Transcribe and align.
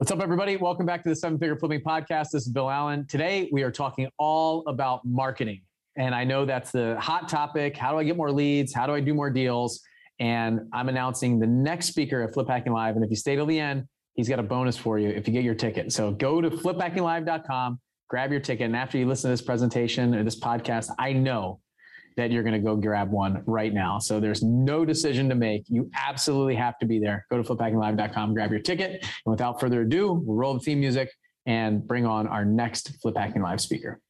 What's 0.00 0.10
up, 0.10 0.20
everybody? 0.20 0.56
Welcome 0.56 0.86
back 0.86 1.02
to 1.02 1.10
the 1.10 1.14
Seven 1.14 1.38
Figure 1.38 1.56
Flipping 1.56 1.82
Podcast. 1.82 2.30
This 2.32 2.46
is 2.46 2.48
Bill 2.48 2.70
Allen. 2.70 3.06
Today, 3.06 3.50
we 3.52 3.62
are 3.62 3.70
talking 3.70 4.08
all 4.18 4.66
about 4.66 5.04
marketing. 5.04 5.60
And 5.94 6.14
I 6.14 6.24
know 6.24 6.46
that's 6.46 6.70
the 6.70 6.98
hot 6.98 7.28
topic. 7.28 7.76
How 7.76 7.92
do 7.92 7.98
I 7.98 8.04
get 8.04 8.16
more 8.16 8.32
leads? 8.32 8.72
How 8.72 8.86
do 8.86 8.94
I 8.94 9.00
do 9.00 9.12
more 9.12 9.28
deals? 9.28 9.82
And 10.18 10.60
I'm 10.72 10.88
announcing 10.88 11.38
the 11.38 11.46
next 11.46 11.88
speaker 11.88 12.22
at 12.22 12.32
Flip 12.32 12.48
Hacking 12.48 12.72
Live. 12.72 12.96
And 12.96 13.04
if 13.04 13.10
you 13.10 13.16
stay 13.16 13.36
till 13.36 13.44
the 13.44 13.60
end, 13.60 13.84
he's 14.14 14.26
got 14.26 14.38
a 14.38 14.42
bonus 14.42 14.74
for 14.74 14.98
you 14.98 15.10
if 15.10 15.28
you 15.28 15.34
get 15.34 15.44
your 15.44 15.54
ticket. 15.54 15.92
So 15.92 16.12
go 16.12 16.40
to 16.40 16.48
fliphackinglive.com, 16.48 17.78
grab 18.08 18.30
your 18.30 18.40
ticket. 18.40 18.64
And 18.64 18.76
after 18.76 18.96
you 18.96 19.06
listen 19.06 19.28
to 19.28 19.32
this 19.34 19.42
presentation 19.42 20.14
or 20.14 20.24
this 20.24 20.40
podcast, 20.40 20.88
I 20.98 21.12
know 21.12 21.60
that 22.16 22.30
you're 22.30 22.42
going 22.42 22.54
to 22.54 22.60
go 22.60 22.76
grab 22.76 23.10
one 23.10 23.42
right 23.46 23.72
now. 23.72 23.98
So 23.98 24.20
there's 24.20 24.42
no 24.42 24.84
decision 24.84 25.28
to 25.28 25.34
make. 25.34 25.64
You 25.68 25.90
absolutely 25.96 26.56
have 26.56 26.78
to 26.78 26.86
be 26.86 26.98
there. 26.98 27.26
Go 27.30 27.42
to 27.42 27.48
fliphackinglive.com, 27.48 28.34
grab 28.34 28.50
your 28.50 28.60
ticket. 28.60 29.02
And 29.02 29.30
without 29.32 29.60
further 29.60 29.82
ado, 29.82 30.12
we'll 30.12 30.36
roll 30.36 30.54
the 30.54 30.60
theme 30.60 30.80
music 30.80 31.10
and 31.46 31.86
bring 31.86 32.06
on 32.06 32.26
our 32.26 32.44
next 32.44 33.00
Flip 33.00 33.16
Hacking 33.16 33.42
Live 33.42 33.60
speaker. 33.60 34.00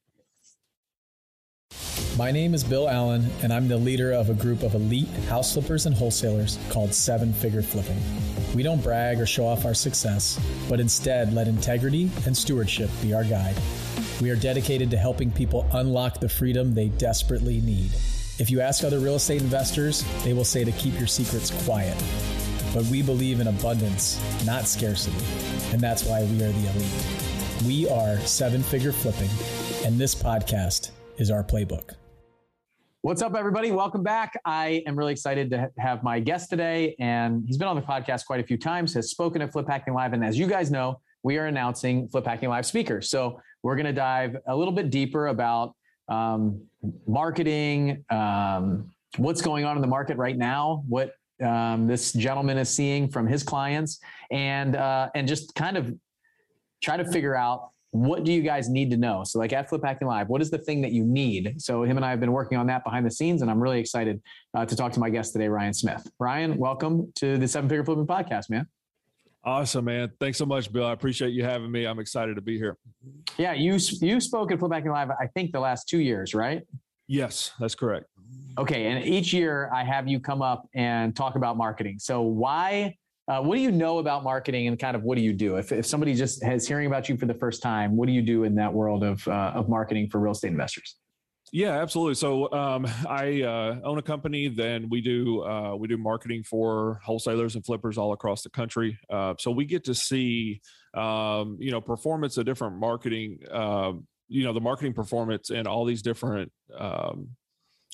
My 2.17 2.29
name 2.29 2.53
is 2.53 2.63
Bill 2.63 2.89
Allen, 2.89 3.25
and 3.41 3.53
I'm 3.53 3.69
the 3.69 3.77
leader 3.77 4.11
of 4.11 4.29
a 4.29 4.33
group 4.33 4.63
of 4.63 4.75
elite 4.75 5.07
house 5.29 5.53
flippers 5.53 5.85
and 5.85 5.95
wholesalers 5.95 6.59
called 6.69 6.93
Seven 6.93 7.31
Figure 7.33 7.61
Flipping. 7.61 7.99
We 8.53 8.63
don't 8.63 8.83
brag 8.83 9.21
or 9.21 9.25
show 9.25 9.47
off 9.47 9.65
our 9.65 9.73
success, 9.73 10.37
but 10.67 10.81
instead 10.81 11.33
let 11.33 11.47
integrity 11.47 12.11
and 12.25 12.35
stewardship 12.35 12.89
be 13.01 13.13
our 13.13 13.23
guide. 13.23 13.55
We 14.21 14.29
are 14.29 14.35
dedicated 14.35 14.91
to 14.91 14.97
helping 14.97 15.31
people 15.31 15.67
unlock 15.73 16.19
the 16.19 16.29
freedom 16.29 16.75
they 16.75 16.89
desperately 16.89 17.59
need. 17.61 17.89
If 18.37 18.51
you 18.51 18.61
ask 18.61 18.83
other 18.83 18.99
real 18.99 19.15
estate 19.15 19.41
investors, 19.41 20.05
they 20.23 20.33
will 20.33 20.45
say 20.45 20.63
to 20.63 20.71
keep 20.73 20.95
your 20.99 21.07
secrets 21.07 21.49
quiet. 21.65 21.97
But 22.71 22.85
we 22.85 23.01
believe 23.01 23.39
in 23.39 23.47
abundance, 23.47 24.21
not 24.45 24.65
scarcity. 24.65 25.17
And 25.71 25.81
that's 25.81 26.03
why 26.03 26.21
we 26.21 26.43
are 26.43 26.51
the 26.51 26.69
elite. 26.69 27.65
We 27.65 27.89
are 27.89 28.17
seven 28.19 28.61
figure 28.61 28.91
flipping, 28.91 29.29
and 29.85 29.99
this 29.99 30.13
podcast 30.13 30.91
is 31.17 31.31
our 31.31 31.43
playbook. 31.43 31.95
What's 33.01 33.23
up, 33.23 33.33
everybody? 33.35 33.71
Welcome 33.71 34.03
back. 34.03 34.39
I 34.45 34.83
am 34.85 34.95
really 34.95 35.13
excited 35.13 35.49
to 35.49 35.71
have 35.79 36.03
my 36.03 36.19
guest 36.19 36.51
today, 36.51 36.95
and 36.99 37.43
he's 37.47 37.57
been 37.57 37.67
on 37.67 37.75
the 37.75 37.81
podcast 37.81 38.25
quite 38.27 38.39
a 38.39 38.43
few 38.43 38.57
times, 38.57 38.93
has 38.93 39.09
spoken 39.09 39.41
at 39.41 39.51
Flip 39.51 39.67
Hacking 39.67 39.95
Live. 39.95 40.13
And 40.13 40.23
as 40.23 40.37
you 40.37 40.45
guys 40.45 40.69
know, 40.69 40.99
we 41.23 41.37
are 41.37 41.45
announcing 41.45 42.07
Flip 42.07 42.25
Hacking 42.25 42.49
Live 42.49 42.65
speakers. 42.65 43.09
So 43.09 43.41
we're 43.63 43.75
going 43.75 43.85
to 43.85 43.93
dive 43.93 44.37
a 44.47 44.55
little 44.55 44.73
bit 44.73 44.89
deeper 44.89 45.27
about 45.27 45.75
um, 46.09 46.61
marketing, 47.07 48.03
um, 48.09 48.91
what's 49.17 49.41
going 49.41 49.65
on 49.65 49.75
in 49.75 49.81
the 49.81 49.87
market 49.87 50.17
right 50.17 50.37
now, 50.37 50.83
what 50.87 51.13
um, 51.43 51.87
this 51.87 52.11
gentleman 52.13 52.57
is 52.57 52.69
seeing 52.69 53.09
from 53.09 53.27
his 53.27 53.43
clients, 53.43 53.99
and 54.29 54.75
uh, 54.75 55.09
and 55.15 55.27
just 55.27 55.55
kind 55.55 55.77
of 55.77 55.93
try 56.83 56.97
to 56.97 57.05
figure 57.05 57.35
out 57.35 57.69
what 57.91 58.23
do 58.23 58.31
you 58.31 58.41
guys 58.41 58.69
need 58.69 58.89
to 58.91 58.97
know? 58.97 59.23
So, 59.23 59.39
like 59.39 59.53
at 59.53 59.69
Flip 59.69 59.83
Hacking 59.83 60.07
Live, 60.07 60.29
what 60.29 60.41
is 60.41 60.49
the 60.49 60.57
thing 60.57 60.81
that 60.81 60.91
you 60.91 61.03
need? 61.03 61.61
So, 61.61 61.83
him 61.83 61.97
and 61.97 62.05
I 62.05 62.09
have 62.09 62.19
been 62.19 62.31
working 62.31 62.57
on 62.57 62.67
that 62.67 62.83
behind 62.83 63.05
the 63.05 63.11
scenes, 63.11 63.41
and 63.41 63.49
I'm 63.49 63.61
really 63.61 63.79
excited 63.79 64.21
uh, 64.53 64.65
to 64.65 64.75
talk 64.75 64.91
to 64.93 64.99
my 64.99 65.09
guest 65.09 65.33
today, 65.33 65.47
Ryan 65.47 65.73
Smith. 65.73 66.09
Ryan, 66.19 66.57
welcome 66.57 67.11
to 67.15 67.37
the 67.37 67.47
Seven 67.47 67.69
Figure 67.69 67.83
Flipping 67.83 68.07
Podcast, 68.07 68.49
man. 68.49 68.67
Awesome, 69.43 69.85
man. 69.85 70.11
Thanks 70.19 70.37
so 70.37 70.45
much, 70.45 70.71
Bill. 70.71 70.85
I 70.85 70.93
appreciate 70.93 71.31
you 71.31 71.43
having 71.43 71.71
me. 71.71 71.85
I'm 71.85 71.99
excited 71.99 72.35
to 72.35 72.41
be 72.41 72.57
here. 72.57 72.77
Yeah, 73.37 73.53
you 73.53 73.77
you 74.01 74.19
spoke 74.19 74.51
at 74.51 74.59
Flip 74.59 74.71
Hacking 74.71 74.91
Live, 74.91 75.09
I 75.09 75.27
think 75.27 75.51
the 75.51 75.59
last 75.59 75.89
two 75.89 75.99
years, 75.99 76.35
right? 76.35 76.61
Yes, 77.07 77.51
that's 77.59 77.73
correct. 77.73 78.05
Okay, 78.57 78.85
and 78.85 79.03
each 79.03 79.33
year 79.33 79.71
I 79.73 79.83
have 79.83 80.07
you 80.07 80.19
come 80.19 80.43
up 80.43 80.67
and 80.75 81.15
talk 81.15 81.35
about 81.35 81.57
marketing. 81.57 81.97
So 81.99 82.21
why? 82.21 82.95
Uh, 83.27 83.41
what 83.41 83.55
do 83.55 83.61
you 83.61 83.71
know 83.71 83.97
about 83.97 84.23
marketing, 84.23 84.67
and 84.67 84.77
kind 84.77 84.95
of 84.95 85.03
what 85.03 85.17
do 85.17 85.23
you 85.23 85.33
do? 85.33 85.55
If 85.55 85.71
if 85.71 85.87
somebody 85.87 86.13
just 86.13 86.43
has 86.43 86.67
hearing 86.67 86.85
about 86.85 87.09
you 87.09 87.17
for 87.17 87.25
the 87.25 87.33
first 87.33 87.63
time, 87.63 87.95
what 87.95 88.05
do 88.05 88.11
you 88.11 88.21
do 88.21 88.43
in 88.43 88.53
that 88.55 88.71
world 88.71 89.03
of 89.03 89.27
uh, 89.27 89.53
of 89.55 89.69
marketing 89.69 90.09
for 90.09 90.19
real 90.19 90.33
estate 90.33 90.51
investors? 90.51 90.97
Yeah, 91.51 91.81
absolutely. 91.81 92.15
So 92.15 92.51
um, 92.53 92.85
I 93.09 93.41
uh, 93.41 93.79
own 93.83 93.97
a 93.97 94.01
company. 94.01 94.47
Then 94.47 94.87
we 94.89 95.01
do 95.01 95.43
uh, 95.43 95.75
we 95.75 95.87
do 95.87 95.97
marketing 95.97 96.43
for 96.43 96.99
wholesalers 97.03 97.55
and 97.55 97.65
flippers 97.65 97.97
all 97.97 98.13
across 98.13 98.41
the 98.41 98.49
country. 98.49 98.97
Uh, 99.09 99.35
so 99.37 99.51
we 99.51 99.65
get 99.65 99.83
to 99.85 99.95
see 99.95 100.61
um, 100.93 101.57
you 101.59 101.71
know 101.71 101.81
performance 101.81 102.37
of 102.37 102.45
different 102.45 102.77
marketing. 102.77 103.39
Um, 103.51 104.07
you 104.27 104.45
know 104.45 104.53
the 104.53 104.61
marketing 104.61 104.93
performance 104.93 105.49
in 105.49 105.67
all 105.67 105.83
these 105.83 106.01
different 106.01 106.51
um, 106.77 107.27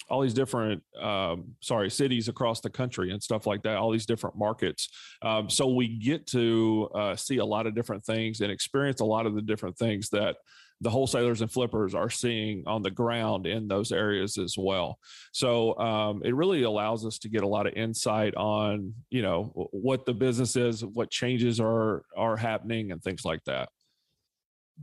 all 0.09 0.21
these 0.21 0.35
different 0.35 0.83
um, 1.01 1.55
sorry 1.61 1.89
cities 1.89 2.27
across 2.27 2.61
the 2.61 2.69
country 2.69 3.11
and 3.11 3.21
stuff 3.21 3.47
like 3.47 3.63
that 3.63 3.77
all 3.77 3.91
these 3.91 4.05
different 4.05 4.37
markets 4.37 4.89
um, 5.23 5.49
so 5.49 5.67
we 5.67 5.97
get 5.97 6.27
to 6.27 6.89
uh, 6.93 7.15
see 7.15 7.37
a 7.37 7.45
lot 7.45 7.65
of 7.65 7.73
different 7.73 8.05
things 8.05 8.39
and 8.41 8.51
experience 8.51 9.01
a 9.01 9.05
lot 9.05 9.25
of 9.25 9.33
the 9.33 9.41
different 9.41 9.75
things 9.77 10.09
that 10.09 10.35
the 10.81 10.89
wholesalers 10.89 11.41
and 11.41 11.51
flippers 11.51 11.95
are 11.95 12.09
seeing 12.09 12.63
on 12.67 12.83
the 12.83 12.91
ground 12.91 13.47
in 13.47 13.67
those 13.67 13.91
areas 13.91 14.37
as 14.37 14.55
well. 14.57 14.99
So 15.31 15.77
um, 15.79 16.21
it 16.23 16.35
really 16.35 16.63
allows 16.63 17.05
us 17.05 17.17
to 17.19 17.29
get 17.29 17.43
a 17.43 17.47
lot 17.47 17.67
of 17.67 17.73
insight 17.73 18.35
on 18.35 18.93
you 19.09 19.21
know 19.21 19.51
what 19.71 20.05
the 20.05 20.13
business 20.13 20.55
is, 20.55 20.85
what 20.85 21.09
changes 21.09 21.59
are 21.59 22.03
are 22.15 22.37
happening, 22.37 22.91
and 22.91 23.01
things 23.01 23.25
like 23.25 23.43
that. 23.45 23.69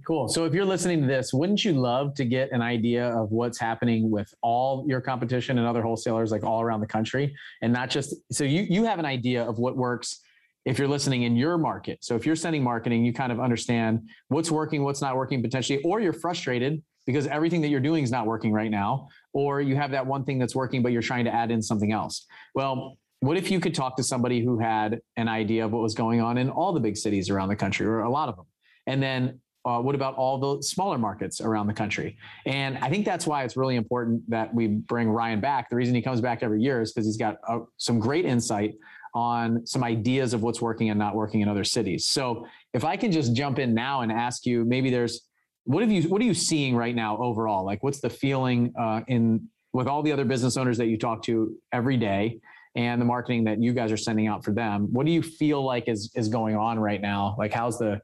Cool. 0.05 0.29
So 0.29 0.45
if 0.45 0.53
you're 0.53 0.65
listening 0.65 1.01
to 1.03 1.07
this, 1.07 1.33
wouldn't 1.33 1.65
you 1.65 1.73
love 1.73 2.15
to 2.15 2.25
get 2.25 2.51
an 2.51 2.61
idea 2.61 3.11
of 3.11 3.31
what's 3.31 3.59
happening 3.59 4.11
with 4.11 4.33
all 4.43 4.85
your 4.89 5.01
competition 5.01 5.57
and 5.59 5.67
other 5.67 5.83
wholesalers 5.83 6.33
like 6.33 6.43
all 6.43 6.61
around 6.61 6.81
the 6.81 6.87
country 6.87 7.35
and 7.63 7.73
not 7.73 7.91
just 7.91 8.15
so 8.33 8.43
you 8.43 8.63
you 8.63 8.85
have 8.85 8.99
an 8.99 9.05
idea 9.05 9.45
of 9.45 9.59
what 9.59 9.77
works 9.77 10.21
if 10.65 10.79
you're 10.79 10.89
listening 10.89 11.23
in 11.23 11.37
your 11.37 11.59
market. 11.59 11.99
So 12.03 12.17
if 12.17 12.25
you're 12.25 12.37
sending 12.37 12.63
marketing, 12.63 13.05
you 13.05 13.13
kind 13.13 13.31
of 13.31 13.41
understand 13.41 14.09
what's 14.29 14.51
working, 14.51 14.83
what's 14.83 15.03
not 15.03 15.17
working 15.17 15.43
potentially, 15.43 15.83
or 15.83 16.01
you're 16.01 16.13
frustrated 16.13 16.83
because 17.07 17.27
everything 17.27 17.61
that 17.61 17.69
you're 17.69 17.81
doing 17.81 18.03
is 18.03 18.11
not 18.11 18.27
working 18.27 18.53
right 18.53 18.71
now, 18.71 19.09
or 19.33 19.61
you 19.61 19.77
have 19.77 19.91
that 19.91 20.07
one 20.07 20.25
thing 20.25 20.39
that's 20.39 20.55
working, 20.55 20.83
but 20.83 20.93
you're 20.93 21.03
trying 21.03 21.25
to 21.27 21.35
add 21.35 21.51
in 21.51 21.61
something 21.61 21.93
else. 21.93 22.27
Well, 22.55 22.97
what 23.21 23.37
if 23.37 23.51
you 23.51 23.61
could 23.61 23.75
talk 23.75 23.97
to 23.97 24.03
somebody 24.03 24.43
who 24.43 24.59
had 24.59 25.01
an 25.17 25.29
idea 25.29 25.65
of 25.65 25.73
what 25.73 25.83
was 25.83 25.95
going 25.95 26.21
on 26.21 26.39
in 26.39 26.51
all 26.51 26.73
the 26.73 26.81
big 26.81 26.97
cities 26.97 27.31
around 27.31 27.49
the 27.49 27.57
country, 27.57 27.87
or 27.87 28.01
a 28.01 28.11
lot 28.11 28.29
of 28.29 28.37
them? 28.37 28.47
And 28.87 29.03
then 29.03 29.41
uh, 29.67 29.81
what 29.81 29.95
about 29.95 30.15
all 30.15 30.39
the 30.39 30.63
smaller 30.63 30.99
markets 30.99 31.41
around 31.41 31.67
the 31.67 31.73
country? 31.73 32.19
And 32.45 32.77
I 32.79 32.91
think 32.91 33.07
that's 33.07 33.27
why 33.27 33.45
it's 33.45 33.57
really 33.57 33.77
important 33.77 34.29
that 34.31 34.55
we 34.55 34.67
bring 34.67 35.09
Ryan 35.09 35.41
back. 35.41 35.71
The 35.71 35.77
reason 35.77 35.95
he 35.95 36.03
comes 36.03 36.21
back 36.21 36.43
every 36.43 36.61
year 36.63 36.83
is 36.83 36.93
because 36.93 37.07
he's 37.07 37.17
got 37.17 37.37
uh, 37.49 37.61
some 37.79 37.99
great 37.99 38.27
insight 38.27 38.75
on 39.15 39.65
some 39.67 39.85
ideas 39.85 40.35
of 40.35 40.43
what's 40.43 40.61
working 40.61 40.91
and 40.91 40.99
not 40.99 41.15
working 41.15 41.41
in 41.41 41.49
other 41.49 41.65
cities. 41.65 42.07
So 42.07 42.47
if 42.73 42.85
I 42.85 42.97
can 42.97 43.13
just 43.13 43.35
jump 43.35 43.59
in 43.59 43.73
now 43.73 44.01
and 44.01 44.11
ask 44.11 44.45
you, 44.45 44.65
maybe 44.65 44.91
there's 44.91 45.23
what 45.65 45.83
have 45.83 45.91
you 45.91 46.03
what 46.09 46.21
are 46.21 46.25
you 46.25 46.35
seeing 46.35 46.77
right 46.77 46.95
now 46.95 47.17
overall? 47.19 47.65
Like 47.65 47.83
what's 47.83 48.01
the 48.01 48.11
feeling 48.11 48.73
uh, 48.79 49.01
in 49.07 49.49
with 49.73 49.87
all 49.87 50.03
the 50.03 50.13
other 50.13 50.25
business 50.25 50.57
owners 50.57 50.79
that 50.79 50.87
you 50.87 50.99
talk 50.99 51.23
to 51.25 51.57
every 51.73 51.97
day 51.97 52.41
and 52.75 53.01
the 53.01 53.05
marketing 53.05 53.45
that 53.45 53.63
you 53.63 53.73
guys 53.73 53.93
are 53.93 53.97
sending 53.97 54.27
out 54.27 54.45
for 54.45 54.53
them? 54.53 54.89
What 54.93 55.07
do 55.07 55.13
you 55.13 55.23
feel 55.23 55.65
like 55.65 55.89
is 55.89 56.11
is 56.15 56.29
going 56.29 56.57
on 56.57 56.79
right 56.79 57.01
now? 57.01 57.37
Like 57.39 57.53
how's 57.53 57.79
the 57.79 58.01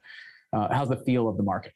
uh, 0.53 0.73
how's 0.73 0.89
the 0.89 0.97
feel 0.97 1.29
of 1.29 1.37
the 1.37 1.43
market? 1.43 1.73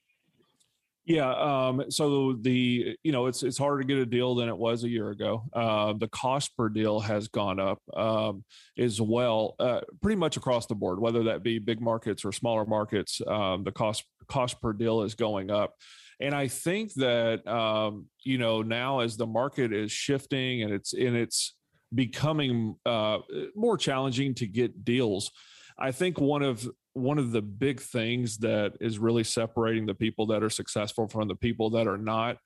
Yeah. 1.07 1.33
Um, 1.33 1.85
so 1.91 2.33
the 2.33 2.97
you 3.03 3.13
know 3.13 3.27
it's 3.27 3.43
it's 3.43 3.59
harder 3.59 3.83
to 3.83 3.87
get 3.87 3.99
a 3.99 4.07
deal 4.07 4.35
than 4.35 4.49
it 4.49 4.57
was 4.57 4.85
a 4.85 4.89
year 4.89 5.11
ago. 5.11 5.45
Uh, 5.53 5.93
the 5.93 6.09
cost 6.09 6.57
per 6.57 6.71
deal 6.71 6.99
has 7.01 7.29
gone 7.29 7.61
up 7.61 7.79
um, 7.95 8.43
as 8.79 9.01
well, 9.01 9.55
uh, 9.59 9.81
pretty 10.01 10.17
much 10.17 10.39
across 10.39 10.67
the 10.67 10.75
board. 10.75 10.99
Whether 10.99 11.25
that 11.25 11.43
be 11.43 11.59
big 11.59 11.81
markets 11.81 12.25
or 12.25 12.33
smaller 12.33 12.65
markets, 12.65 13.21
um, 13.27 13.65
the 13.65 13.73
cost 13.73 14.05
cost 14.29 14.63
per 14.63 14.73
deal 14.73 15.03
is 15.03 15.15
going 15.15 15.51
up. 15.51 15.75
And 16.21 16.35
I 16.35 16.49
think 16.49 16.95
that 16.95 17.47
um, 17.47 18.07
you 18.25 18.39
know 18.39 18.63
now 18.63 19.01
as 19.01 19.19
the 19.19 19.27
market 19.27 19.75
is 19.75 19.93
shifting 19.93 20.63
and 20.63 20.73
it's 20.73 20.95
and 20.95 21.15
it's 21.15 21.55
becoming 21.95 22.77
uh, 22.87 23.19
more 23.55 23.77
challenging 23.77 24.35
to 24.37 24.47
get 24.47 24.87
deals. 24.87 25.31
I 25.79 25.93
think 25.93 26.19
one 26.19 26.43
of 26.43 26.67
one 26.95 27.19
of 27.19 27.33
the 27.33 27.43
big 27.43 27.81
things 27.81 28.39
that 28.39 28.75
is 28.81 28.99
really 28.99 29.25
separating 29.25 29.87
the 29.87 29.95
people 29.95 30.27
that 30.27 30.43
are 30.43 30.51
successful 30.51 31.09
from 31.09 31.29
the 31.29 31.35
people 31.35 31.71
that 31.71 31.87
are 31.87 31.99
not 31.99 32.39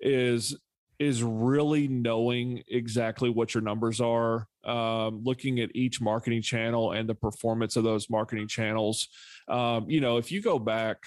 is 0.00 0.56
is 0.98 1.22
really 1.22 1.88
knowing 1.88 2.62
exactly 2.68 3.30
what 3.30 3.54
your 3.54 3.62
numbers 3.62 4.02
are 4.02 4.46
um, 4.64 5.22
looking 5.24 5.60
at 5.60 5.74
each 5.74 5.98
marketing 5.98 6.42
channel 6.42 6.92
and 6.92 7.08
the 7.08 7.14
performance 7.14 7.76
of 7.76 7.84
those 7.84 8.10
marketing 8.10 8.46
channels. 8.46 9.08
Um, 9.48 9.88
you 9.88 10.00
know 10.00 10.16
if 10.16 10.32
you 10.32 10.42
go 10.42 10.58
back 10.58 11.04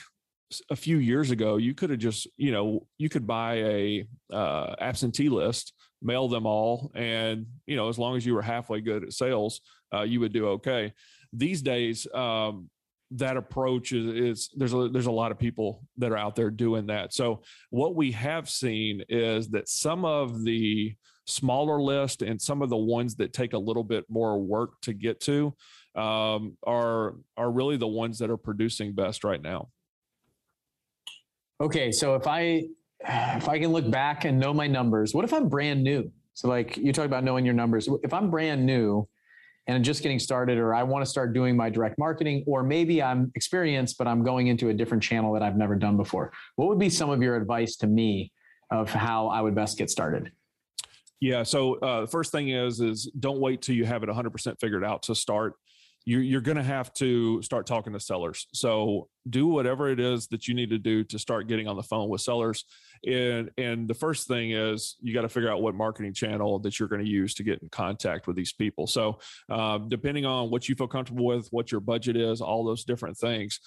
a 0.69 0.75
few 0.75 0.98
years 0.98 1.31
ago 1.31 1.57
you 1.57 1.74
could 1.74 1.89
have 1.89 1.98
just 1.98 2.28
you 2.38 2.51
know 2.51 2.86
you 3.00 3.10
could 3.10 3.25
buy 3.25 3.56
a 3.56 4.07
uh, 4.31 4.75
absentee 4.80 5.30
list 5.30 5.74
mail 6.00 6.28
them 6.28 6.46
all 6.46 6.92
and 6.94 7.48
you 7.66 7.75
know 7.75 7.89
as 7.89 7.98
long 7.98 8.16
as 8.16 8.24
you 8.24 8.36
were 8.36 8.42
halfway 8.42 8.80
good 8.80 9.04
at 9.04 9.13
sales 9.13 9.62
uh, 9.94 10.01
you 10.01 10.19
would 10.19 10.34
do 10.34 10.48
okay. 10.48 10.94
These 11.31 11.62
days 11.62 12.07
um, 12.13 12.69
that 13.15 13.38
approach 13.38 13.92
is, 13.92 14.06
is, 14.06 14.50
there's 14.56 14.74
a 14.74 14.89
there's 14.89 15.06
a 15.06 15.12
lot 15.12 15.31
of 15.31 15.39
people 15.39 15.83
that 15.98 16.12
are 16.12 16.18
out 16.18 16.36
there 16.36 16.50
doing 16.50 16.88
that. 16.88 17.13
So 17.13 17.42
what 17.69 17.95
we 17.95 18.12
have 18.12 18.50
seen 18.50 19.04
is 19.10 19.50
that 19.50 19.69
some 19.69 20.06
of 20.06 20.44
the 20.44 20.95
smaller 21.25 21.81
list 21.81 22.21
and 22.21 22.42
some 22.42 22.62
of 22.62 22.69
the 22.69 22.77
ones 22.77 23.15
that 23.15 23.33
take 23.33 23.54
a 23.54 23.57
little 23.57 23.83
bit 23.83 24.06
more 24.10 24.39
work 24.39 24.81
to 24.81 24.94
get 24.94 25.21
to 25.21 25.54
um, 25.95 26.57
are 26.63 27.15
are 27.38 27.51
really 27.51 27.77
the 27.77 27.88
ones 27.88 28.19
that 28.19 28.30
are 28.30 28.38
producing 28.38 28.94
best 28.94 29.24
right 29.24 29.42
now. 29.42 29.69
Okay, 31.62 31.92
so 31.92 32.15
if 32.15 32.27
I 32.27 32.63
if 33.00 33.48
I 33.48 33.60
can 33.60 33.71
look 33.71 33.89
back 33.89 34.25
and 34.25 34.39
know 34.39 34.54
my 34.54 34.68
numbers, 34.68 35.13
what 35.13 35.24
if 35.24 35.33
I'm 35.33 35.50
brand 35.50 35.83
new? 35.83 36.12
So 36.33 36.48
like 36.48 36.77
you 36.77 36.92
talk 36.92 37.06
about 37.06 37.24
knowing 37.24 37.45
your 37.45 37.54
numbers. 37.54 37.88
If 38.04 38.13
I'm 38.13 38.30
brand 38.30 38.65
new 38.65 39.07
and 39.68 39.75
I'm 39.77 39.83
just 39.83 40.04
getting 40.04 40.19
started, 40.19 40.57
or 40.57 40.74
I 40.74 40.83
want 40.83 41.06
to 41.06 41.10
start 41.10 41.33
doing 41.33 41.56
my 41.56 41.69
direct 41.69 41.98
marketing, 41.98 42.44
or 42.45 42.63
maybe 42.63 43.01
I'm 43.01 43.31
experienced, 43.36 43.98
but 43.98 44.07
I'm 44.07 44.24
going 44.24 44.48
into 44.48 44.69
a 44.69 44.74
different 44.74 45.04
channel 45.04 45.33
that 45.33 45.42
I've 45.42 45.56
never 45.56 45.75
done 45.75 45.98
before, 45.98 46.33
what 46.56 46.68
would 46.68 46.80
be 46.80 46.89
some 46.89 47.10
of 47.10 47.21
your 47.21 47.36
advice 47.36 47.77
to 47.77 47.88
me 47.88 48.31
of 48.71 48.89
how 48.89 49.27
I 49.27 49.42
would 49.42 49.56
best 49.56 49.77
get 49.77 49.89
started? 49.89 50.31
Yeah. 51.21 51.44
So 51.44 51.75
uh, 51.75 52.01
the 52.01 52.07
first 52.07 52.33
thing 52.33 52.50
is 52.50 52.81
is 52.81 53.10
don't 53.18 53.39
wait 53.39 53.62
till 53.62 53.75
you 53.75 53.86
have 53.86 54.04
it 54.04 54.10
100% 54.10 54.60
figured 54.60 54.83
out 54.83 55.04
to 55.04 55.15
start 55.15 55.54
you're, 56.05 56.21
you're 56.21 56.41
going 56.41 56.57
to 56.57 56.63
have 56.63 56.94
to 56.94 57.41
start 57.41 57.65
talking 57.65 57.94
to 57.94 58.00
sellers. 58.00 58.47
So 58.53 59.07
do 59.29 59.47
whatever 59.47 59.89
it 59.89 60.00
is 60.00 60.27
that 60.27 60.47
you 60.47 60.53
need 60.53 60.69
to 60.71 60.77
do 60.77 61.03
to 61.05 61.17
start 61.17 61.47
getting 61.47 61.67
on 61.67 61.75
the 61.77 61.83
phone 61.83 62.09
with 62.09 62.21
sellers. 62.21 62.65
And, 63.07 63.51
and 63.57 63.88
the 63.88 63.94
first 63.94 64.27
thing 64.27 64.51
is 64.51 64.97
you 65.01 65.13
got 65.13 65.21
to 65.21 65.29
figure 65.29 65.50
out 65.50 65.61
what 65.61 65.75
marketing 65.75 66.13
channel 66.13 66.59
that 66.59 66.79
you're 66.79 66.89
going 66.89 67.03
to 67.03 67.09
use 67.09 67.33
to 67.35 67.44
get 67.44 67.61
in 67.61 67.69
contact 67.69 68.27
with 68.27 68.35
these 68.35 68.53
people. 68.53 68.85
So 68.85 69.19
uh, 69.50 69.77
depending 69.77 70.25
on 70.25 70.50
what 70.50 70.67
you 70.67 70.75
feel 70.75 70.88
comfortable 70.88 71.25
with, 71.25 71.47
what 71.51 71.71
your 71.71 71.81
budget 71.81 72.17
is, 72.17 72.41
all 72.41 72.65
those 72.65 72.83
different 72.83 73.17
things, 73.17 73.59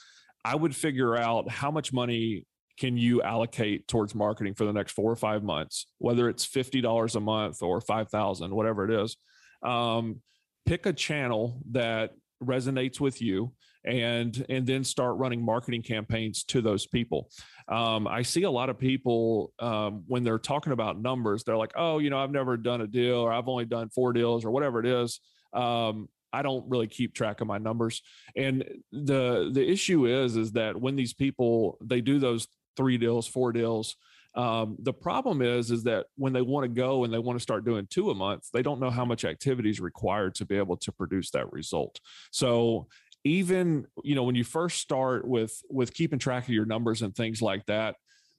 I 0.44 0.54
would 0.54 0.76
figure 0.76 1.16
out 1.16 1.50
how 1.50 1.70
much 1.70 1.92
money 1.92 2.44
can 2.78 2.96
you 2.96 3.22
allocate 3.22 3.88
towards 3.88 4.14
marketing 4.14 4.54
for 4.54 4.64
the 4.66 4.72
next 4.72 4.92
four 4.92 5.10
or 5.10 5.16
five 5.16 5.42
months, 5.42 5.86
whether 5.98 6.28
it's 6.28 6.46
$50 6.46 7.16
a 7.16 7.20
month 7.20 7.62
or 7.62 7.80
5,000, 7.80 8.54
whatever 8.54 8.84
it 8.84 9.02
is. 9.02 9.16
Um, 9.62 10.20
pick 10.66 10.84
a 10.84 10.92
channel 10.92 11.62
that 11.70 12.12
resonates 12.42 13.00
with 13.00 13.20
you 13.22 13.52
and 13.84 14.44
and 14.48 14.66
then 14.66 14.84
start 14.84 15.16
running 15.16 15.42
marketing 15.42 15.82
campaigns 15.82 16.44
to 16.44 16.60
those 16.60 16.86
people. 16.86 17.30
Um, 17.68 18.06
i 18.06 18.22
see 18.22 18.42
a 18.42 18.50
lot 18.50 18.68
of 18.68 18.78
people 18.78 19.52
um, 19.58 20.04
when 20.06 20.22
they're 20.22 20.38
talking 20.38 20.72
about 20.72 21.00
numbers 21.00 21.42
they're 21.42 21.56
like 21.56 21.72
oh 21.74 21.98
you 21.98 22.10
know 22.10 22.18
i've 22.18 22.30
never 22.30 22.56
done 22.56 22.80
a 22.80 22.86
deal 22.86 23.16
or 23.16 23.32
i've 23.32 23.48
only 23.48 23.64
done 23.64 23.88
four 23.88 24.12
deals 24.12 24.44
or 24.44 24.50
whatever 24.50 24.80
it 24.80 24.86
is. 24.86 25.20
Um, 25.52 26.08
i 26.32 26.42
don't 26.42 26.68
really 26.68 26.88
keep 26.88 27.14
track 27.14 27.40
of 27.40 27.46
my 27.46 27.58
numbers. 27.58 28.02
And 28.36 28.64
the 28.92 29.50
the 29.52 29.66
issue 29.66 30.06
is 30.06 30.36
is 30.36 30.52
that 30.52 30.78
when 30.80 30.96
these 30.96 31.14
people 31.14 31.78
they 31.80 32.00
do 32.00 32.18
those 32.18 32.48
three 32.76 32.98
deals 32.98 33.26
four 33.26 33.52
deals 33.52 33.96
um, 34.36 34.76
the 34.80 34.92
problem 34.92 35.40
is, 35.40 35.70
is 35.70 35.84
that 35.84 36.06
when 36.16 36.32
they 36.32 36.42
want 36.42 36.64
to 36.64 36.68
go 36.68 37.04
and 37.04 37.12
they 37.12 37.18
want 37.18 37.38
to 37.38 37.42
start 37.42 37.64
doing 37.64 37.86
two 37.88 38.10
a 38.10 38.14
month, 38.14 38.48
they 38.52 38.62
don't 38.62 38.80
know 38.80 38.90
how 38.90 39.04
much 39.04 39.24
activity 39.24 39.70
is 39.70 39.80
required 39.80 40.34
to 40.36 40.44
be 40.44 40.56
able 40.56 40.76
to 40.76 40.92
produce 40.92 41.30
that 41.30 41.50
result. 41.52 41.98
So 42.30 42.86
even 43.26 43.86
you 44.04 44.14
know 44.14 44.22
when 44.22 44.36
you 44.36 44.44
first 44.44 44.78
start 44.78 45.26
with 45.26 45.60
with 45.68 45.92
keeping 45.92 46.18
track 46.18 46.44
of 46.44 46.50
your 46.50 46.64
numbers 46.64 47.02
and 47.02 47.14
things 47.14 47.42
like 47.42 47.64
that 47.66 47.96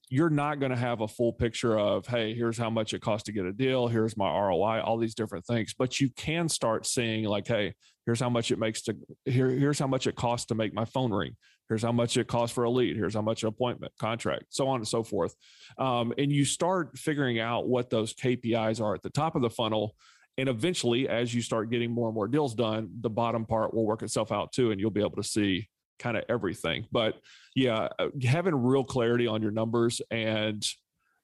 you're 0.10 0.30
not 0.30 0.62
going 0.62 0.70
to 0.70 0.78
have 0.78 1.02
a 1.02 1.08
full 1.08 1.34
picture 1.34 1.78
of 1.78 2.08
hey 2.08 2.34
here's 2.34 2.58
how 2.58 2.70
much 2.70 2.94
it 2.94 3.02
costs 3.02 3.26
to 3.26 3.34
get 3.34 3.46
a 3.46 3.52
deal 3.52 3.90
here's 3.90 4.16
my 4.16 4.30
roi 4.30 4.80
all 4.80 4.98
these 4.98 5.16
different 5.16 5.46
things 5.46 5.74
but 5.78 6.00
you 6.00 6.10
can 6.16 6.48
start 6.48 6.86
seeing 6.86 7.26
like 7.26 7.46
hey 7.46 7.74
here's 8.06 8.22
how 8.22 8.30
much 8.30 8.50
it 8.50 8.60
makes 8.60 8.82
to 8.82 8.96
here 9.26 9.50
here's 9.50 9.80
how 9.80 9.88
much 9.88 10.08
it 10.08 10.16
costs 10.16 10.46
to 10.46 10.56
make 10.56 10.74
my 10.74 10.86
phone 10.86 11.12
ring 11.12 11.36
here's 11.70 11.84
how 11.84 11.92
much 11.92 12.18
it 12.18 12.28
costs 12.28 12.54
for 12.54 12.64
a 12.64 12.70
lead. 12.70 12.96
Here's 12.96 13.14
how 13.14 13.22
much 13.22 13.44
appointment 13.44 13.94
contract 14.00 14.46
so 14.50 14.68
on 14.68 14.78
and 14.78 14.88
so 14.88 15.04
forth. 15.04 15.36
Um, 15.78 16.14
and 16.18 16.32
you 16.32 16.46
start 16.46 16.98
figuring 16.98 17.40
out 17.40 17.68
what 17.68 17.90
those 17.90 18.14
kpis 18.14 18.82
are 18.82 18.96
at 18.96 19.04
the 19.04 19.10
top 19.10 19.36
of 19.36 19.42
the 19.42 19.50
funnel 19.50 19.96
and 20.38 20.50
eventually 20.50 21.10
as 21.10 21.34
you 21.34 21.42
start 21.42 21.72
getting 21.72 21.92
more 21.92 22.08
and 22.08 22.16
more 22.16 22.28
deals 22.28 22.54
done 22.54 22.90
the 23.02 23.10
bottom 23.10 23.46
part 23.46 23.74
will 23.74 23.86
work 23.86 24.04
itself 24.04 24.32
out 24.32 24.52
too 24.52 24.72
and 24.72 24.80
you'll 24.80 24.92
be 24.92 25.02
able 25.02 25.16
to 25.16 25.24
see 25.24 25.68
kind 26.00 26.16
of 26.16 26.24
everything. 26.30 26.86
But 26.92 27.20
yeah 27.56 27.90
uh, 28.00 28.10
having 28.24 28.56
real 28.56 28.84
clarity 28.84 29.28
on 29.28 29.42
your 29.42 29.52
numbers 29.52 30.02
and 30.12 30.66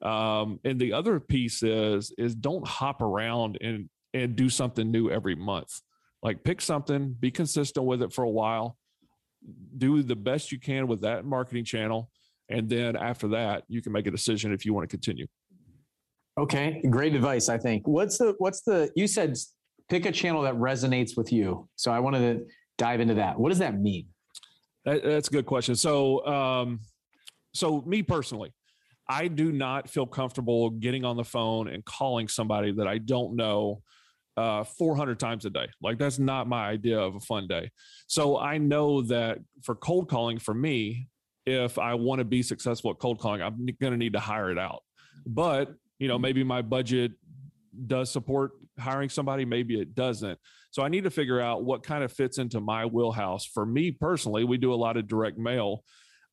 um, 0.02 0.60
and 0.66 0.80
the 0.80 0.94
other 0.94 1.20
piece 1.20 1.64
is 1.64 2.14
is 2.18 2.36
don't 2.36 2.68
hop 2.68 3.02
around 3.02 3.58
and 3.62 3.90
and 4.14 4.36
do 4.36 4.50
something 4.50 4.92
new 4.92 5.10
every 5.10 5.36
month. 5.36 5.80
Like 6.22 6.44
pick 6.44 6.62
something 6.62 7.16
be 7.18 7.32
consistent 7.32 7.86
with 7.86 8.02
it 8.02 8.14
for 8.14 8.24
a 8.24 8.30
while 8.30 8.78
do 9.78 10.04
the 10.04 10.16
best 10.16 10.52
you 10.52 10.60
can 10.60 10.88
with 10.88 11.02
that 11.02 11.26
marketing 11.26 11.66
channel 11.66 12.10
and 12.50 12.70
then 12.70 12.96
after 12.96 13.28
that 13.30 13.64
you 13.68 13.82
can 13.82 13.92
make 13.92 14.08
a 14.08 14.12
decision 14.12 14.54
if 14.54 14.66
you 14.66 14.74
want 14.74 14.88
to 14.88 14.94
continue. 14.94 15.28
Okay 16.40 16.82
great 16.90 17.16
advice 17.16 17.50
i 17.50 17.58
think. 17.58 17.88
What's 17.88 18.18
the 18.18 18.36
what's 18.40 18.62
the 18.62 18.92
you 18.96 19.08
said 19.08 19.36
pick 19.90 20.06
a 20.06 20.12
channel 20.12 20.42
that 20.44 20.56
resonates 20.56 21.18
with 21.18 21.32
you 21.32 21.68
so 21.76 21.92
i 21.92 22.00
wanted 22.00 22.40
to 22.40 22.46
dive 22.78 23.00
into 23.00 23.16
that. 23.16 23.40
What 23.40 23.50
does 23.50 23.60
that 23.60 23.80
mean? 23.80 24.08
That, 24.86 25.04
that's 25.04 25.28
a 25.28 25.32
good 25.32 25.46
question. 25.46 25.76
So 25.76 26.26
um 26.26 26.80
so 27.54 27.82
me 27.86 28.02
personally 28.02 28.52
i 29.08 29.28
do 29.28 29.52
not 29.52 29.90
feel 29.90 30.06
comfortable 30.06 30.70
getting 30.70 31.06
on 31.06 31.18
the 31.18 31.24
phone 31.24 31.68
and 31.68 31.84
calling 31.86 32.28
somebody 32.28 32.72
that 32.72 32.88
i 32.88 32.98
don't 32.98 33.36
know 33.36 33.82
uh, 34.38 34.64
400 34.64 35.20
times 35.20 35.46
a 35.46 35.50
day. 35.50 35.68
Like 35.82 35.98
that's 35.98 36.20
not 36.20 36.48
my 36.48 36.68
idea 36.68 37.00
of 37.00 37.16
a 37.16 37.20
fun 37.20 37.48
day. 37.48 37.72
So 38.08 38.38
I 38.38 38.58
know 38.58 39.02
that 39.04 39.40
for 39.62 39.76
cold 39.76 40.10
calling 40.10 40.40
for 40.40 40.54
me, 40.54 41.08
if 41.46 41.78
I 41.78 41.94
want 41.96 42.20
to 42.20 42.26
be 42.26 42.42
successful 42.42 42.92
at 42.92 43.00
cold 43.00 43.20
calling, 43.20 43.42
I'm 43.42 43.68
going 43.80 43.92
to 43.92 43.98
need 43.98 44.14
to 44.14 44.20
hire 44.20 44.50
it 44.50 44.58
out. 44.58 44.84
But, 45.26 45.74
you 46.00 46.08
know, 46.08 46.18
maybe 46.18 46.44
my 46.44 46.62
budget 46.62 47.12
does 47.88 48.12
support 48.12 48.52
hiring 48.80 49.10
somebody, 49.10 49.46
maybe 49.46 49.80
it 49.80 49.94
doesn't. 49.94 50.40
So 50.72 50.82
I 50.82 50.90
need 50.90 51.04
to 51.04 51.12
figure 51.12 51.40
out 51.40 51.64
what 51.64 51.84
kind 51.84 52.04
of 52.04 52.12
fits 52.12 52.38
into 52.38 52.60
my 52.60 52.86
wheelhouse. 52.86 53.46
For 53.46 53.66
me 53.66 53.92
personally, 53.92 54.44
we 54.44 54.58
do 54.58 54.74
a 54.74 54.76
lot 54.76 54.98
of 54.98 55.08
direct 55.08 55.38
mail. 55.38 55.84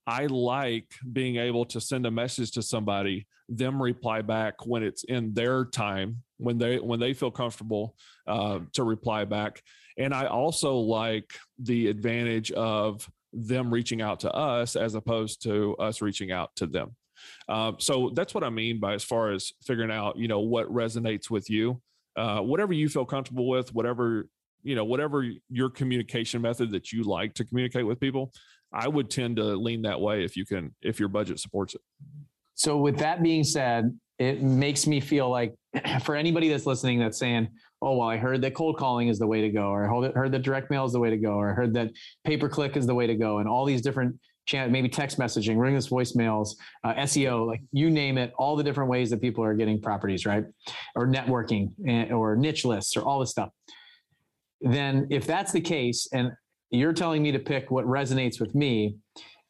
I 0.07 0.27
like 0.27 0.87
being 1.13 1.37
able 1.37 1.67
to 1.67 1.81
send 1.81 2.07
a 2.07 2.11
message 2.11 2.53
to 2.53 2.63
somebody, 2.63 3.27
them 3.49 3.83
reply 3.83 4.23
back 4.23 4.67
when 4.67 4.83
it's 4.83 5.05
in 5.05 5.35
their 5.35 5.67
time 5.67 6.23
when 6.41 6.59
they 6.59 6.79
when 6.79 7.01
they 7.01 7.13
feel 7.13 7.31
comfortable 7.31 7.95
uh, 8.27 8.61
to 8.73 8.83
reply 8.83 9.25
back. 9.25 9.63
And 9.99 10.15
I 10.15 10.27
also 10.27 10.77
like 10.77 11.31
the 11.59 11.89
advantage 11.89 12.51
of 12.53 13.09
them 13.33 13.73
reaching 13.73 14.01
out 14.01 14.21
to 14.21 14.33
us 14.33 14.77
as 14.77 14.95
opposed 14.95 15.43
to 15.45 15.77
us 15.77 16.03
reaching 16.03 16.33
out 16.33 16.51
to 16.57 16.67
them. 16.67 16.97
Uh, 17.49 17.73
so 17.79 18.11
that's 18.15 18.35
what 18.35 18.45
I 18.45 18.51
mean 18.51 18.81
by 18.81 18.95
as 18.95 19.05
far 19.05 19.31
as 19.31 19.53
figuring 19.63 19.91
out, 19.91 20.17
you 20.17 20.27
know, 20.27 20.41
what 20.41 20.73
resonates 20.73 21.29
with 21.31 21.51
you, 21.51 21.81
uh, 22.17 22.41
whatever 22.41 22.73
you 22.73 22.89
feel 22.89 23.05
comfortable 23.05 23.47
with, 23.47 23.75
whatever 23.75 24.27
you 24.63 24.75
know, 24.75 24.85
whatever 24.85 25.27
your 25.49 25.71
communication 25.71 26.43
method 26.43 26.71
that 26.73 26.93
you 26.93 27.03
like 27.03 27.35
to 27.35 27.45
communicate 27.45 27.87
with 27.87 28.01
people. 28.01 28.33
I 28.73 28.89
would 28.89 29.11
tend 29.11 29.37
to 29.37 29.45
lean 29.45 29.83
that 29.83 30.01
way 30.01 30.25
if 30.25 30.37
you 30.37 30.45
can, 30.45 30.75
if 30.83 31.01
your 31.01 31.09
budget 31.09 31.41
supports 31.41 31.75
it. 31.75 31.81
So, 32.61 32.77
with 32.77 32.99
that 32.99 33.23
being 33.23 33.43
said, 33.43 33.99
it 34.19 34.43
makes 34.43 34.87
me 34.87 35.01
feel 35.01 35.31
like 35.31 35.55
for 36.03 36.15
anybody 36.15 36.51
that's 36.51 36.67
listening 36.67 36.99
that's 36.99 37.19
saying, 37.19 37.49
oh, 37.81 37.97
well, 37.97 38.07
I 38.07 38.19
heard 38.19 38.43
that 38.43 38.55
cold 38.55 38.77
calling 38.77 39.09
is 39.09 39.19
the 39.19 39.27
way 39.27 39.41
to 39.41 39.49
go, 39.49 39.71
or 39.71 39.87
I 39.87 40.11
heard 40.13 40.31
that 40.33 40.43
direct 40.43 40.71
mail 40.71 40.85
is 40.85 40.93
the 40.93 41.01
way 41.01 41.09
to 41.09 41.17
go, 41.17 41.37
or 41.37 41.53
I 41.53 41.55
heard 41.55 41.73
that 41.73 41.91
pay 42.25 42.37
per 42.37 42.51
click 42.51 42.77
is 42.77 42.87
the 42.87 42.95
way 42.95 43.07
to 43.07 43.15
go, 43.15 43.39
and 43.39 43.49
all 43.49 43.65
these 43.65 43.81
different 43.81 44.15
maybe 44.53 44.91
text 44.91 45.19
messaging, 45.19 45.59
ringless 45.59 45.89
voicemails, 45.89 46.51
uh, 46.85 46.93
SEO, 46.97 47.47
like 47.47 47.63
you 47.73 47.89
name 47.89 48.19
it, 48.19 48.31
all 48.37 48.57
the 48.57 48.65
different 48.65 48.91
ways 48.91 49.09
that 49.09 49.23
people 49.23 49.43
are 49.43 49.55
getting 49.55 49.81
properties, 49.81 50.27
right? 50.27 50.45
Or 50.95 51.07
networking 51.07 51.71
eh, 51.89 52.13
or 52.13 52.37
niche 52.37 52.67
lists 52.67 52.95
or 52.95 53.05
all 53.05 53.21
this 53.21 53.31
stuff. 53.31 53.49
Then, 54.61 55.07
if 55.09 55.27
that's 55.27 55.53
the 55.53 55.63
case, 55.63 56.09
and 56.13 56.33
you're 56.69 56.93
telling 56.93 57.23
me 57.23 57.33
to 57.33 57.39
pick 57.39 57.71
what 57.71 57.87
resonates 57.87 58.39
with 58.39 58.55
me, 58.55 58.97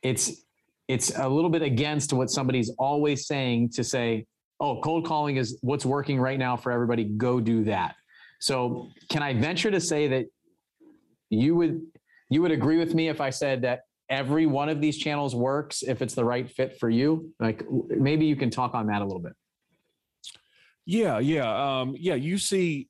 it's 0.01 0.45
it's 0.91 1.17
a 1.17 1.29
little 1.29 1.51
bit 1.51 1.63
against 1.63 2.13
what 2.13 2.31
somebody's 2.31 2.71
always 2.77 3.29
saying 3.29 3.71
to 3.71 3.85
say, 3.85 4.27
oh, 4.59 4.81
cold 4.81 5.07
calling 5.07 5.37
is 5.37 5.57
what's 5.61 5.87
working 5.87 6.19
right 6.19 6.39
now 6.39 6.57
for 6.57 6.73
everybody. 6.73 7.05
Go 7.05 7.39
do 7.39 7.63
that. 7.65 7.95
So 8.41 8.89
can 9.09 9.23
I 9.23 9.35
venture 9.35 9.71
to 9.71 9.81
say 9.81 10.09
that 10.09 10.27
you 11.29 11.55
would 11.55 11.81
you 12.29 12.43
would 12.43 12.51
agree 12.51 12.79
with 12.79 12.93
me 12.95 13.09
if 13.09 13.21
I 13.21 13.31
said 13.31 13.63
that 13.63 13.83
every 14.09 14.47
one 14.47 14.69
of 14.69 14.81
these 14.81 14.99
channels 14.99 15.35
works 15.35 15.83
if 15.83 16.03
it's 16.03 16.15
the 16.15 16.25
right 16.25 16.51
fit 16.51 16.77
for 16.81 16.91
you? 16.91 17.33
Like 17.39 17.65
maybe 17.89 18.27
you 18.27 18.35
can 18.35 18.51
talk 18.51 18.75
on 18.75 18.89
that 18.89 19.01
a 19.01 19.05
little 19.05 19.23
bit. 19.23 19.35
Yeah, 20.87 21.21
yeah, 21.21 21.81
um, 21.81 21.95
yeah. 21.97 22.17
You 22.17 22.37
see, 22.37 22.89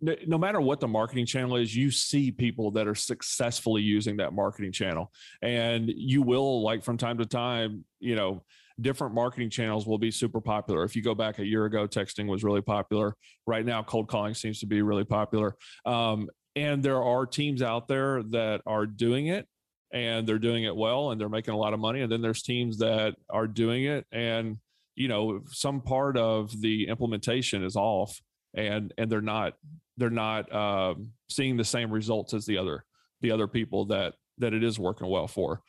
no 0.00 0.38
matter 0.38 0.60
what 0.60 0.80
the 0.80 0.88
marketing 0.88 1.26
channel 1.26 1.56
is, 1.56 1.74
you 1.74 1.90
see 1.90 2.30
people 2.30 2.70
that 2.72 2.88
are 2.88 2.94
successfully 2.94 3.82
using 3.82 4.16
that 4.18 4.32
marketing 4.32 4.72
channel, 4.72 5.12
and 5.42 5.88
you 5.88 6.22
will 6.22 6.62
like 6.62 6.82
from 6.82 6.96
time 6.96 7.18
to 7.18 7.26
time, 7.26 7.84
you 7.98 8.16
know, 8.16 8.42
different 8.80 9.14
marketing 9.14 9.50
channels 9.50 9.86
will 9.86 9.98
be 9.98 10.10
super 10.10 10.40
popular. 10.40 10.84
If 10.84 10.96
you 10.96 11.02
go 11.02 11.14
back 11.14 11.38
a 11.38 11.44
year 11.44 11.66
ago, 11.66 11.86
texting 11.86 12.26
was 12.26 12.42
really 12.42 12.62
popular. 12.62 13.14
Right 13.46 13.64
now, 13.64 13.82
cold 13.82 14.08
calling 14.08 14.34
seems 14.34 14.60
to 14.60 14.66
be 14.66 14.82
really 14.82 15.04
popular. 15.04 15.56
Um, 15.84 16.28
and 16.56 16.82
there 16.82 17.02
are 17.02 17.26
teams 17.26 17.62
out 17.62 17.88
there 17.88 18.22
that 18.24 18.62
are 18.66 18.86
doing 18.86 19.28
it 19.28 19.46
and 19.92 20.26
they're 20.26 20.38
doing 20.38 20.64
it 20.64 20.74
well 20.74 21.10
and 21.10 21.20
they're 21.20 21.28
making 21.28 21.54
a 21.54 21.58
lot 21.58 21.74
of 21.74 21.80
money. 21.80 22.00
And 22.00 22.10
then 22.10 22.22
there's 22.22 22.42
teams 22.42 22.78
that 22.78 23.14
are 23.28 23.46
doing 23.46 23.84
it 23.84 24.06
and, 24.12 24.56
you 24.96 25.08
know, 25.08 25.42
some 25.48 25.80
part 25.80 26.16
of 26.16 26.58
the 26.60 26.88
implementation 26.88 27.64
is 27.64 27.76
off 27.76 28.20
and, 28.54 28.92
and 28.98 29.10
they're 29.10 29.20
not, 29.20 29.54
they're 29.96 30.10
not 30.10 30.52
um, 30.52 31.10
seeing 31.28 31.56
the 31.56 31.64
same 31.64 31.90
results 31.90 32.34
as 32.34 32.46
the 32.46 32.56
other 32.56 32.84
the 33.20 33.30
other 33.30 33.46
people 33.46 33.84
that 33.86 34.14
that 34.38 34.54
it 34.54 34.64
is 34.64 34.78
working 34.78 35.06
well 35.06 35.28
for. 35.28 35.62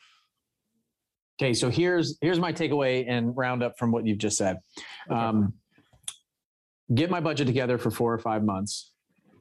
Okay, 1.40 1.54
so 1.54 1.68
here's 1.68 2.18
here's 2.20 2.38
my 2.38 2.52
takeaway 2.52 3.04
and 3.08 3.36
roundup 3.36 3.78
from 3.78 3.92
what 3.92 4.06
you've 4.06 4.18
just 4.18 4.36
said. 4.36 4.58
Okay. 5.10 5.20
Um, 5.20 5.54
get 6.94 7.10
my 7.10 7.20
budget 7.20 7.46
together 7.46 7.78
for 7.78 7.90
four 7.90 8.12
or 8.12 8.18
five 8.18 8.44
months. 8.44 8.92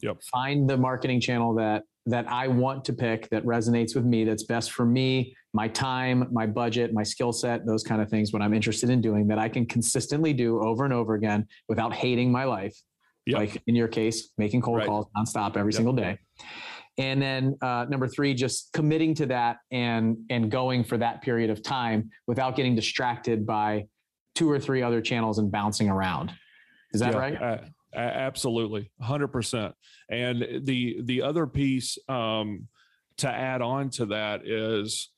Yep. 0.01 0.21
Find 0.24 0.69
the 0.69 0.77
marketing 0.77 1.21
channel 1.21 1.53
that 1.55 1.83
that 2.07 2.27
I 2.27 2.48
want 2.48 2.83
to 2.86 2.93
pick 2.93 3.29
that 3.29 3.45
resonates 3.45 3.95
with 3.95 4.05
me, 4.05 4.24
that's 4.24 4.43
best 4.43 4.71
for 4.71 4.86
me, 4.86 5.36
my 5.53 5.67
time, 5.67 6.27
my 6.31 6.48
budget, 6.48 6.93
my 6.93 7.03
skill 7.03 7.31
set, 7.31 7.63
those 7.65 7.83
kind 7.83 8.01
of 8.01 8.10
things, 8.10 8.33
what 8.33 8.41
I'm 8.41 8.55
interested 8.55 8.89
in 8.89 9.01
doing 9.01 9.27
that 9.27 9.38
I 9.38 9.48
can 9.48 9.67
consistently 9.67 10.33
do 10.33 10.60
over 10.62 10.83
and 10.83 10.93
over 10.93 11.13
again 11.13 11.48
without 11.69 11.93
hating 11.93 12.31
my 12.31 12.45
life. 12.45 12.75
Yep. 13.28 13.38
Like 13.40 13.63
in 13.68 13.75
your 13.75 13.88
case, 13.88 14.32
making 14.38 14.62
cold 14.62 14.78
right. 14.78 14.88
calls 14.88 15.08
nonstop 15.16 15.56
every 15.58 15.72
yep. 15.72 15.78
single 15.78 15.94
day. 15.94 16.18
And 16.98 17.22
then 17.22 17.58
uh, 17.62 17.86
number 17.90 18.08
three, 18.08 18.34
just 18.34 18.74
committing 18.74 19.16
to 19.16 19.25
that 19.28 19.58
and 19.72 20.18
and 20.30 20.51
going 20.51 20.84
for 20.84 20.98
that 20.98 21.22
period 21.22 21.50
of 21.50 21.63
time 21.63 22.10
without 22.28 22.56
getting 22.56 22.75
distracted 22.75 23.46
by 23.46 23.86
two 24.36 24.50
or 24.50 24.60
three 24.60 24.82
other 24.82 25.01
channels 25.01 25.38
and 25.38 25.51
bouncing 25.51 25.90
around. 25.90 26.32
Is 26.94 27.00
that 27.01 27.13
yeah, 27.13 27.20
right? 27.20 27.42
Uh, 27.42 27.58
absolutely, 27.96 28.92
hundred 29.00 29.30
percent. 29.30 29.74
And 30.10 30.66
the 30.66 31.01
the 31.04 31.22
other 31.22 31.48
piece 31.48 31.98
um, 32.10 32.68
to 33.18 33.30
add 33.30 33.62
on 33.62 33.90
to 33.92 34.08
that 34.08 34.46
is, 34.46 35.10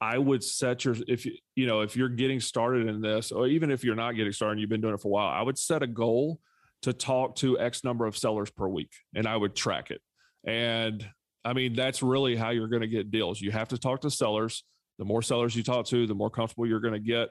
I 0.00 0.18
would 0.18 0.44
set 0.44 0.84
your 0.84 0.94
if 1.08 1.26
you 1.26 1.32
you 1.56 1.66
know 1.66 1.80
if 1.80 1.96
you're 1.96 2.08
getting 2.08 2.38
started 2.38 2.86
in 2.86 3.00
this, 3.00 3.32
or 3.32 3.48
even 3.48 3.70
if 3.70 3.82
you're 3.82 3.96
not 3.96 4.12
getting 4.12 4.32
started, 4.32 4.52
and 4.52 4.60
you've 4.60 4.70
been 4.70 4.80
doing 4.80 4.94
it 4.94 5.00
for 5.00 5.08
a 5.08 5.10
while, 5.10 5.28
I 5.28 5.42
would 5.42 5.58
set 5.58 5.82
a 5.82 5.86
goal 5.88 6.38
to 6.82 6.92
talk 6.92 7.36
to 7.36 7.58
X 7.58 7.84
number 7.84 8.06
of 8.06 8.16
sellers 8.16 8.50
per 8.50 8.68
week, 8.68 8.92
and 9.14 9.26
I 9.26 9.36
would 9.36 9.56
track 9.56 9.90
it. 9.90 10.00
And 10.46 11.06
I 11.44 11.52
mean, 11.52 11.74
that's 11.74 12.02
really 12.02 12.36
how 12.36 12.50
you're 12.50 12.68
going 12.68 12.82
to 12.82 12.88
get 12.88 13.10
deals. 13.10 13.40
You 13.40 13.50
have 13.52 13.68
to 13.68 13.78
talk 13.78 14.02
to 14.02 14.10
sellers. 14.10 14.64
The 14.98 15.04
more 15.04 15.22
sellers 15.22 15.54
you 15.54 15.62
talk 15.62 15.86
to, 15.86 16.06
the 16.06 16.14
more 16.14 16.30
comfortable 16.30 16.66
you're 16.66 16.80
going 16.80 16.94
to 16.94 17.00
get. 17.00 17.28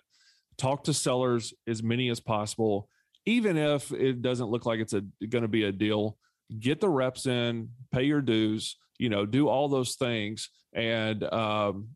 Talk 0.58 0.86
to 0.86 0.94
sellers 0.94 1.54
as 1.68 1.84
many 1.84 2.10
as 2.10 2.20
possible 2.20 2.90
even 3.26 3.58
if 3.58 3.92
it 3.92 4.22
doesn't 4.22 4.50
look 4.50 4.66
like 4.66 4.80
it's 4.80 4.94
going 4.94 5.42
to 5.42 5.48
be 5.48 5.64
a 5.64 5.72
deal, 5.72 6.18
get 6.60 6.80
the 6.80 6.90
reps 6.90 7.26
in, 7.26 7.70
pay 7.92 8.04
your 8.04 8.22
dues, 8.22 8.78
you 8.98 9.10
know, 9.10 9.26
do 9.26 9.48
all 9.48 9.68
those 9.68 9.96
things. 9.96 10.50
And 10.74 11.24
um, 11.24 11.90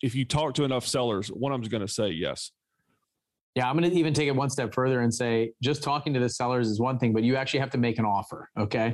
if 0.00 0.14
you 0.14 0.24
talk 0.24 0.54
to 0.54 0.64
enough 0.64 0.86
sellers, 0.86 1.28
one 1.28 1.52
of 1.52 1.60
them's 1.60 1.68
going 1.68 1.86
to 1.86 1.92
say 1.92 2.08
yes. 2.10 2.52
Yeah, 3.58 3.68
I'm 3.68 3.76
going 3.76 3.90
to 3.90 3.96
even 3.98 4.14
take 4.14 4.28
it 4.28 4.36
one 4.36 4.50
step 4.50 4.72
further 4.72 5.00
and 5.00 5.12
say 5.12 5.50
just 5.60 5.82
talking 5.82 6.14
to 6.14 6.20
the 6.20 6.28
sellers 6.28 6.68
is 6.68 6.78
one 6.78 6.96
thing, 6.96 7.12
but 7.12 7.24
you 7.24 7.34
actually 7.34 7.58
have 7.58 7.70
to 7.70 7.78
make 7.78 7.98
an 7.98 8.04
offer. 8.04 8.48
Okay, 8.56 8.92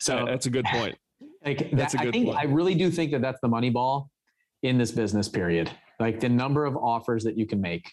so 0.00 0.24
that's 0.26 0.46
a 0.46 0.50
good 0.50 0.64
point. 0.64 0.96
Like 1.44 1.70
that's 1.72 1.92
that, 1.92 2.00
a 2.00 2.04
good 2.04 2.08
I 2.08 2.12
think 2.12 2.26
point. 2.28 2.38
I 2.38 2.44
really 2.44 2.74
do 2.74 2.90
think 2.90 3.12
that 3.12 3.20
that's 3.20 3.38
the 3.42 3.48
money 3.48 3.68
ball 3.68 4.08
in 4.62 4.78
this 4.78 4.90
business 4.90 5.28
period. 5.28 5.70
Like 6.00 6.18
the 6.18 6.30
number 6.30 6.64
of 6.64 6.78
offers 6.78 7.24
that 7.24 7.36
you 7.36 7.46
can 7.46 7.60
make 7.60 7.92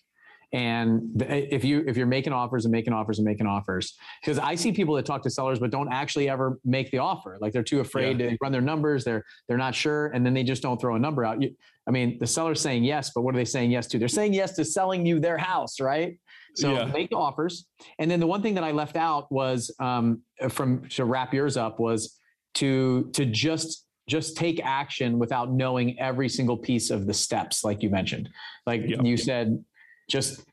and 0.54 1.22
if 1.30 1.64
you 1.64 1.84
if 1.88 1.98
you're 1.98 2.06
making 2.06 2.32
offers 2.32 2.66
and 2.66 2.72
making 2.72 2.94
offers 2.94 3.18
and 3.18 3.26
making 3.26 3.48
offers 3.48 3.98
because 4.22 4.38
i 4.38 4.54
see 4.54 4.72
people 4.72 4.94
that 4.94 5.06
talk 5.06 5.24
to 5.24 5.30
sellers 5.30 5.60
but 5.60 5.72
don't 5.72 5.92
actually 5.92 6.30
ever 6.30 6.60
make 6.64 6.92
the 6.92 6.98
offer. 6.98 7.38
Like 7.42 7.54
they're 7.54 7.64
too 7.64 7.80
afraid 7.80 8.20
yeah. 8.20 8.32
to 8.32 8.38
run 8.42 8.52
their 8.52 8.62
numbers. 8.62 9.04
They're 9.04 9.24
they're 9.48 9.58
not 9.58 9.76
sure 9.76 10.08
and 10.08 10.26
then 10.26 10.34
they 10.34 10.44
just 10.44 10.62
don't 10.62 10.80
throw 10.80 10.96
a 10.96 11.00
number 11.00 11.24
out. 11.26 11.42
You, 11.42 11.56
i 11.88 11.92
mean 11.92 12.18
the 12.20 12.28
seller's 12.28 12.62
saying 12.62 12.84
yes 12.84 13.12
but 13.14 13.22
what 13.22 13.34
are 13.36 13.38
they 13.38 13.46
saying 13.46 13.72
yes 13.72 13.88
to? 13.88 14.00
They're 14.00 14.08
saying 14.08 14.34
yes 14.34 14.56
to 14.56 14.66
selling 14.66 15.06
you 15.06 15.20
their 15.20 15.38
house 15.38 15.80
right? 15.80 16.18
So 16.56 16.74
yeah. 16.74 16.86
make 16.86 17.12
offers. 17.14 17.66
And 17.98 18.10
then 18.10 18.20
the 18.20 18.28
one 18.28 18.42
thing 18.42 18.56
that 18.56 18.64
i 18.64 18.72
left 18.72 18.96
out 18.96 19.32
was 19.32 19.74
um, 19.80 20.22
from 20.50 20.88
to 20.90 21.06
wrap 21.06 21.34
yours 21.34 21.58
up 21.58 21.80
was 21.80 22.20
to 22.56 23.10
to 23.14 23.26
just 23.26 23.86
just 24.10 24.36
take 24.36 24.60
action 24.64 25.18
without 25.18 25.52
knowing 25.52 25.98
every 25.98 26.28
single 26.28 26.58
piece 26.58 26.90
of 26.90 27.08
the 27.08 27.14
steps 27.14 27.64
like 27.64 27.82
you 27.82 27.90
mentioned. 27.90 28.30
Like 28.68 28.82
yeah. 28.86 29.02
you 29.02 29.16
said 29.16 29.64
just 30.10 30.44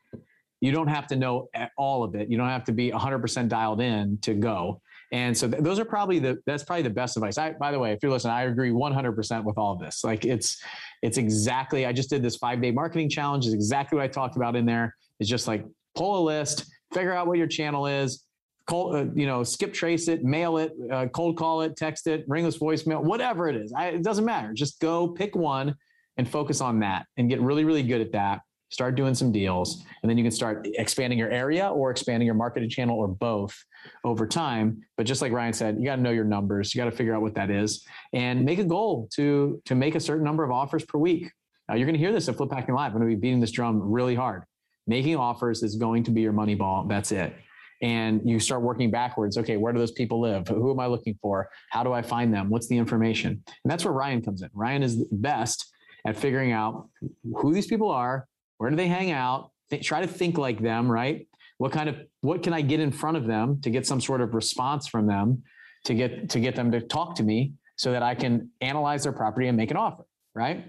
you 0.61 0.71
don't 0.71 0.87
have 0.87 1.07
to 1.07 1.15
know 1.15 1.49
all 1.75 2.03
of 2.03 2.15
it. 2.15 2.29
You 2.29 2.37
don't 2.37 2.47
have 2.47 2.63
to 2.65 2.71
be 2.71 2.91
100% 2.91 3.49
dialed 3.49 3.81
in 3.81 4.19
to 4.19 4.35
go. 4.35 4.79
And 5.11 5.37
so 5.37 5.49
th- 5.49 5.61
those 5.61 5.79
are 5.79 5.85
probably 5.85 6.19
the 6.19 6.39
that's 6.45 6.63
probably 6.63 6.83
the 6.83 6.89
best 6.89 7.17
advice. 7.17 7.37
I, 7.37 7.51
by 7.51 7.71
the 7.71 7.79
way, 7.79 7.91
if 7.91 7.99
you're 8.01 8.11
listening, 8.11 8.33
I 8.33 8.43
agree 8.43 8.69
100% 8.69 9.43
with 9.43 9.57
all 9.57 9.73
of 9.73 9.79
this. 9.79 10.03
Like 10.03 10.23
it's 10.23 10.63
it's 11.01 11.17
exactly. 11.17 11.85
I 11.85 11.91
just 11.91 12.09
did 12.09 12.23
this 12.23 12.37
five 12.37 12.61
day 12.61 12.71
marketing 12.71 13.09
challenge. 13.09 13.45
Is 13.45 13.53
exactly 13.53 13.97
what 13.97 14.03
I 14.03 14.07
talked 14.07 14.37
about 14.37 14.55
in 14.55 14.65
there. 14.65 14.95
It's 15.19 15.29
just 15.29 15.47
like 15.47 15.65
pull 15.95 16.19
a 16.19 16.23
list, 16.23 16.71
figure 16.93 17.13
out 17.13 17.27
what 17.27 17.37
your 17.37 17.47
channel 17.47 17.87
is, 17.87 18.23
cold, 18.67 18.95
uh, 18.95 19.05
you 19.13 19.25
know, 19.25 19.43
skip 19.43 19.73
trace 19.73 20.07
it, 20.07 20.23
mail 20.23 20.57
it, 20.57 20.71
uh, 20.89 21.07
cold 21.07 21.35
call 21.35 21.61
it, 21.61 21.75
text 21.75 22.07
it, 22.07 22.23
ringless 22.29 22.57
voicemail, 22.57 23.03
whatever 23.03 23.49
it 23.49 23.57
is. 23.57 23.73
I, 23.73 23.87
it 23.87 24.03
doesn't 24.03 24.23
matter. 24.23 24.53
Just 24.53 24.79
go 24.79 25.09
pick 25.09 25.35
one 25.35 25.75
and 26.15 26.29
focus 26.29 26.61
on 26.61 26.79
that 26.79 27.05
and 27.17 27.27
get 27.27 27.41
really 27.41 27.65
really 27.65 27.83
good 27.83 27.99
at 27.99 28.13
that 28.13 28.41
start 28.71 28.95
doing 28.95 29.13
some 29.13 29.31
deals, 29.31 29.83
and 30.01 30.09
then 30.09 30.17
you 30.17 30.23
can 30.23 30.31
start 30.31 30.67
expanding 30.75 31.19
your 31.19 31.29
area 31.29 31.69
or 31.69 31.91
expanding 31.91 32.25
your 32.25 32.35
marketing 32.35 32.69
channel 32.69 32.97
or 32.97 33.07
both 33.07 33.55
over 34.03 34.25
time. 34.25 34.81
But 34.97 35.05
just 35.05 35.21
like 35.21 35.31
Ryan 35.31 35.53
said, 35.53 35.77
you 35.77 35.85
got 35.85 35.97
to 35.97 36.01
know 36.01 36.11
your 36.11 36.23
numbers. 36.23 36.73
You 36.73 36.79
got 36.79 36.89
to 36.89 36.95
figure 36.95 37.13
out 37.13 37.21
what 37.21 37.35
that 37.35 37.51
is 37.51 37.85
and 38.13 38.43
make 38.43 38.59
a 38.59 38.63
goal 38.63 39.09
to 39.13 39.61
to 39.65 39.75
make 39.75 39.95
a 39.95 39.99
certain 39.99 40.23
number 40.23 40.43
of 40.43 40.51
offers 40.51 40.85
per 40.85 40.97
week. 40.97 41.31
Now 41.69 41.75
you're 41.75 41.85
going 41.85 41.93
to 41.93 41.99
hear 41.99 42.11
this 42.11 42.27
at 42.27 42.35
Flip 42.37 42.51
Hacking 42.51 42.73
Live. 42.73 42.93
I'm 42.93 42.99
going 42.99 43.09
to 43.09 43.15
be 43.15 43.19
beating 43.19 43.39
this 43.39 43.51
drum 43.51 43.81
really 43.81 44.15
hard. 44.15 44.43
Making 44.87 45.17
offers 45.17 45.63
is 45.63 45.75
going 45.75 46.03
to 46.05 46.11
be 46.11 46.21
your 46.21 46.33
money 46.33 46.55
ball. 46.55 46.85
That's 46.87 47.11
it. 47.11 47.33
And 47.81 48.21
you 48.23 48.39
start 48.39 48.61
working 48.61 48.91
backwards. 48.91 49.37
Okay, 49.37 49.57
where 49.57 49.73
do 49.73 49.79
those 49.79 49.91
people 49.91 50.21
live? 50.21 50.47
Who 50.47 50.71
am 50.71 50.79
I 50.79 50.85
looking 50.87 51.17
for? 51.21 51.49
How 51.69 51.83
do 51.83 51.93
I 51.93 52.01
find 52.01 52.33
them? 52.33 52.49
What's 52.49 52.67
the 52.67 52.77
information? 52.77 53.41
And 53.47 53.71
that's 53.71 53.83
where 53.83 53.93
Ryan 53.93 54.21
comes 54.21 54.41
in. 54.43 54.49
Ryan 54.53 54.83
is 54.83 55.03
best 55.11 55.71
at 56.05 56.17
figuring 56.17 56.51
out 56.51 56.89
who 57.35 57.53
these 57.53 57.67
people 57.67 57.89
are, 57.89 58.27
where 58.61 58.69
do 58.69 58.75
they 58.75 58.87
hang 58.87 59.09
out? 59.09 59.49
Th- 59.71 59.83
try 59.83 60.01
to 60.01 60.07
think 60.07 60.37
like 60.37 60.61
them, 60.61 60.89
right? 60.89 61.27
What 61.57 61.71
kind 61.71 61.89
of 61.89 61.95
what 62.21 62.43
can 62.43 62.53
I 62.53 62.61
get 62.61 62.79
in 62.79 62.91
front 62.91 63.17
of 63.17 63.25
them 63.25 63.59
to 63.61 63.71
get 63.71 63.87
some 63.87 63.99
sort 63.99 64.21
of 64.21 64.35
response 64.35 64.85
from 64.87 65.07
them 65.07 65.41
to 65.85 65.95
get 65.95 66.29
to 66.29 66.39
get 66.39 66.55
them 66.55 66.71
to 66.71 66.79
talk 66.79 67.15
to 67.15 67.23
me 67.23 67.53
so 67.75 67.91
that 67.91 68.03
I 68.03 68.13
can 68.13 68.51
analyze 68.61 69.01
their 69.01 69.13
property 69.13 69.47
and 69.47 69.57
make 69.57 69.71
an 69.71 69.77
offer, 69.77 70.03
right? 70.35 70.65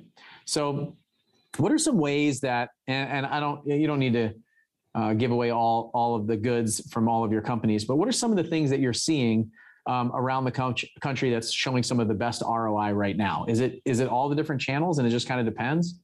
So, 0.46 0.96
what 1.58 1.70
are 1.70 1.76
some 1.76 1.98
ways 1.98 2.40
that 2.40 2.70
and, 2.86 3.10
and 3.10 3.26
I 3.26 3.40
don't 3.40 3.66
you 3.66 3.86
don't 3.86 3.98
need 3.98 4.14
to 4.14 4.32
uh, 4.94 5.12
give 5.12 5.30
away 5.30 5.50
all 5.50 5.90
all 5.92 6.16
of 6.16 6.26
the 6.26 6.38
goods 6.38 6.90
from 6.90 7.10
all 7.10 7.24
of 7.24 7.30
your 7.30 7.42
companies, 7.42 7.84
but 7.84 7.96
what 7.96 8.08
are 8.08 8.12
some 8.12 8.30
of 8.30 8.38
the 8.38 8.44
things 8.44 8.70
that 8.70 8.80
you're 8.80 8.94
seeing 8.94 9.50
um, 9.86 10.10
around 10.14 10.44
the 10.44 10.84
country 11.02 11.28
that's 11.28 11.52
showing 11.52 11.82
some 11.82 12.00
of 12.00 12.08
the 12.08 12.14
best 12.14 12.40
ROI 12.40 12.92
right 12.92 13.18
now? 13.18 13.44
Is 13.48 13.60
it 13.60 13.82
is 13.84 14.00
it 14.00 14.08
all 14.08 14.30
the 14.30 14.36
different 14.36 14.62
channels 14.62 14.96
and 14.96 15.06
it 15.06 15.10
just 15.10 15.28
kind 15.28 15.40
of 15.40 15.44
depends? 15.44 16.00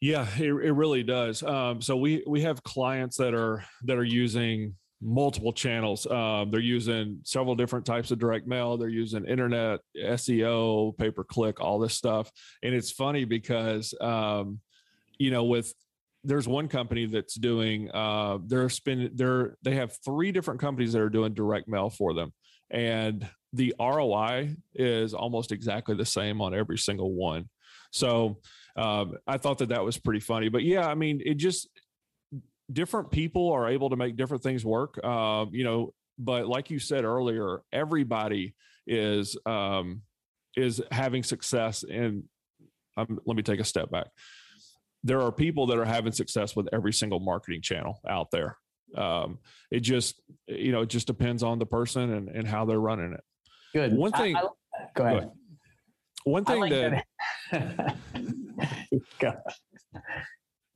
Yeah, 0.00 0.28
it, 0.38 0.52
it 0.52 0.72
really 0.72 1.02
does. 1.02 1.42
Um, 1.42 1.82
so 1.82 1.96
we 1.96 2.22
we 2.26 2.42
have 2.42 2.62
clients 2.62 3.16
that 3.16 3.34
are 3.34 3.64
that 3.84 3.98
are 3.98 4.04
using 4.04 4.74
multiple 5.00 5.52
channels. 5.52 6.06
Um, 6.06 6.50
they're 6.50 6.60
using 6.60 7.20
several 7.24 7.54
different 7.54 7.84
types 7.84 8.10
of 8.10 8.18
direct 8.18 8.46
mail. 8.46 8.76
They're 8.76 8.88
using 8.88 9.24
internet, 9.24 9.80
SEO, 9.96 10.96
pay 10.98 11.10
per 11.10 11.24
click, 11.24 11.60
all 11.60 11.78
this 11.78 11.94
stuff. 11.94 12.30
And 12.62 12.74
it's 12.74 12.92
funny 12.92 13.24
because 13.24 13.94
um, 14.00 14.60
you 15.18 15.30
know 15.30 15.44
with 15.44 15.72
there's 16.24 16.48
one 16.48 16.68
company 16.68 17.06
that's 17.06 17.34
doing 17.34 17.90
uh, 17.90 18.38
they're 18.46 18.68
spending 18.68 19.10
they're 19.14 19.56
they 19.62 19.74
have 19.74 19.96
three 20.04 20.30
different 20.30 20.60
companies 20.60 20.92
that 20.92 21.02
are 21.02 21.10
doing 21.10 21.34
direct 21.34 21.68
mail 21.68 21.90
for 21.90 22.14
them, 22.14 22.32
and 22.70 23.28
the 23.52 23.74
ROI 23.80 24.54
is 24.74 25.14
almost 25.14 25.50
exactly 25.50 25.96
the 25.96 26.04
same 26.04 26.40
on 26.40 26.54
every 26.54 26.78
single 26.78 27.14
one. 27.14 27.48
So 27.90 28.38
um, 28.78 29.16
I 29.26 29.38
thought 29.38 29.58
that 29.58 29.70
that 29.70 29.84
was 29.84 29.98
pretty 29.98 30.20
funny. 30.20 30.48
But 30.48 30.62
yeah, 30.62 30.86
I 30.86 30.94
mean, 30.94 31.20
it 31.24 31.34
just 31.34 31.68
different 32.72 33.10
people 33.10 33.50
are 33.52 33.68
able 33.68 33.90
to 33.90 33.96
make 33.96 34.16
different 34.16 34.42
things 34.42 34.64
work. 34.64 35.00
Uh, 35.02 35.46
you 35.50 35.64
know, 35.64 35.92
but 36.18 36.46
like 36.46 36.70
you 36.70 36.78
said 36.78 37.04
earlier, 37.04 37.62
everybody 37.72 38.54
is 38.86 39.36
um, 39.46 40.02
is 40.56 40.80
having 40.92 41.24
success. 41.24 41.82
And 41.82 42.24
um, 42.96 43.18
let 43.26 43.36
me 43.36 43.42
take 43.42 43.60
a 43.60 43.64
step 43.64 43.90
back. 43.90 44.06
There 45.02 45.22
are 45.22 45.32
people 45.32 45.66
that 45.66 45.78
are 45.78 45.84
having 45.84 46.12
success 46.12 46.54
with 46.54 46.68
every 46.72 46.92
single 46.92 47.20
marketing 47.20 47.62
channel 47.62 48.00
out 48.08 48.30
there. 48.30 48.56
Um, 48.96 49.38
it 49.70 49.80
just 49.80 50.22
you 50.46 50.70
know 50.70 50.82
it 50.82 50.88
just 50.88 51.08
depends 51.08 51.42
on 51.42 51.58
the 51.58 51.66
person 51.66 52.12
and, 52.12 52.28
and 52.28 52.46
how 52.46 52.64
they're 52.64 52.80
running 52.80 53.12
it. 53.12 53.24
Good. 53.72 53.92
One 53.92 54.12
thing. 54.12 54.36
I, 54.36 54.40
I, 54.40 54.42
go 54.94 55.04
ahead. 55.04 55.14
Go 55.14 55.18
ahead. 55.18 55.30
One 56.24 56.44
thing 56.44 56.60
like 56.60 56.70
that, 56.70 56.90
that 56.90 57.04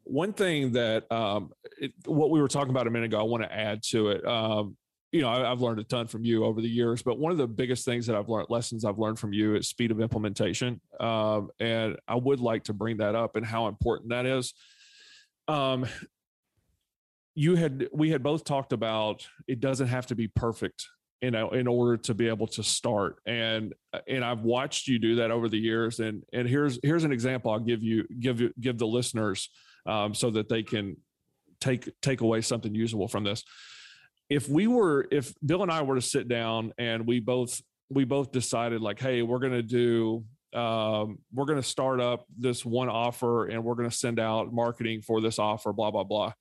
one 0.05 0.33
thing 0.33 0.73
that 0.73 1.11
um, 1.11 1.51
it, 1.79 1.93
what 2.05 2.31
we 2.31 2.41
were 2.41 2.49
talking 2.49 2.71
about 2.71 2.87
a 2.87 2.91
minute 2.91 3.07
ago, 3.07 3.21
I 3.21 3.25
want 3.25 3.43
to 3.45 3.53
add 3.53 3.83
to 3.91 4.11
it. 4.11 4.27
Um, 4.27 4.77
you 5.11 5.21
know, 5.21 5.29
I, 5.29 5.49
have 5.49 5.61
learned 5.61 5.79
a 5.79 5.85
ton 5.85 6.07
from 6.07 6.25
you 6.25 6.45
over 6.45 6.61
the 6.61 6.69
years, 6.69 7.03
but 7.03 7.19
one 7.19 7.33
of 7.33 7.39
the 7.39 7.47
biggest 7.47 7.85
things 7.85 8.07
that 8.07 8.17
I've 8.17 8.29
learned, 8.29 8.47
lessons 8.49 8.85
I've 8.85 8.99
learned 8.99 9.19
from 9.19 9.33
you 9.33 9.57
is 9.57 9.69
speed 9.69 9.91
of 9.91 10.01
implementation. 10.01 10.81
Um, 11.01 11.51
and 11.61 11.97
I 12.09 12.15
would 12.15 12.41
like 12.41 12.65
to 12.65 12.73
bring 12.73 12.97
that 12.99 13.15
up 13.15 13.37
and 13.37 13.45
how 13.45 13.69
important 13.69 14.11
that 14.11 14.25
is. 14.25 14.55
Um, 15.49 15.87
you 17.35 17.57
had, 17.57 17.89
we 17.93 18.11
had 18.11 18.23
both 18.23 18.45
talked 18.45 18.73
about 18.73 19.27
it 19.47 19.61
doesn't 19.61 19.89
have 19.89 20.07
to 20.07 20.15
be 20.15 20.29
perfect 20.29 20.87
you 21.23 21.31
know 21.31 21.51
in 21.51 21.67
order 21.67 21.97
to 21.97 22.15
be 22.15 22.29
able 22.29 22.49
to 22.49 22.63
start. 22.63 23.17
And 23.27 23.73
and 24.07 24.25
i've 24.25 24.41
watched 24.41 24.89
you 24.89 24.99
do 24.99 25.17
that 25.17 25.31
over 25.31 25.49
the 25.49 25.59
years 25.59 26.01
and 26.01 26.23
and 26.33 26.49
here's 26.49 26.79
here's 26.83 27.05
an 27.05 27.13
example 27.13 27.51
i'll 27.51 27.59
give 27.59 27.83
you 27.83 28.07
give 28.21 28.41
you 28.41 28.51
give 28.59 28.79
the 28.79 28.87
listeners 28.87 29.51
um, 29.85 30.15
so 30.15 30.31
that 30.31 30.49
they 30.49 30.63
can 30.63 30.97
take 31.61 31.89
take 32.01 32.21
away 32.21 32.41
something 32.41 32.75
usable 32.75 33.09
from 33.09 33.25
this. 33.25 33.45
If 34.29 34.49
we 34.49 34.67
were 34.67 35.07
if 35.11 35.35
bill 35.45 35.63
and 35.63 35.71
i 35.71 35.83
were 35.83 35.95
to 35.95 36.03
sit 36.03 36.29
down 36.29 36.73
and 36.79 37.07
we 37.07 37.21
both 37.21 37.61
we 37.91 38.05
both 38.05 38.33
decided 38.33 38.81
like 38.81 39.01
hey 39.01 39.23
we're 39.23 39.39
going 39.39 39.53
to 39.53 39.63
do 39.63 40.25
um, 40.55 41.19
we're 41.33 41.47
going 41.47 41.61
to 41.61 41.67
start 41.67 41.99
up 41.99 42.27
this 42.37 42.63
one 42.63 42.91
offer 42.91 43.47
and 43.47 43.65
we're 43.65 43.75
going 43.75 43.89
to 43.89 43.97
send 43.97 44.21
out 44.21 44.53
marketing 44.53 45.01
for 45.01 45.21
this 45.21 45.39
offer 45.39 45.73
blah 45.73 45.91
blah 45.91 46.05
blah. 46.05 46.33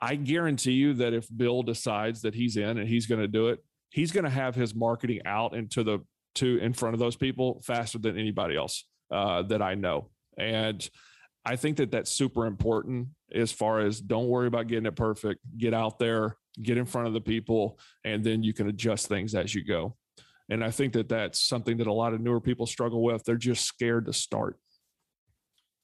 I 0.00 0.16
guarantee 0.16 0.72
you 0.72 0.94
that 0.94 1.12
if 1.12 1.26
bill 1.34 1.62
decides 1.62 2.22
that 2.22 2.34
he's 2.34 2.56
in 2.56 2.78
and 2.78 2.88
he's 2.88 3.06
going 3.06 3.20
to 3.20 3.28
do 3.28 3.48
it 3.48 3.62
he's 3.92 4.10
going 4.10 4.24
to 4.24 4.30
have 4.30 4.54
his 4.54 4.74
marketing 4.74 5.20
out 5.24 5.54
into 5.54 5.84
the 5.84 6.00
to 6.34 6.58
in 6.58 6.72
front 6.72 6.94
of 6.94 6.98
those 6.98 7.14
people 7.14 7.60
faster 7.62 7.98
than 7.98 8.18
anybody 8.18 8.56
else 8.56 8.86
uh, 9.10 9.42
that 9.42 9.60
I 9.60 9.74
know. 9.74 10.08
And 10.38 10.86
I 11.44 11.56
think 11.56 11.76
that 11.76 11.90
that's 11.90 12.10
super 12.10 12.46
important 12.46 13.08
as 13.34 13.52
far 13.52 13.80
as 13.80 14.00
don't 14.00 14.28
worry 14.28 14.46
about 14.46 14.66
getting 14.66 14.86
it 14.86 14.96
perfect. 14.96 15.40
Get 15.58 15.74
out 15.74 15.98
there, 15.98 16.36
get 16.62 16.78
in 16.78 16.86
front 16.86 17.06
of 17.06 17.12
the 17.12 17.20
people, 17.20 17.78
and 18.04 18.24
then 18.24 18.42
you 18.42 18.54
can 18.54 18.68
adjust 18.68 19.08
things 19.08 19.34
as 19.34 19.54
you 19.54 19.64
go. 19.64 19.96
And 20.48 20.64
I 20.64 20.70
think 20.70 20.94
that 20.94 21.08
that's 21.08 21.40
something 21.40 21.76
that 21.78 21.86
a 21.86 21.92
lot 21.92 22.14
of 22.14 22.20
newer 22.20 22.40
people 22.40 22.66
struggle 22.66 23.02
with. 23.02 23.24
They're 23.24 23.36
just 23.36 23.64
scared 23.64 24.06
to 24.06 24.12
start. 24.12 24.58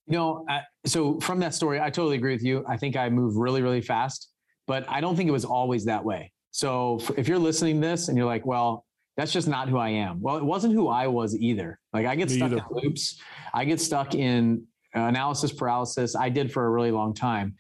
You 0.07 0.17
know, 0.17 0.47
so 0.87 1.21
from 1.21 1.41
that 1.41 1.55
story, 1.55 1.81
I 1.81 1.91
totally 1.91 2.17
agree 2.17 2.33
with 2.33 2.43
you. 2.43 2.65
I 2.67 2.79
think 2.79 2.97
I 2.97 3.11
move 3.11 3.37
really, 3.37 3.61
really 3.61 3.83
fast, 3.83 4.31
but 4.67 4.89
I 4.89 5.03
don't 5.03 5.17
think 5.17 5.29
it 5.29 5.33
was 5.33 5.45
always 5.45 5.85
that 5.85 6.05
way. 6.05 6.33
So 6.51 7.01
if 7.17 7.29
you're 7.29 7.39
listening 7.39 7.81
to 7.81 7.87
this 7.87 8.09
and 8.09 8.17
you're 8.17 8.27
like, 8.27 8.47
well, 8.47 8.85
that's 9.17 9.33
just 9.33 9.49
not 9.49 9.69
who 9.69 9.79
I 9.79 9.89
am. 9.89 10.21
Well, 10.21 10.37
it 10.37 10.45
wasn't 10.45 10.75
who 10.75 10.89
I 10.89 11.07
was 11.09 11.37
either. 11.37 11.79
Like 11.93 12.07
I 12.07 12.15
get 12.15 12.31
Me 12.31 12.37
stuck 12.37 12.53
either. 12.53 12.59
in 12.59 12.65
loops. 12.71 13.21
I 13.53 13.65
get 13.65 13.81
stuck 13.81 14.15
in 14.15 14.65
analysis 14.95 15.53
paralysis. 15.53 16.15
I 16.15 16.29
did 16.29 16.53
for 16.53 16.67
a 16.67 16.71
really 16.71 16.93
long 16.93 17.15
time. 17.15 17.57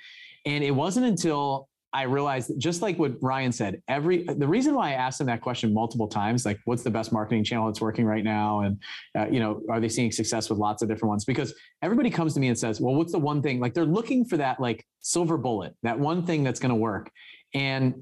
And 0.46 0.62
it 0.62 0.70
wasn't 0.70 1.06
until 1.06 1.68
I 1.92 2.02
realized 2.02 2.52
just 2.58 2.82
like 2.82 2.98
what 2.98 3.14
Ryan 3.22 3.50
said, 3.50 3.82
every 3.88 4.22
the 4.22 4.46
reason 4.46 4.74
why 4.74 4.90
I 4.90 4.92
asked 4.92 5.20
him 5.20 5.26
that 5.28 5.40
question 5.40 5.72
multiple 5.72 6.06
times, 6.06 6.44
like 6.44 6.58
what's 6.66 6.82
the 6.82 6.90
best 6.90 7.12
marketing 7.12 7.44
channel 7.44 7.66
that's 7.66 7.80
working 7.80 8.04
right 8.04 8.22
now, 8.22 8.60
and 8.60 8.78
uh, 9.18 9.26
you 9.30 9.40
know, 9.40 9.62
are 9.70 9.80
they 9.80 9.88
seeing 9.88 10.12
success 10.12 10.50
with 10.50 10.58
lots 10.58 10.82
of 10.82 10.88
different 10.88 11.08
ones? 11.08 11.24
Because 11.24 11.54
everybody 11.82 12.10
comes 12.10 12.34
to 12.34 12.40
me 12.40 12.48
and 12.48 12.58
says, 12.58 12.78
well, 12.78 12.94
what's 12.94 13.12
the 13.12 13.18
one 13.18 13.40
thing? 13.40 13.58
Like 13.58 13.72
they're 13.72 13.86
looking 13.86 14.24
for 14.26 14.36
that 14.36 14.60
like 14.60 14.84
silver 15.00 15.38
bullet, 15.38 15.74
that 15.82 15.98
one 15.98 16.26
thing 16.26 16.44
that's 16.44 16.60
going 16.60 16.70
to 16.70 16.76
work, 16.76 17.10
and 17.54 17.94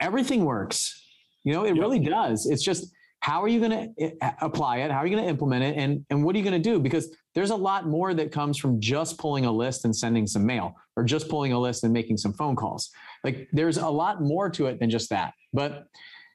everything 0.00 0.44
works. 0.44 1.04
You 1.44 1.52
know, 1.52 1.64
it 1.64 1.74
yep. 1.74 1.78
really 1.78 1.98
does. 1.98 2.46
It's 2.46 2.62
just 2.62 2.92
how 3.20 3.42
are 3.42 3.48
you 3.48 3.58
going 3.58 3.70
to 3.96 4.02
eh, 4.04 4.30
apply 4.40 4.78
it? 4.78 4.90
How 4.90 4.98
are 4.98 5.06
you 5.06 5.14
going 5.14 5.24
to 5.24 5.30
implement 5.30 5.64
it? 5.64 5.76
And 5.76 6.04
and 6.10 6.24
what 6.24 6.34
are 6.34 6.38
you 6.38 6.44
going 6.44 6.60
to 6.60 6.70
do? 6.70 6.78
Because 6.78 7.14
there's 7.34 7.50
a 7.50 7.56
lot 7.56 7.86
more 7.86 8.14
that 8.14 8.32
comes 8.32 8.58
from 8.58 8.80
just 8.80 9.18
pulling 9.18 9.44
a 9.44 9.52
list 9.52 9.84
and 9.84 9.94
sending 9.94 10.26
some 10.26 10.44
mail, 10.44 10.74
or 10.96 11.04
just 11.04 11.28
pulling 11.28 11.52
a 11.52 11.58
list 11.58 11.84
and 11.84 11.92
making 11.92 12.16
some 12.16 12.32
phone 12.32 12.56
calls. 12.56 12.90
Like 13.24 13.48
there's 13.52 13.78
a 13.78 13.88
lot 13.88 14.22
more 14.22 14.50
to 14.50 14.66
it 14.66 14.78
than 14.80 14.90
just 14.90 15.10
that. 15.10 15.34
But 15.52 15.86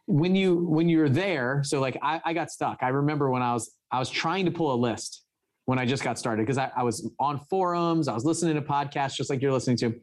when 0.05 0.35
you 0.35 0.65
when 0.65 0.89
you're 0.89 1.09
there, 1.09 1.61
so 1.63 1.79
like 1.79 1.97
I, 2.01 2.21
I 2.25 2.33
got 2.33 2.51
stuck. 2.51 2.79
I 2.81 2.89
remember 2.89 3.29
when 3.29 3.41
I 3.41 3.53
was 3.53 3.71
I 3.91 3.99
was 3.99 4.09
trying 4.09 4.45
to 4.45 4.51
pull 4.51 4.73
a 4.73 4.75
list 4.75 5.21
when 5.65 5.79
I 5.79 5.85
just 5.85 6.03
got 6.03 6.19
started 6.19 6.41
because 6.41 6.57
I, 6.57 6.71
I 6.75 6.83
was 6.83 7.09
on 7.19 7.39
forums, 7.49 8.07
I 8.07 8.13
was 8.13 8.25
listening 8.25 8.55
to 8.55 8.61
podcasts 8.61 9.15
just 9.15 9.29
like 9.29 9.41
you're 9.41 9.53
listening 9.53 9.77
to, 9.77 9.85
and 9.85 9.93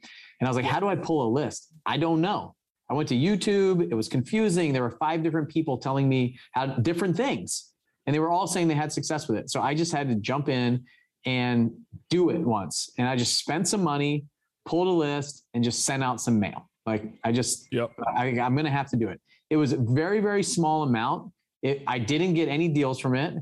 I 0.42 0.48
was 0.48 0.56
like, 0.56 0.64
how 0.64 0.80
do 0.80 0.88
I 0.88 0.96
pull 0.96 1.28
a 1.28 1.30
list? 1.30 1.68
I 1.84 1.98
don't 1.98 2.22
know. 2.22 2.54
I 2.90 2.94
went 2.94 3.08
to 3.10 3.14
YouTube. 3.14 3.88
It 3.90 3.94
was 3.94 4.08
confusing. 4.08 4.72
There 4.72 4.82
were 4.82 4.96
five 4.98 5.22
different 5.22 5.48
people 5.48 5.78
telling 5.78 6.08
me 6.08 6.36
how 6.52 6.66
different 6.66 7.16
things, 7.16 7.70
and 8.06 8.14
they 8.14 8.18
were 8.18 8.30
all 8.30 8.46
saying 8.46 8.66
they 8.68 8.74
had 8.74 8.92
success 8.92 9.28
with 9.28 9.38
it. 9.38 9.50
So 9.50 9.62
I 9.62 9.74
just 9.74 9.92
had 9.92 10.08
to 10.08 10.16
jump 10.16 10.48
in 10.48 10.84
and 11.24 11.70
do 12.08 12.30
it 12.30 12.40
once. 12.40 12.90
And 12.98 13.08
I 13.08 13.16
just 13.16 13.38
spent 13.38 13.68
some 13.68 13.82
money, 13.82 14.24
pulled 14.64 14.88
a 14.88 14.90
list, 14.90 15.44
and 15.54 15.62
just 15.62 15.84
sent 15.84 16.02
out 16.02 16.20
some 16.20 16.40
mail. 16.40 16.68
Like 16.86 17.04
I 17.24 17.32
just, 17.32 17.68
yep. 17.70 17.92
I, 18.16 18.26
am 18.26 18.54
going 18.54 18.64
to 18.64 18.70
have 18.70 18.90
to 18.90 18.96
do 18.96 19.08
it. 19.08 19.20
It 19.50 19.56
was 19.56 19.72
a 19.72 19.76
very, 19.76 20.20
very 20.20 20.42
small 20.42 20.82
amount. 20.82 21.32
It, 21.62 21.82
I 21.86 21.98
didn't 21.98 22.34
get 22.34 22.48
any 22.48 22.68
deals 22.68 22.98
from 22.98 23.14
it. 23.14 23.34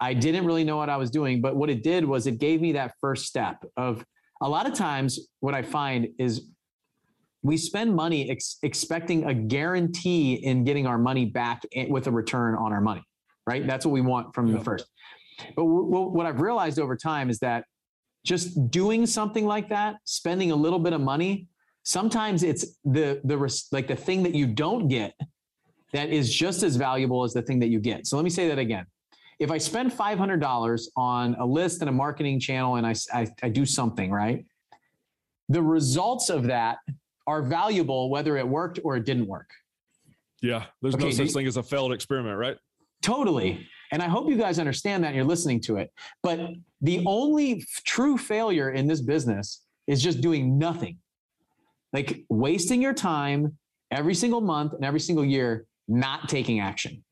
I 0.00 0.14
didn't 0.14 0.46
really 0.46 0.64
know 0.64 0.78
what 0.78 0.88
I 0.88 0.96
was 0.96 1.10
doing, 1.10 1.42
but 1.42 1.56
what 1.56 1.68
it 1.68 1.82
did 1.82 2.04
was 2.04 2.26
it 2.26 2.38
gave 2.38 2.62
me 2.62 2.72
that 2.72 2.94
first 3.00 3.26
step 3.26 3.62
of 3.76 4.04
a 4.40 4.48
lot 4.48 4.66
of 4.66 4.72
times 4.72 5.28
what 5.40 5.54
I 5.54 5.60
find 5.60 6.08
is 6.18 6.48
we 7.42 7.56
spend 7.56 7.94
money 7.94 8.30
ex- 8.30 8.58
expecting 8.62 9.24
a 9.24 9.34
guarantee 9.34 10.34
in 10.34 10.64
getting 10.64 10.86
our 10.86 10.98
money 10.98 11.24
back 11.24 11.62
with 11.88 12.06
a 12.06 12.10
return 12.10 12.54
on 12.54 12.72
our 12.72 12.80
money, 12.80 13.02
right? 13.46 13.66
That's 13.66 13.86
what 13.86 13.92
we 13.92 14.00
want 14.00 14.34
from 14.34 14.48
yeah. 14.48 14.58
the 14.58 14.64
first. 14.64 14.86
But 15.56 15.62
w- 15.62 15.90
w- 15.90 16.08
what 16.10 16.26
I've 16.26 16.40
realized 16.40 16.78
over 16.78 16.96
time 16.96 17.30
is 17.30 17.38
that 17.38 17.64
just 18.24 18.70
doing 18.70 19.06
something 19.06 19.46
like 19.46 19.70
that, 19.70 19.96
spending 20.04 20.50
a 20.50 20.56
little 20.56 20.78
bit 20.78 20.92
of 20.92 21.00
money, 21.00 21.48
sometimes 21.82 22.42
it's 22.42 22.76
the 22.84 23.20
the 23.24 23.38
res- 23.38 23.68
like 23.72 23.88
the 23.88 23.96
thing 23.96 24.22
that 24.24 24.34
you 24.34 24.46
don't 24.46 24.88
get 24.88 25.14
that 25.92 26.10
is 26.10 26.32
just 26.32 26.62
as 26.62 26.76
valuable 26.76 27.24
as 27.24 27.32
the 27.32 27.42
thing 27.42 27.58
that 27.60 27.68
you 27.68 27.80
get. 27.80 28.06
So 28.06 28.16
let 28.16 28.22
me 28.22 28.30
say 28.30 28.48
that 28.48 28.58
again. 28.58 28.84
If 29.38 29.50
I 29.50 29.56
spend 29.56 29.90
$500 29.90 30.86
on 30.96 31.34
a 31.36 31.46
list 31.46 31.80
and 31.80 31.88
a 31.88 31.92
marketing 31.92 32.38
channel 32.38 32.76
and 32.76 32.86
I, 32.86 32.94
I, 33.12 33.26
I 33.42 33.48
do 33.48 33.64
something, 33.64 34.10
right? 34.10 34.44
The 35.48 35.62
results 35.62 36.28
of 36.28 36.44
that 36.44 36.76
are 37.30 37.42
valuable 37.42 38.10
whether 38.10 38.36
it 38.36 38.46
worked 38.46 38.80
or 38.82 38.96
it 38.96 39.04
didn't 39.04 39.26
work. 39.26 39.48
Yeah, 40.42 40.64
there's 40.82 40.96
okay, 40.96 41.04
no 41.04 41.10
such 41.10 41.30
thing 41.30 41.46
as 41.46 41.56
a 41.56 41.62
failed 41.62 41.92
experiment, 41.92 42.36
right? 42.36 42.56
Totally. 43.02 43.68
And 43.92 44.02
I 44.02 44.08
hope 44.08 44.28
you 44.28 44.36
guys 44.36 44.58
understand 44.58 45.04
that 45.04 45.08
and 45.08 45.16
you're 45.16 45.24
listening 45.24 45.60
to 45.62 45.76
it. 45.76 45.92
But 46.24 46.40
the 46.80 47.04
only 47.06 47.64
true 47.84 48.18
failure 48.18 48.70
in 48.70 48.88
this 48.88 49.00
business 49.00 49.62
is 49.86 50.02
just 50.02 50.20
doing 50.20 50.58
nothing. 50.58 50.98
Like 51.92 52.24
wasting 52.28 52.82
your 52.82 52.94
time 52.94 53.56
every 53.92 54.14
single 54.14 54.40
month 54.40 54.72
and 54.72 54.84
every 54.84 55.00
single 55.00 55.24
year 55.24 55.66
not 55.86 56.28
taking 56.28 56.58
action. 56.58 57.04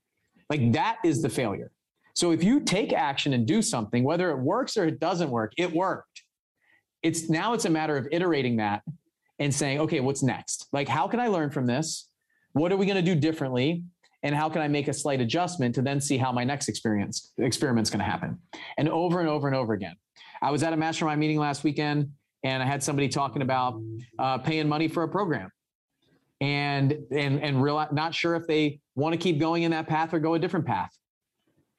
Like 0.51 0.73
that 0.73 0.99
is 1.05 1.23
the 1.23 1.29
failure. 1.29 1.71
So 2.15 2.33
if 2.33 2.43
you 2.43 2.61
take 2.61 2.93
action 2.93 3.35
and 3.35 3.47
do 3.47 3.63
something, 3.63 4.03
whether 4.03 4.31
it 4.31 4.39
works 4.39 4.77
or 4.77 4.85
it 4.87 4.99
doesn't 4.99 5.31
work, 5.31 5.53
it 5.57 5.73
worked. 5.73 6.25
It's 7.05 7.31
now 7.31 7.53
it's 7.53 7.67
a 7.67 7.71
matter 7.71 7.97
of 7.97 8.09
iterating 8.11 8.57
that 8.57 8.83
and 9.39 9.55
saying, 9.55 9.81
okay, 9.81 10.01
what's 10.01 10.23
next? 10.23 10.67
Like, 10.73 10.89
how 10.89 11.07
can 11.09 11.21
I 11.21 11.29
learn 11.29 11.51
from 11.51 11.67
this? 11.67 12.09
What 12.53 12.73
are 12.73 12.77
we 12.77 12.87
going 12.87 12.97
to 12.97 13.15
do 13.15 13.19
differently? 13.19 13.85
And 14.23 14.35
how 14.35 14.49
can 14.49 14.63
I 14.63 14.69
make 14.69 14.89
a 14.89 14.93
slight 14.93 15.21
adjustment 15.21 15.75
to 15.77 15.83
then 15.83 16.01
see 16.01 16.17
how 16.17 16.33
my 16.33 16.43
next 16.43 16.69
experience 16.69 17.33
experiment's 17.39 17.89
going 17.89 18.01
to 18.01 18.05
happen? 18.05 18.39
And 18.77 18.89
over 18.89 19.21
and 19.21 19.29
over 19.29 19.47
and 19.47 19.57
over 19.57 19.75
again. 19.75 19.95
I 20.43 20.51
was 20.51 20.63
at 20.63 20.73
a 20.73 20.77
mastermind 20.77 21.21
meeting 21.21 21.39
last 21.39 21.63
weekend 21.63 22.11
and 22.43 22.63
I 22.63 22.67
had 22.67 22.83
somebody 22.83 23.09
talking 23.09 23.43
about 23.43 23.81
uh, 24.19 24.39
paying 24.39 24.69
money 24.69 24.89
for 24.89 25.03
a 25.05 25.09
program 25.09 25.51
and 26.41 26.97
and 27.11 27.43
and 27.43 27.63
real 27.63 27.85
not 27.93 28.15
sure 28.15 28.37
if 28.37 28.47
they 28.47 28.81
want 28.95 29.13
to 29.13 29.19
keep 29.19 29.39
going 29.39 29.65
in 29.65 29.73
that 29.73 29.89
path 29.89 30.15
or 30.15 30.21
go 30.21 30.35
a 30.35 30.39
different 30.39 30.67
path. 30.67 30.97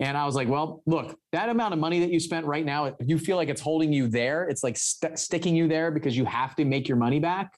And 0.01 0.17
I 0.17 0.25
was 0.25 0.35
like, 0.35 0.47
well, 0.47 0.81
look, 0.85 1.19
that 1.33 1.49
amount 1.49 1.73
of 1.73 1.79
money 1.79 1.99
that 1.99 2.09
you 2.09 2.19
spent 2.19 2.45
right 2.45 2.65
now, 2.65 2.85
if 2.85 2.95
you 3.05 3.17
feel 3.17 3.35
like 3.35 3.49
it's 3.49 3.59
holding 3.59 3.91
you 3.91 4.07
there, 4.07 4.47
it's 4.47 4.63
like 4.63 4.77
st- 4.77 5.19
sticking 5.19 5.55
you 5.55 5.67
there 5.67 5.91
because 5.91 6.15
you 6.15 6.23
have 6.25 6.55
to 6.55 6.65
make 6.65 6.87
your 6.87 6.97
money 6.97 7.19
back. 7.19 7.57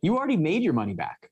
You 0.00 0.16
already 0.16 0.36
made 0.36 0.62
your 0.62 0.74
money 0.74 0.94
back. 0.94 1.28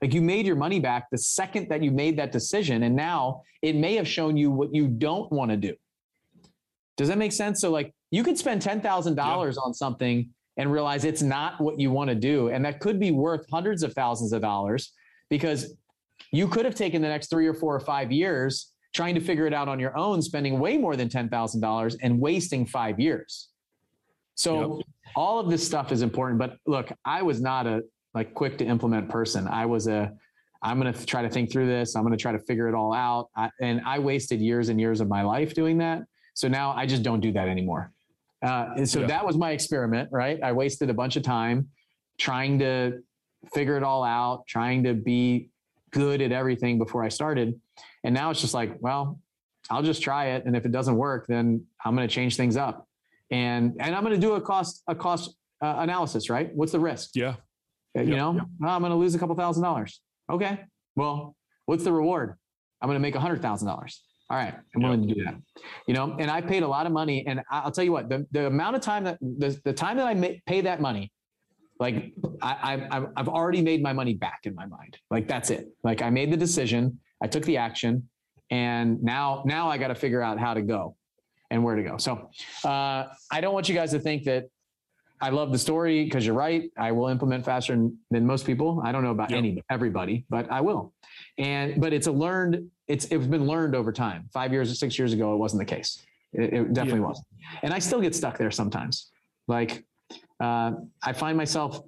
Like 0.00 0.14
you 0.14 0.22
made 0.22 0.46
your 0.46 0.56
money 0.56 0.80
back 0.80 1.10
the 1.10 1.18
second 1.18 1.68
that 1.68 1.82
you 1.82 1.90
made 1.90 2.18
that 2.18 2.32
decision. 2.32 2.84
And 2.84 2.96
now 2.96 3.42
it 3.60 3.76
may 3.76 3.94
have 3.96 4.08
shown 4.08 4.38
you 4.38 4.50
what 4.50 4.74
you 4.74 4.88
don't 4.88 5.30
want 5.30 5.50
to 5.50 5.58
do. 5.58 5.74
Does 6.96 7.08
that 7.08 7.18
make 7.18 7.32
sense? 7.32 7.60
So, 7.60 7.70
like, 7.70 7.94
you 8.10 8.22
could 8.22 8.36
spend 8.36 8.60
$10,000 8.60 9.16
yeah. 9.16 9.60
on 9.62 9.74
something 9.74 10.28
and 10.56 10.72
realize 10.72 11.04
it's 11.04 11.22
not 11.22 11.60
what 11.60 11.78
you 11.78 11.90
want 11.90 12.08
to 12.08 12.14
do. 12.14 12.48
And 12.48 12.64
that 12.64 12.80
could 12.80 12.98
be 12.98 13.10
worth 13.10 13.46
hundreds 13.50 13.82
of 13.82 13.94
thousands 13.94 14.32
of 14.32 14.42
dollars 14.42 14.92
because 15.28 15.74
you 16.32 16.48
could 16.48 16.64
have 16.64 16.74
taken 16.74 17.00
the 17.00 17.08
next 17.08 17.30
three 17.30 17.46
or 17.46 17.54
four 17.54 17.74
or 17.74 17.80
five 17.80 18.10
years 18.12 18.72
trying 18.92 19.14
to 19.14 19.20
figure 19.20 19.46
it 19.46 19.54
out 19.54 19.68
on 19.68 19.78
your 19.78 19.96
own, 19.96 20.20
spending 20.20 20.58
way 20.58 20.76
more 20.76 20.96
than 20.96 21.08
$10,000 21.08 21.96
and 22.02 22.20
wasting 22.20 22.66
five 22.66 22.98
years. 22.98 23.48
So 24.34 24.78
yep. 24.78 24.86
all 25.16 25.38
of 25.38 25.50
this 25.50 25.64
stuff 25.64 25.92
is 25.92 26.02
important. 26.02 26.38
But 26.38 26.56
look, 26.66 26.90
I 27.04 27.22
was 27.22 27.40
not 27.40 27.66
a 27.66 27.82
like 28.14 28.34
quick 28.34 28.58
to 28.58 28.64
implement 28.64 29.08
person. 29.08 29.46
I 29.46 29.66
was 29.66 29.86
a, 29.86 30.12
I'm 30.62 30.80
going 30.80 30.92
to 30.92 31.06
try 31.06 31.22
to 31.22 31.28
think 31.28 31.52
through 31.52 31.66
this. 31.66 31.94
I'm 31.94 32.02
going 32.02 32.16
to 32.16 32.20
try 32.20 32.32
to 32.32 32.38
figure 32.38 32.68
it 32.68 32.74
all 32.74 32.92
out. 32.92 33.28
I, 33.36 33.50
and 33.60 33.80
I 33.86 33.98
wasted 33.98 34.40
years 34.40 34.68
and 34.68 34.80
years 34.80 35.00
of 35.00 35.08
my 35.08 35.22
life 35.22 35.54
doing 35.54 35.78
that. 35.78 36.02
So 36.34 36.48
now 36.48 36.72
I 36.72 36.86
just 36.86 37.02
don't 37.02 37.20
do 37.20 37.32
that 37.32 37.48
anymore. 37.48 37.92
Uh, 38.42 38.70
and 38.76 38.88
so 38.88 39.00
yeah. 39.00 39.06
that 39.08 39.26
was 39.26 39.36
my 39.36 39.50
experiment, 39.50 40.08
right? 40.10 40.42
I 40.42 40.52
wasted 40.52 40.90
a 40.90 40.94
bunch 40.94 41.16
of 41.16 41.22
time 41.22 41.68
trying 42.18 42.58
to 42.58 43.00
figure 43.54 43.76
it 43.76 43.82
all 43.82 44.04
out, 44.04 44.46
trying 44.46 44.82
to 44.84 44.94
be 44.94 45.50
good 45.90 46.20
at 46.20 46.32
everything 46.32 46.78
before 46.78 47.02
I 47.02 47.08
started. 47.08 47.60
And 48.04 48.14
now 48.14 48.30
it's 48.30 48.40
just 48.40 48.54
like, 48.54 48.76
well, 48.80 49.20
I'll 49.68 49.82
just 49.82 50.02
try 50.02 50.28
it. 50.28 50.44
And 50.46 50.56
if 50.56 50.64
it 50.64 50.72
doesn't 50.72 50.96
work, 50.96 51.26
then 51.28 51.64
I'm 51.84 51.94
going 51.94 52.08
to 52.08 52.14
change 52.14 52.36
things 52.36 52.56
up. 52.56 52.86
And, 53.30 53.76
and 53.78 53.94
I'm 53.94 54.02
going 54.02 54.14
to 54.14 54.20
do 54.20 54.34
a 54.34 54.40
cost, 54.40 54.82
a 54.88 54.94
cost 54.94 55.36
uh, 55.62 55.76
analysis, 55.78 56.30
right? 56.30 56.54
What's 56.54 56.72
the 56.72 56.80
risk? 56.80 57.10
Yeah. 57.14 57.36
Uh, 57.96 58.02
you 58.02 58.10
yep, 58.10 58.18
know, 58.18 58.34
yep. 58.34 58.44
Oh, 58.64 58.68
I'm 58.68 58.80
going 58.80 58.90
to 58.90 58.96
lose 58.96 59.14
a 59.14 59.18
couple 59.18 59.34
thousand 59.36 59.62
dollars. 59.62 60.00
Okay. 60.30 60.60
Well, 60.96 61.36
what's 61.66 61.84
the 61.84 61.92
reward? 61.92 62.34
I'm 62.80 62.88
going 62.88 62.96
to 62.96 63.00
make 63.00 63.14
a 63.14 63.20
hundred 63.20 63.42
thousand 63.42 63.68
dollars. 63.68 64.02
All 64.30 64.36
right, 64.36 64.54
I'm 64.76 64.82
willing 64.82 65.08
to 65.08 65.12
do 65.12 65.24
that. 65.24 65.34
You 65.88 65.94
know, 65.94 66.16
and 66.20 66.30
I 66.30 66.40
paid 66.40 66.62
a 66.62 66.68
lot 66.68 66.86
of 66.86 66.92
money, 66.92 67.26
and 67.26 67.42
I'll 67.50 67.72
tell 67.72 67.82
you 67.82 67.90
what, 67.90 68.08
the, 68.08 68.24
the 68.30 68.46
amount 68.46 68.76
of 68.76 68.82
time 68.82 69.02
that 69.02 69.18
the, 69.20 69.60
the 69.64 69.72
time 69.72 69.96
that 69.96 70.06
I 70.06 70.14
may, 70.14 70.40
pay 70.46 70.60
that 70.60 70.80
money, 70.80 71.10
like 71.80 72.12
I, 72.40 72.86
I 72.92 73.06
I've 73.16 73.28
already 73.28 73.60
made 73.60 73.82
my 73.82 73.92
money 73.92 74.14
back 74.14 74.42
in 74.44 74.54
my 74.54 74.66
mind. 74.66 74.98
Like 75.10 75.26
that's 75.26 75.50
it. 75.50 75.66
Like 75.82 76.00
I 76.00 76.10
made 76.10 76.32
the 76.32 76.36
decision, 76.36 77.00
I 77.22 77.26
took 77.26 77.44
the 77.44 77.56
action, 77.56 78.08
and 78.50 79.02
now 79.02 79.42
now 79.46 79.68
I 79.68 79.78
got 79.78 79.88
to 79.88 79.94
figure 79.94 80.22
out 80.22 80.38
how 80.38 80.54
to 80.54 80.62
go 80.62 80.96
and 81.50 81.62
where 81.64 81.76
to 81.76 81.82
go. 81.82 81.96
So 81.96 82.30
uh, 82.64 83.06
I 83.30 83.40
don't 83.40 83.54
want 83.54 83.68
you 83.68 83.74
guys 83.74 83.90
to 83.90 83.98
think 83.98 84.24
that 84.24 84.48
I 85.20 85.30
love 85.30 85.52
the 85.52 85.58
story 85.58 86.04
because 86.04 86.24
you're 86.24 86.34
right. 86.34 86.70
I 86.78 86.92
will 86.92 87.08
implement 87.08 87.44
faster 87.44 87.76
than, 88.10 88.26
most 88.26 88.46
people. 88.46 88.80
I 88.84 88.90
don't 88.90 89.04
know 89.04 89.10
about 89.10 89.30
yep. 89.30 89.38
any 89.38 89.62
everybody, 89.68 90.24
but 90.30 90.50
I 90.50 90.62
will. 90.62 90.94
And 91.36 91.80
but 91.80 91.92
it's 91.92 92.06
a 92.06 92.12
learned 92.12 92.70
it's 92.88 93.06
it's 93.06 93.26
been 93.26 93.46
learned 93.46 93.74
over 93.74 93.92
time. 93.92 94.28
Five 94.32 94.52
years 94.52 94.70
or 94.70 94.74
six 94.74 94.98
years 94.98 95.12
ago, 95.12 95.34
it 95.34 95.36
wasn't 95.36 95.60
the 95.60 95.74
case. 95.74 96.02
It, 96.32 96.54
it 96.54 96.72
definitely 96.72 97.00
yeah. 97.00 97.06
wasn't. 97.06 97.26
And 97.62 97.74
I 97.74 97.78
still 97.80 98.00
get 98.00 98.14
stuck 98.14 98.38
there 98.38 98.50
sometimes. 98.50 99.10
Like 99.46 99.84
uh, 100.40 100.72
I 101.02 101.12
find 101.12 101.36
myself 101.36 101.80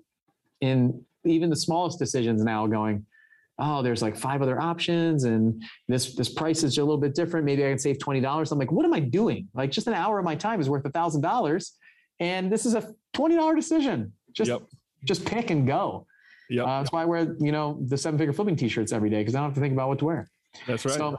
in 0.61 1.05
even 1.25 1.49
the 1.49 1.57
smallest 1.57 1.99
decisions 1.99 2.42
now 2.42 2.66
going, 2.66 3.07
oh, 3.62 3.81
there's 3.81 4.03
like 4.03 4.16
five 4.16 4.42
other 4.42 4.61
options, 4.61 5.25
and 5.25 5.62
this 5.88 6.14
this 6.14 6.29
price 6.29 6.62
is 6.62 6.77
a 6.79 6.81
little 6.83 6.98
bit 6.98 7.14
different. 7.14 7.46
Maybe 7.46 7.64
I 7.64 7.68
can 7.68 7.79
save 7.79 7.98
twenty 7.98 8.20
dollars. 8.20 8.51
I'm 8.53 8.59
like, 8.59 8.72
what 8.72 8.85
am 8.85 8.92
I 8.92 9.01
doing? 9.01 9.48
Like 9.55 9.70
just 9.70 9.87
an 9.87 9.94
hour 9.94 10.18
of 10.18 10.25
my 10.25 10.35
time 10.35 10.61
is 10.61 10.68
worth 10.68 10.85
a 10.85 10.90
thousand 10.90 11.20
dollars, 11.20 11.72
and 12.20 12.51
this 12.51 12.66
is 12.66 12.75
a 12.75 12.92
twenty 13.12 13.37
dollar 13.37 13.55
decision. 13.55 14.12
Just 14.33 14.51
yep. 14.51 14.62
just 15.05 15.25
pick 15.25 15.51
and 15.51 15.66
go. 15.66 16.07
Yeah, 16.51 16.64
uh, 16.64 16.81
that's 16.81 16.92
why 16.92 17.03
I 17.03 17.05
wear 17.05 17.37
you 17.38 17.53
know 17.53 17.79
the 17.87 17.96
seven 17.96 18.18
figure 18.18 18.33
flipping 18.33 18.57
t-shirts 18.57 18.92
every 18.92 19.11
day 19.11 19.20
because 19.20 19.35
I 19.35 19.38
don't 19.38 19.48
have 19.48 19.55
to 19.55 19.61
think 19.61 19.72
about 19.72 19.88
what 19.88 19.98
to 20.01 20.05
wear. 20.07 20.31
That's 20.66 20.85
right. 20.85 20.94
So, 20.94 21.18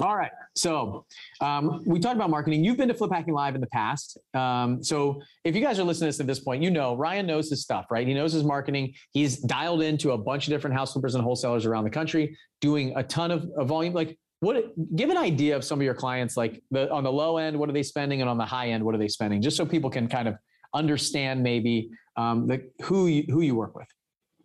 all 0.00 0.16
right. 0.16 0.30
So 0.54 1.06
um, 1.40 1.82
we 1.86 1.98
talked 1.98 2.16
about 2.16 2.30
marketing. 2.30 2.64
You've 2.64 2.76
been 2.76 2.88
to 2.88 2.94
Flip 2.94 3.10
Hacking 3.12 3.34
Live 3.34 3.54
in 3.54 3.60
the 3.60 3.68
past. 3.68 4.18
Um, 4.34 4.82
so 4.82 5.20
if 5.44 5.56
you 5.56 5.62
guys 5.62 5.78
are 5.78 5.84
listening 5.84 6.06
to 6.06 6.08
this 6.08 6.20
at 6.20 6.26
this 6.26 6.40
point, 6.40 6.62
you 6.62 6.70
know 6.70 6.94
Ryan 6.96 7.26
knows 7.26 7.50
his 7.50 7.62
stuff, 7.62 7.86
right? 7.90 8.06
He 8.06 8.14
knows 8.14 8.32
his 8.32 8.44
marketing. 8.44 8.94
He's 9.12 9.38
dialed 9.38 9.82
into 9.82 10.12
a 10.12 10.18
bunch 10.18 10.46
of 10.46 10.52
different 10.52 10.76
house 10.76 10.92
flippers 10.92 11.14
and 11.14 11.24
wholesalers 11.24 11.66
around 11.66 11.84
the 11.84 11.90
country, 11.90 12.36
doing 12.60 12.92
a 12.96 13.02
ton 13.02 13.30
of, 13.30 13.48
of 13.56 13.68
volume. 13.68 13.94
Like, 13.94 14.18
what? 14.40 14.72
Give 14.94 15.10
an 15.10 15.16
idea 15.16 15.56
of 15.56 15.64
some 15.64 15.80
of 15.80 15.84
your 15.84 15.94
clients. 15.94 16.36
Like 16.36 16.62
the 16.70 16.90
on 16.92 17.02
the 17.02 17.12
low 17.12 17.38
end, 17.38 17.58
what 17.58 17.68
are 17.68 17.72
they 17.72 17.82
spending, 17.82 18.20
and 18.20 18.30
on 18.30 18.38
the 18.38 18.46
high 18.46 18.68
end, 18.68 18.84
what 18.84 18.94
are 18.94 18.98
they 18.98 19.08
spending? 19.08 19.42
Just 19.42 19.56
so 19.56 19.66
people 19.66 19.90
can 19.90 20.06
kind 20.06 20.28
of 20.28 20.36
understand 20.74 21.42
maybe 21.42 21.90
um, 22.16 22.46
the 22.46 22.70
who 22.82 23.06
you, 23.08 23.24
who 23.28 23.40
you 23.40 23.56
work 23.56 23.74
with. 23.74 23.88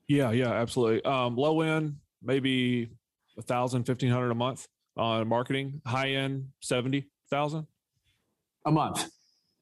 Yeah, 0.08 0.32
yeah, 0.32 0.52
absolutely. 0.52 1.04
Um, 1.06 1.36
low 1.36 1.62
end, 1.62 1.98
maybe 2.24 2.90
a 3.38 3.42
thousand, 3.42 3.84
fifteen 3.84 4.10
hundred 4.10 4.32
a 4.32 4.36
month 4.36 4.68
on 4.98 5.28
marketing. 5.28 5.82
High 5.86 6.12
end, 6.12 6.50
seventy 6.62 7.10
thousand 7.30 7.68
a 8.66 8.72
month. 8.72 9.10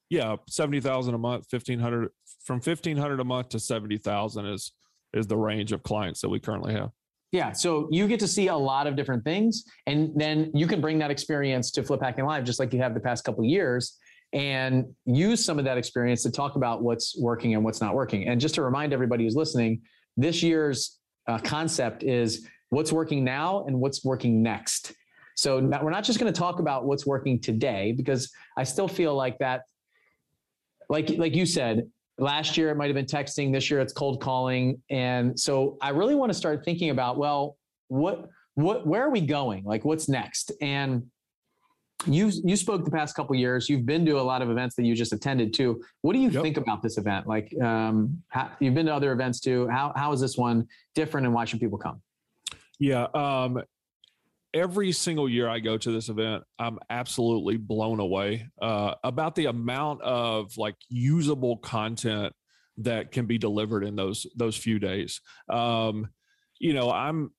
Yeah, 0.10 0.36
seventy 0.50 0.82
thousand 0.82 1.14
a 1.14 1.18
month, 1.18 1.48
fifteen 1.50 1.80
hundred 1.80 2.10
from 2.44 2.60
fifteen 2.62 2.98
hundred 2.98 3.20
a 3.20 3.24
month 3.24 3.50
to 3.50 3.60
seventy 3.60 3.98
thousand 3.98 4.46
is 4.48 4.74
is 5.14 5.28
the 5.28 5.38
range 5.38 5.72
of 5.72 5.84
clients 5.84 6.22
that 6.22 6.30
we 6.30 6.40
currently 6.40 6.74
have. 6.74 6.92
Yeah, 7.32 7.54
so 7.54 7.88
you 7.92 8.08
get 8.08 8.20
to 8.20 8.28
see 8.28 8.48
a 8.48 8.56
lot 8.56 8.88
of 8.88 8.98
different 8.98 9.24
things, 9.24 9.64
and 9.88 10.12
then 10.16 10.52
you 10.54 10.68
can 10.68 10.82
bring 10.82 11.00
that 11.00 11.12
experience 11.12 11.72
to 11.72 11.84
Flip 11.84 12.02
Hacking 12.02 12.26
Live, 12.26 12.44
just 12.44 12.60
like 12.60 12.74
you 12.74 12.80
have 12.82 12.94
the 12.94 13.00
past 13.00 13.24
couple 13.24 13.46
years, 13.46 13.98
and 14.34 14.86
use 15.06 15.44
some 15.44 15.58
of 15.58 15.64
that 15.64 15.78
experience 15.78 16.24
to 16.24 16.32
talk 16.32 16.58
about 16.58 16.84
what's 16.84 17.18
working 17.18 17.54
and 17.54 17.64
what's 17.64 17.80
not 17.80 17.96
working. 17.96 18.28
And 18.28 18.42
just 18.42 18.56
to 18.56 18.62
remind 18.62 18.92
everybody 18.92 19.24
who's 19.24 19.36
listening, 19.36 19.82
this 20.18 20.44
year's 20.44 21.00
uh, 21.28 21.38
concept 21.38 22.04
is 22.04 22.48
what's 22.70 22.92
working 22.92 23.24
now 23.24 23.64
and 23.66 23.80
what's 23.80 24.04
working 24.04 24.44
next. 24.44 24.94
So 25.42 25.60
now 25.60 25.84
we're 25.84 25.90
not 25.90 26.04
just 26.04 26.20
going 26.20 26.32
to 26.32 26.40
talk 26.40 26.60
about 26.60 26.86
what's 26.86 27.04
working 27.04 27.40
today 27.40 27.94
because 27.94 28.32
I 28.56 28.64
still 28.64 28.88
feel 28.88 29.16
like 29.16 29.40
that, 29.40 29.64
like 30.88 31.10
like 31.18 31.36
you 31.36 31.48
said, 31.48 31.90
last 32.20 32.58
year 32.58 32.70
it 32.70 32.78
might 32.78 32.86
have 32.86 32.96
been 32.96 33.08
texting. 33.08 33.52
This 33.52 33.72
year 33.72 33.80
it's 33.80 33.92
cold 33.92 34.22
calling, 34.22 34.80
and 34.92 35.40
so 35.40 35.80
I 35.82 35.90
really 35.90 36.14
want 36.14 36.30
to 36.32 36.36
start 36.36 36.64
thinking 36.64 36.92
about 36.92 37.18
well, 37.18 37.58
what 37.88 38.30
what 38.54 38.86
where 38.86 39.02
are 39.02 39.10
we 39.10 39.20
going? 39.20 39.64
Like 39.64 39.84
what's 39.84 40.08
next? 40.08 40.52
And 40.62 41.08
you 42.06 42.32
you 42.44 42.56
spoke 42.56 42.86
the 42.86 42.92
past 42.92 43.16
couple 43.16 43.36
years. 43.36 43.68
You've 43.68 43.88
been 43.88 44.06
to 44.06 44.20
a 44.20 44.22
lot 44.22 44.44
of 44.44 44.52
events 44.52 44.76
that 44.76 44.84
you 44.84 44.94
just 44.94 45.12
attended 45.12 45.56
too. 45.56 45.82
What 46.02 46.14
do 46.14 46.20
you 46.20 46.30
yep. 46.30 46.44
think 46.44 46.58
about 46.58 46.84
this 46.84 47.00
event? 47.00 47.26
Like 47.26 47.52
um, 47.60 48.22
how, 48.28 48.52
you've 48.60 48.76
been 48.76 48.86
to 48.86 48.94
other 48.94 49.12
events 49.12 49.40
too. 49.40 49.68
How 49.70 49.92
how 49.96 50.12
is 50.12 50.22
this 50.22 50.38
one 50.38 50.68
different, 50.94 51.26
and 51.26 51.34
why 51.34 51.46
should 51.46 51.60
people 51.60 51.80
come? 51.80 52.00
Yeah. 52.78 53.08
Um, 53.16 53.64
every 54.54 54.92
single 54.92 55.30
year 55.30 55.48
I 55.48 55.60
go 55.60 55.78
to 55.78 55.92
this 55.92 56.10
event, 56.10 56.44
I'm 56.60 56.80
absolutely 56.90 57.58
blown 57.58 58.00
away 58.00 58.48
uh, 58.62 58.96
about 59.04 59.36
the 59.36 59.46
amount 59.46 60.02
of 60.02 60.58
like 60.58 60.76
usable 60.90 61.58
content 61.58 62.34
that 62.78 63.12
can 63.12 63.26
be 63.26 63.38
delivered 63.38 63.84
in 63.84 63.96
those 63.96 64.26
those 64.36 64.56
few 64.56 64.80
days. 64.80 65.22
Um, 65.50 66.10
you 66.60 66.74
know, 66.74 66.92
I'm 66.92 67.32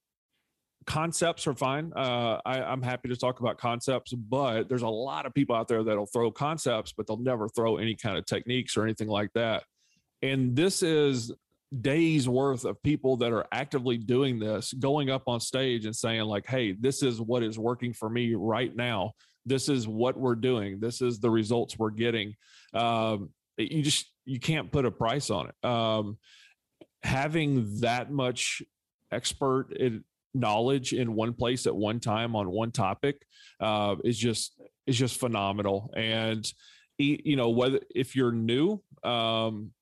concepts 0.86 1.46
are 1.46 1.54
fine. 1.54 1.92
Uh, 1.94 2.40
I, 2.44 2.62
I'm 2.62 2.82
happy 2.82 3.08
to 3.08 3.16
talk 3.16 3.40
about 3.40 3.58
concepts, 3.58 4.12
but 4.12 4.68
there's 4.68 4.82
a 4.82 4.88
lot 4.88 5.26
of 5.26 5.34
people 5.34 5.54
out 5.54 5.68
there 5.68 5.84
that'll 5.84 6.06
throw 6.06 6.30
concepts, 6.30 6.92
but 6.92 7.06
they'll 7.06 7.22
never 7.22 7.48
throw 7.48 7.76
any 7.76 7.94
kind 7.94 8.18
of 8.18 8.26
techniques 8.26 8.76
or 8.76 8.82
anything 8.82 9.08
like 9.08 9.30
that. 9.34 9.64
And 10.22 10.56
this 10.56 10.82
is 10.82 11.32
days 11.80 12.28
worth 12.28 12.64
of 12.64 12.82
people 12.82 13.16
that 13.16 13.32
are 13.32 13.46
actively 13.50 13.96
doing 13.96 14.38
this 14.38 14.72
going 14.74 15.08
up 15.08 15.22
on 15.26 15.40
stage 15.40 15.86
and 15.86 15.96
saying 15.96 16.22
like 16.22 16.46
hey 16.46 16.72
this 16.72 17.02
is 17.02 17.20
what 17.20 17.42
is 17.42 17.58
working 17.58 17.92
for 17.92 18.08
me 18.08 18.34
right 18.34 18.74
now. 18.76 19.12
This 19.44 19.68
is 19.68 19.88
what 19.88 20.16
we're 20.16 20.36
doing. 20.36 20.78
This 20.78 21.00
is 21.00 21.18
the 21.18 21.30
results 21.30 21.78
we're 21.78 21.90
getting. 21.90 22.34
Um, 22.74 23.30
you 23.56 23.82
just 23.82 24.10
you 24.24 24.38
can't 24.38 24.70
put 24.70 24.84
a 24.84 24.90
price 24.90 25.30
on 25.30 25.48
it. 25.48 25.66
Um, 25.66 26.18
having 27.02 27.80
that 27.80 28.12
much 28.12 28.62
expert 29.10 29.72
knowledge 30.34 30.92
in 30.92 31.14
one 31.14 31.34
place 31.34 31.66
at 31.66 31.74
one 31.74 32.00
time 32.00 32.34
on 32.36 32.50
one 32.50 32.70
topic 32.70 33.26
uh, 33.60 33.96
is 34.04 34.18
just 34.18 34.60
is 34.86 34.96
just 34.96 35.18
phenomenal. 35.18 35.92
And 35.96 36.46
you 36.98 37.36
know 37.36 37.50
whether 37.50 37.80
if 37.94 38.14
you're 38.14 38.32
new 38.32 38.80
um, 39.02 39.72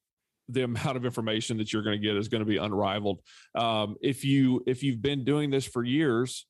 the 0.53 0.65
amount 0.65 0.97
of 0.97 1.05
information 1.05 1.59
that 1.59 1.73
you're 1.73 1.83
going 1.83 2.01
to 2.01 2.07
get 2.07 2.17
is 2.17 2.29
going 2.29 2.41
to 2.41 2.47
be 2.47 2.57
unrivaled. 2.57 3.21
Um, 3.55 3.97
if 4.01 4.25
you 4.25 4.63
if 4.67 4.83
you've 4.83 5.03
been 5.03 5.25
doing 5.25 5.51
this 5.51 5.67
for 5.67 5.85
years, 5.85 6.47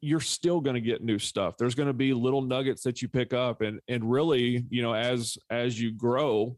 you're 0.00 0.20
still 0.20 0.60
going 0.60 0.74
to 0.74 0.80
get 0.80 1.02
new 1.02 1.18
stuff. 1.18 1.56
There's 1.56 1.74
going 1.74 1.88
to 1.88 1.94
be 1.94 2.12
little 2.12 2.42
nuggets 2.42 2.82
that 2.82 3.02
you 3.02 3.08
pick 3.08 3.32
up, 3.32 3.60
and 3.60 3.80
and 3.88 4.10
really, 4.10 4.64
you 4.68 4.82
know, 4.82 4.94
as 4.94 5.38
as 5.50 5.80
you 5.80 5.92
grow, 5.92 6.56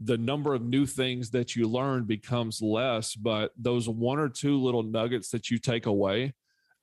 the 0.00 0.18
number 0.18 0.54
of 0.54 0.62
new 0.62 0.86
things 0.86 1.30
that 1.30 1.56
you 1.56 1.68
learn 1.68 2.04
becomes 2.04 2.60
less. 2.62 3.14
But 3.14 3.52
those 3.56 3.88
one 3.88 4.18
or 4.18 4.28
two 4.28 4.60
little 4.60 4.82
nuggets 4.82 5.30
that 5.30 5.50
you 5.50 5.58
take 5.58 5.86
away 5.86 6.34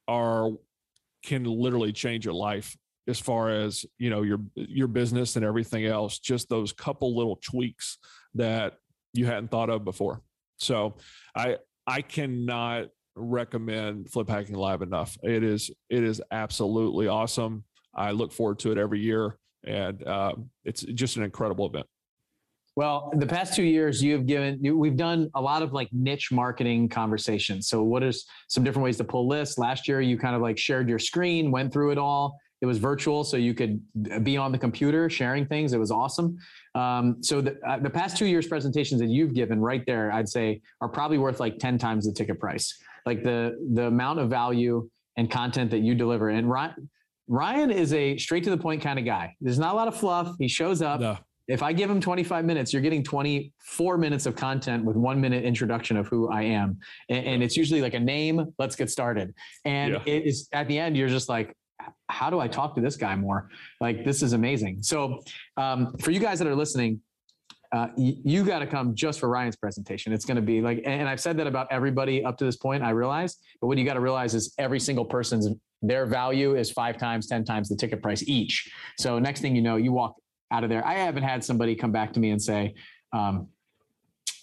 are 0.07 0.49
can 1.23 1.43
literally 1.43 1.93
change 1.93 2.25
your 2.25 2.33
life 2.33 2.75
as 3.07 3.19
far 3.19 3.49
as 3.49 3.85
you 3.97 4.09
know 4.09 4.21
your 4.21 4.39
your 4.55 4.87
business 4.87 5.35
and 5.35 5.45
everything 5.45 5.85
else 5.85 6.19
just 6.19 6.49
those 6.49 6.71
couple 6.71 7.15
little 7.15 7.37
tweaks 7.37 7.97
that 8.35 8.77
you 9.13 9.25
hadn't 9.25 9.51
thought 9.51 9.69
of 9.69 9.83
before. 9.83 10.21
So 10.57 10.95
I 11.35 11.57
I 11.87 12.01
cannot 12.01 12.87
recommend 13.15 14.09
Flip 14.09 14.29
Hacking 14.29 14.55
Live 14.55 14.81
enough. 14.81 15.17
It 15.23 15.43
is 15.43 15.71
it 15.89 16.03
is 16.03 16.21
absolutely 16.31 17.07
awesome. 17.07 17.63
I 17.93 18.11
look 18.11 18.31
forward 18.31 18.59
to 18.59 18.71
it 18.71 18.77
every 18.77 18.99
year, 18.99 19.37
and 19.65 20.05
uh, 20.07 20.33
it's 20.63 20.81
just 20.83 21.17
an 21.17 21.23
incredible 21.23 21.65
event. 21.65 21.87
Well, 22.77 23.11
the 23.17 23.27
past 23.27 23.53
two 23.53 23.63
years, 23.63 24.01
you 24.01 24.13
have 24.13 24.25
given, 24.25 24.59
we've 24.77 24.95
done 24.95 25.29
a 25.35 25.41
lot 25.41 25.61
of 25.61 25.73
like 25.73 25.89
niche 25.91 26.31
marketing 26.31 26.87
conversations. 26.87 27.67
So, 27.67 27.83
what 27.83 28.01
is 28.01 28.25
some 28.47 28.63
different 28.63 28.85
ways 28.85 28.95
to 28.97 29.03
pull 29.03 29.27
lists? 29.27 29.57
Last 29.57 29.89
year, 29.89 29.99
you 29.99 30.17
kind 30.17 30.35
of 30.35 30.41
like 30.41 30.57
shared 30.57 30.87
your 30.87 30.99
screen, 30.99 31.51
went 31.51 31.73
through 31.73 31.91
it 31.91 31.97
all. 31.97 32.37
It 32.61 32.67
was 32.67 32.77
virtual, 32.77 33.23
so 33.23 33.37
you 33.37 33.55
could 33.55 33.81
be 34.23 34.37
on 34.37 34.51
the 34.51 34.57
computer 34.57 35.09
sharing 35.09 35.47
things. 35.47 35.73
It 35.73 35.79
was 35.79 35.89
awesome. 35.89 36.37
Um, 36.75 37.17
so 37.21 37.41
the, 37.41 37.59
uh, 37.67 37.79
the 37.79 37.89
past 37.89 38.17
two 38.17 38.27
years 38.27 38.47
presentations 38.47 39.01
that 39.01 39.07
you've 39.07 39.33
given 39.33 39.59
right 39.59 39.83
there, 39.87 40.11
I'd 40.11 40.29
say 40.29 40.61
are 40.79 40.87
probably 40.87 41.17
worth 41.17 41.39
like 41.39 41.57
10 41.57 41.79
times 41.79 42.05
the 42.05 42.13
ticket 42.13 42.39
price. 42.39 42.77
Like 43.05 43.23
the, 43.23 43.57
the 43.73 43.87
amount 43.87 44.19
of 44.19 44.29
value 44.29 44.87
and 45.17 45.29
content 45.29 45.71
that 45.71 45.79
you 45.79 45.95
deliver. 45.95 46.29
And 46.29 46.47
Ryan, 46.47 46.89
Ryan 47.27 47.71
is 47.71 47.93
a 47.93 48.15
straight 48.17 48.43
to 48.43 48.51
the 48.51 48.57
point 48.57 48.81
kind 48.81 48.99
of 48.99 49.05
guy. 49.05 49.35
There's 49.41 49.59
not 49.59 49.73
a 49.73 49.75
lot 49.75 49.87
of 49.87 49.97
fluff. 49.97 50.35
He 50.37 50.47
shows 50.47 50.83
up. 50.83 50.99
No. 50.99 51.17
If 51.47 51.63
I 51.63 51.73
give 51.73 51.89
him 51.89 51.99
25 51.99 52.45
minutes, 52.45 52.71
you're 52.71 52.81
getting 52.81 53.03
24 53.03 53.97
minutes 53.97 54.25
of 54.27 54.35
content 54.35 54.85
with 54.85 54.95
one 54.95 55.19
minute 55.19 55.43
introduction 55.43 55.97
of 55.97 56.07
who 56.07 56.29
I 56.29 56.43
am. 56.43 56.77
And, 57.09 57.25
and 57.25 57.43
it's 57.43 57.57
usually 57.57 57.81
like 57.81 57.95
a 57.95 57.99
name, 57.99 58.53
let's 58.59 58.75
get 58.75 58.89
started. 58.89 59.33
And 59.65 59.93
yeah. 59.93 60.01
it 60.05 60.25
is 60.27 60.47
at 60.53 60.67
the 60.67 60.77
end, 60.77 60.95
you're 60.95 61.09
just 61.09 61.27
like, 61.27 61.55
how 62.09 62.29
do 62.29 62.39
I 62.39 62.47
talk 62.47 62.75
to 62.75 62.81
this 62.81 62.95
guy 62.95 63.15
more? 63.15 63.49
Like, 63.79 64.03
this 64.03 64.21
is 64.21 64.33
amazing. 64.33 64.83
So, 64.83 65.23
um, 65.57 65.95
for 65.97 66.11
you 66.11 66.19
guys 66.19 66.39
that 66.39 66.47
are 66.47 66.55
listening, 66.55 67.01
uh, 67.71 67.87
y- 67.95 68.17
you 68.23 68.43
got 68.43 68.59
to 68.59 68.67
come 68.67 68.95
just 68.95 69.19
for 69.19 69.29
Ryan's 69.29 69.55
presentation. 69.55 70.11
It's 70.11 70.25
going 70.25 70.35
to 70.35 70.41
be 70.41 70.61
like, 70.61 70.81
and 70.85 71.07
I've 71.07 71.21
said 71.21 71.37
that 71.37 71.47
about 71.47 71.67
everybody 71.71 72.23
up 72.23 72.37
to 72.39 72.45
this 72.45 72.57
point, 72.57 72.83
I 72.83 72.89
realize, 72.89 73.37
but 73.61 73.67
what 73.67 73.77
you 73.77 73.85
got 73.85 73.93
to 73.93 74.01
realize 74.01 74.33
is 74.35 74.53
every 74.57 74.79
single 74.79 75.05
person's 75.05 75.47
their 75.81 76.05
value 76.05 76.55
is 76.55 76.69
five 76.71 76.97
times, 76.97 77.27
10 77.27 77.43
times 77.43 77.67
the 77.69 77.75
ticket 77.75 78.03
price 78.03 78.23
each. 78.27 78.71
So 78.99 79.17
next 79.17 79.41
thing 79.41 79.55
you 79.55 79.61
know, 79.61 79.77
you 79.77 79.91
walk 79.91 80.15
out 80.51 80.63
of 80.63 80.69
there. 80.69 80.85
I 80.85 80.93
haven't 80.93 81.23
had 81.23 81.43
somebody 81.43 81.75
come 81.75 81.91
back 81.91 82.13
to 82.13 82.19
me 82.19 82.29
and 82.29 82.41
say, 82.41 82.75
um, 83.13 83.47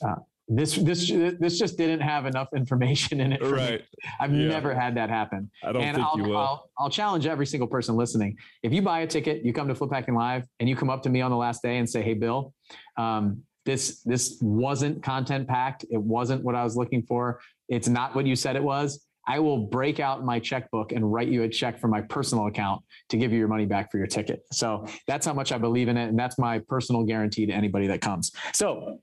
uh, 0.05 0.17
this 0.49 0.77
this 0.77 1.11
this 1.39 1.59
just 1.59 1.77
didn't 1.77 2.01
have 2.01 2.27
enough 2.27 2.49
information 2.57 3.21
in 3.21 3.33
it. 3.33 3.43
right. 3.43 3.81
Me. 3.81 4.11
I've 4.21 4.33
yeah. 4.33 4.49
never 4.49 4.75
had 4.75 4.97
that 4.97 5.11
happen. 5.11 5.51
I 5.63 5.73
don't 5.73 5.83
and 5.83 5.97
think 5.97 6.07
I'll, 6.07 6.17
you 6.17 6.25
will. 6.25 6.37
I'll, 6.37 6.71
I'll, 6.79 6.91
challenge 6.91 7.27
every 7.27 7.47
single 7.47 7.69
person 7.69 7.97
listening. 7.97 8.37
If 8.63 8.73
you 8.73 8.81
buy 8.81 9.01
a 9.01 9.07
ticket, 9.07 9.45
you 9.45 9.53
come 9.53 9.69
to 9.69 9.75
Flip 9.75 9.91
Hacking 9.93 10.15
Live, 10.15 10.45
and 10.59 10.69
you 10.69 10.75
come 10.75 10.91
up 10.91 11.03
to 11.03 11.11
me 11.11 11.21
on 11.21 11.31
the 11.31 11.37
last 11.37 11.63
day 11.63 11.79
and 11.79 11.89
say, 11.89 12.03
"Hey, 12.03 12.15
Bill, 12.15 12.55
um, 12.97 13.43
this 13.67 14.03
this 14.05 14.39
wasn't 14.41 15.03
content 15.03 15.47
packed. 15.47 15.85
It 15.91 16.01
wasn't 16.01 16.43
what 16.43 16.55
I 16.55 16.65
was 16.65 16.77
looking 16.77 17.03
for. 17.03 17.41
It's 17.69 17.89
not 17.89 18.15
what 18.15 18.27
you 18.27 18.35
said 18.35 18.57
it 18.57 18.63
was." 18.63 19.05
I 19.31 19.41
will 19.41 19.59
break 19.59 20.01
out 20.01 20.25
my 20.25 20.39
checkbook 20.39 20.93
and 20.93 21.13
write 21.13 21.29
you 21.29 21.43
a 21.43 21.49
check 21.51 21.79
from 21.79 21.91
my 21.91 22.01
personal 22.01 22.47
account 22.47 22.83
to 23.11 23.19
give 23.19 23.31
you 23.31 23.39
your 23.39 23.49
money 23.49 23.67
back 23.67 23.93
for 23.93 23.99
your 23.99 24.07
ticket. 24.07 24.41
So 24.53 24.87
that's 25.07 25.27
how 25.27 25.35
much 25.35 25.53
I 25.53 25.59
believe 25.59 25.89
in 25.89 25.99
it. 25.99 26.09
And 26.09 26.19
that's 26.19 26.39
my 26.39 26.61
personal 26.61 27.05
guarantee 27.05 27.45
to 27.45 27.53
anybody 27.53 27.87
that 27.89 28.01
comes. 28.01 28.33
So 28.55 29.01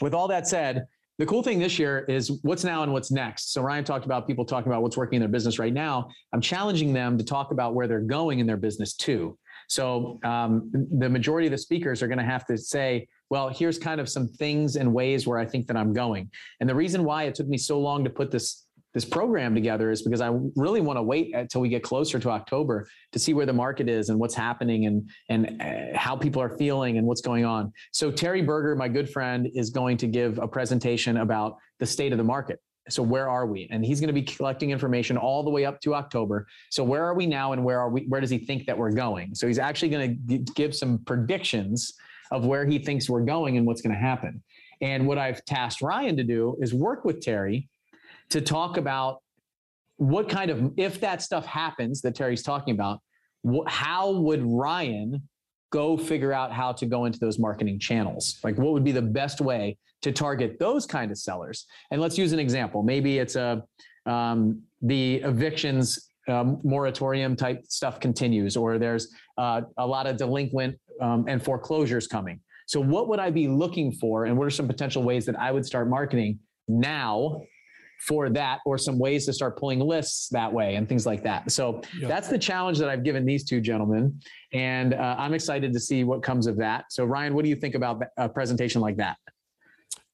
with 0.00 0.14
all 0.14 0.28
that 0.28 0.46
said, 0.46 0.86
the 1.18 1.26
cool 1.26 1.42
thing 1.42 1.58
this 1.58 1.78
year 1.78 2.04
is 2.08 2.40
what's 2.42 2.62
now 2.62 2.82
and 2.82 2.92
what's 2.92 3.10
next. 3.10 3.52
So 3.52 3.62
Ryan 3.62 3.84
talked 3.84 4.04
about 4.04 4.26
people 4.26 4.44
talking 4.44 4.70
about 4.70 4.82
what's 4.82 4.98
working 4.98 5.16
in 5.16 5.20
their 5.20 5.30
business 5.30 5.58
right 5.58 5.72
now. 5.72 6.10
I'm 6.34 6.42
challenging 6.42 6.92
them 6.92 7.16
to 7.16 7.24
talk 7.24 7.52
about 7.52 7.74
where 7.74 7.88
they're 7.88 8.00
going 8.00 8.38
in 8.38 8.46
their 8.46 8.58
business 8.58 8.94
too. 8.94 9.38
So 9.68 10.20
um, 10.24 10.70
the 10.72 11.08
majority 11.08 11.46
of 11.46 11.52
the 11.52 11.58
speakers 11.58 12.02
are 12.02 12.06
going 12.06 12.18
to 12.18 12.24
have 12.24 12.46
to 12.46 12.58
say, 12.58 13.08
well, 13.30 13.48
here's 13.48 13.78
kind 13.78 14.00
of 14.00 14.08
some 14.08 14.28
things 14.28 14.76
and 14.76 14.92
ways 14.92 15.26
where 15.26 15.38
I 15.38 15.46
think 15.46 15.66
that 15.66 15.76
I'm 15.76 15.92
going. 15.92 16.30
And 16.60 16.68
the 16.68 16.74
reason 16.74 17.02
why 17.02 17.24
it 17.24 17.34
took 17.34 17.48
me 17.48 17.58
so 17.58 17.80
long 17.80 18.04
to 18.04 18.10
put 18.10 18.30
this 18.30 18.65
this 18.96 19.04
program 19.04 19.54
together 19.54 19.90
is 19.90 20.00
because 20.00 20.22
I 20.22 20.30
really 20.56 20.80
want 20.80 20.96
to 20.96 21.02
wait 21.02 21.34
until 21.34 21.60
we 21.60 21.68
get 21.68 21.82
closer 21.82 22.18
to 22.18 22.30
October 22.30 22.88
to 23.12 23.18
see 23.18 23.34
where 23.34 23.44
the 23.44 23.52
market 23.52 23.90
is 23.90 24.08
and 24.08 24.18
what's 24.18 24.34
happening 24.34 24.86
and 24.86 25.10
and 25.28 25.60
uh, 25.60 25.98
how 25.98 26.16
people 26.16 26.40
are 26.40 26.56
feeling 26.56 26.96
and 26.96 27.06
what's 27.06 27.20
going 27.20 27.44
on. 27.44 27.70
So 27.92 28.10
Terry 28.10 28.40
Berger, 28.40 28.74
my 28.74 28.88
good 28.88 29.10
friend, 29.10 29.50
is 29.54 29.68
going 29.68 29.98
to 29.98 30.06
give 30.06 30.38
a 30.38 30.48
presentation 30.48 31.18
about 31.18 31.58
the 31.78 31.84
state 31.84 32.12
of 32.12 32.16
the 32.16 32.24
market. 32.24 32.58
So 32.88 33.02
where 33.02 33.28
are 33.28 33.46
we? 33.46 33.68
And 33.70 33.84
he's 33.84 34.00
going 34.00 34.08
to 34.08 34.14
be 34.14 34.22
collecting 34.22 34.70
information 34.70 35.18
all 35.18 35.42
the 35.42 35.50
way 35.50 35.66
up 35.66 35.78
to 35.82 35.94
October. 35.94 36.46
So 36.70 36.82
where 36.82 37.04
are 37.04 37.14
we 37.14 37.26
now 37.26 37.52
and 37.52 37.62
where 37.62 37.78
are 37.78 37.90
we 37.90 38.06
where 38.08 38.22
does 38.22 38.30
he 38.30 38.38
think 38.38 38.64
that 38.64 38.78
we're 38.78 38.92
going? 38.92 39.34
So 39.34 39.46
he's 39.46 39.58
actually 39.58 39.90
going 39.90 40.26
to 40.26 40.38
give 40.54 40.74
some 40.74 41.00
predictions 41.04 41.92
of 42.30 42.46
where 42.46 42.64
he 42.64 42.78
thinks 42.78 43.10
we're 43.10 43.26
going 43.26 43.58
and 43.58 43.66
what's 43.66 43.82
going 43.82 43.94
to 43.94 44.00
happen. 44.00 44.42
And 44.80 45.06
what 45.06 45.18
I've 45.18 45.44
tasked 45.44 45.82
Ryan 45.82 46.16
to 46.16 46.24
do 46.24 46.56
is 46.62 46.72
work 46.72 47.04
with 47.04 47.20
Terry 47.20 47.68
to 48.30 48.40
talk 48.40 48.76
about 48.76 49.22
what 49.96 50.28
kind 50.28 50.50
of, 50.50 50.72
if 50.76 51.00
that 51.00 51.22
stuff 51.22 51.46
happens 51.46 52.02
that 52.02 52.14
Terry's 52.14 52.42
talking 52.42 52.74
about, 52.74 53.00
wh- 53.46 53.66
how 53.66 54.12
would 54.12 54.42
Ryan 54.44 55.22
go 55.70 55.96
figure 55.96 56.32
out 56.32 56.52
how 56.52 56.72
to 56.72 56.86
go 56.86 57.04
into 57.06 57.18
those 57.18 57.38
marketing 57.38 57.78
channels? 57.78 58.38
Like, 58.44 58.56
what 58.58 58.72
would 58.72 58.84
be 58.84 58.92
the 58.92 59.02
best 59.02 59.40
way 59.40 59.78
to 60.02 60.12
target 60.12 60.58
those 60.58 60.86
kind 60.86 61.10
of 61.10 61.18
sellers? 61.18 61.66
And 61.90 62.00
let's 62.00 62.18
use 62.18 62.32
an 62.32 62.38
example. 62.38 62.82
Maybe 62.82 63.18
it's 63.18 63.36
a 63.36 63.62
um, 64.06 64.62
the 64.82 65.16
evictions 65.16 66.10
um, 66.28 66.60
moratorium 66.62 67.36
type 67.36 67.64
stuff 67.68 68.00
continues, 68.00 68.56
or 68.56 68.78
there's 68.78 69.12
uh, 69.38 69.62
a 69.78 69.86
lot 69.86 70.06
of 70.06 70.16
delinquent 70.16 70.76
um, 71.00 71.24
and 71.28 71.42
foreclosures 71.42 72.06
coming. 72.06 72.40
So, 72.66 72.80
what 72.80 73.08
would 73.08 73.18
I 73.18 73.30
be 73.30 73.48
looking 73.48 73.92
for, 73.92 74.24
and 74.26 74.36
what 74.36 74.46
are 74.46 74.50
some 74.50 74.66
potential 74.66 75.02
ways 75.02 75.24
that 75.26 75.38
I 75.38 75.52
would 75.52 75.64
start 75.64 75.88
marketing 75.88 76.38
now 76.68 77.42
for 78.00 78.28
that 78.30 78.60
or 78.66 78.78
some 78.78 78.98
ways 78.98 79.26
to 79.26 79.32
start 79.32 79.58
pulling 79.58 79.80
lists 79.80 80.28
that 80.28 80.52
way 80.52 80.76
and 80.76 80.88
things 80.88 81.06
like 81.06 81.22
that. 81.24 81.50
So 81.50 81.80
yeah. 81.98 82.08
that's 82.08 82.28
the 82.28 82.38
challenge 82.38 82.78
that 82.78 82.88
I've 82.88 83.02
given 83.02 83.24
these 83.24 83.44
two 83.44 83.60
gentlemen. 83.60 84.20
And 84.52 84.94
uh, 84.94 85.16
I'm 85.18 85.34
excited 85.34 85.72
to 85.72 85.80
see 85.80 86.04
what 86.04 86.22
comes 86.22 86.46
of 86.46 86.56
that. 86.58 86.86
So, 86.90 87.04
Ryan, 87.04 87.34
what 87.34 87.42
do 87.42 87.48
you 87.48 87.56
think 87.56 87.74
about 87.74 88.02
a 88.16 88.28
presentation 88.28 88.80
like 88.80 88.96
that? 88.96 89.16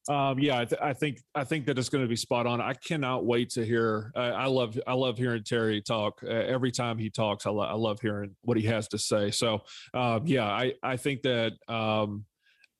Um, 0.09 0.37
yeah, 0.37 0.59
I, 0.59 0.65
th- 0.65 0.81
I, 0.81 0.91
think 0.91 1.21
I 1.33 1.45
think 1.45 1.65
that 1.65 1.77
it's 1.77 1.87
going 1.87 2.03
to 2.03 2.09
be 2.09 2.17
spot 2.17 2.45
on. 2.45 2.59
I 2.59 2.73
cannot 2.73 3.25
wait 3.25 3.51
to 3.51 3.65
hear. 3.65 4.11
Uh, 4.15 4.19
I 4.19 4.47
love 4.47 4.77
I 4.85 4.93
love 4.93 5.17
hearing 5.17 5.43
Terry 5.43 5.81
talk. 5.81 6.19
Uh, 6.23 6.29
every 6.29 6.71
time 6.71 6.97
he 6.97 7.09
talks, 7.09 7.45
I, 7.45 7.51
lo- 7.51 7.63
I 7.63 7.75
love 7.75 8.01
hearing 8.01 8.35
what 8.41 8.57
he 8.57 8.63
has 8.63 8.89
to 8.89 8.97
say. 8.97 9.31
So, 9.31 9.61
uh, 9.93 10.19
yeah, 10.25 10.45
I 10.45 10.73
I 10.83 10.97
think 10.97 11.21
that 11.21 11.53
um, 11.69 12.25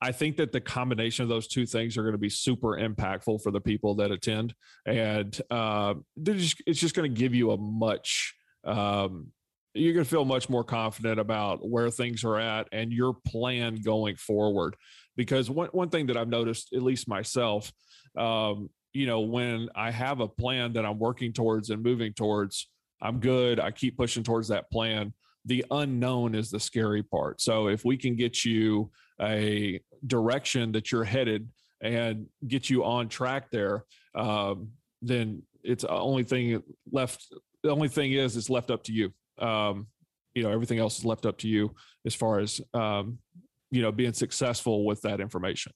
I 0.03 0.11
think 0.11 0.35
that 0.37 0.51
the 0.51 0.59
combination 0.59 1.23
of 1.23 1.29
those 1.29 1.47
two 1.47 1.65
things 1.65 1.97
are 1.97 2.01
going 2.01 2.13
to 2.13 2.17
be 2.17 2.29
super 2.29 2.77
impactful 2.77 3.41
for 3.41 3.51
the 3.51 3.61
people 3.61 3.95
that 3.95 4.11
attend, 4.11 4.53
and 4.85 5.39
uh, 5.49 5.93
just, 6.21 6.61
it's 6.67 6.79
just 6.79 6.93
going 6.93 7.09
to 7.11 7.19
give 7.19 7.33
you 7.33 7.51
a 7.51 7.57
much. 7.57 8.35
Um, 8.65 9.31
you're 9.73 9.93
going 9.93 10.03
to 10.03 10.09
feel 10.09 10.25
much 10.25 10.49
more 10.49 10.65
confident 10.65 11.19
about 11.19 11.67
where 11.67 11.89
things 11.89 12.25
are 12.25 12.37
at 12.37 12.67
and 12.71 12.91
your 12.91 13.13
plan 13.25 13.75
going 13.75 14.17
forward. 14.17 14.75
Because 15.15 15.49
one 15.49 15.69
one 15.71 15.89
thing 15.89 16.07
that 16.07 16.17
I've 16.17 16.27
noticed, 16.27 16.73
at 16.73 16.83
least 16.83 17.07
myself, 17.07 17.71
um, 18.17 18.69
you 18.91 19.05
know, 19.07 19.21
when 19.21 19.69
I 19.73 19.89
have 19.91 20.19
a 20.19 20.27
plan 20.27 20.73
that 20.73 20.85
I'm 20.85 20.99
working 20.99 21.31
towards 21.31 21.69
and 21.69 21.81
moving 21.81 22.13
towards, 22.13 22.67
I'm 23.01 23.19
good. 23.19 23.59
I 23.59 23.71
keep 23.71 23.97
pushing 23.97 24.23
towards 24.23 24.49
that 24.49 24.69
plan. 24.69 25.13
The 25.45 25.65
unknown 25.71 26.35
is 26.35 26.49
the 26.49 26.59
scary 26.59 27.03
part. 27.03 27.41
So 27.41 27.67
if 27.67 27.83
we 27.83 27.97
can 27.97 28.15
get 28.15 28.45
you 28.45 28.91
a 29.21 29.81
direction 30.07 30.71
that 30.73 30.91
you're 30.91 31.03
headed 31.03 31.49
and 31.81 32.27
get 32.47 32.69
you 32.69 32.83
on 32.83 33.09
track 33.09 33.51
there, 33.51 33.85
um, 34.15 34.69
then 35.01 35.43
it's 35.63 35.83
the 35.83 35.91
only 35.91 36.23
thing 36.23 36.61
left. 36.91 37.33
The 37.61 37.69
only 37.69 37.89
thing 37.89 38.13
is, 38.13 38.37
it's 38.37 38.49
left 38.49 38.71
up 38.71 38.83
to 38.83 38.93
you. 38.93 39.13
Um, 39.39 39.87
you 40.33 40.43
know, 40.43 40.49
everything 40.49 40.79
else 40.79 40.99
is 40.99 41.05
left 41.05 41.25
up 41.25 41.37
to 41.39 41.47
you 41.47 41.75
as 42.05 42.15
far 42.15 42.39
as 42.39 42.59
um, 42.73 43.19
you 43.71 43.81
know 43.81 43.91
being 43.91 44.13
successful 44.13 44.85
with 44.85 45.01
that 45.01 45.19
information. 45.19 45.73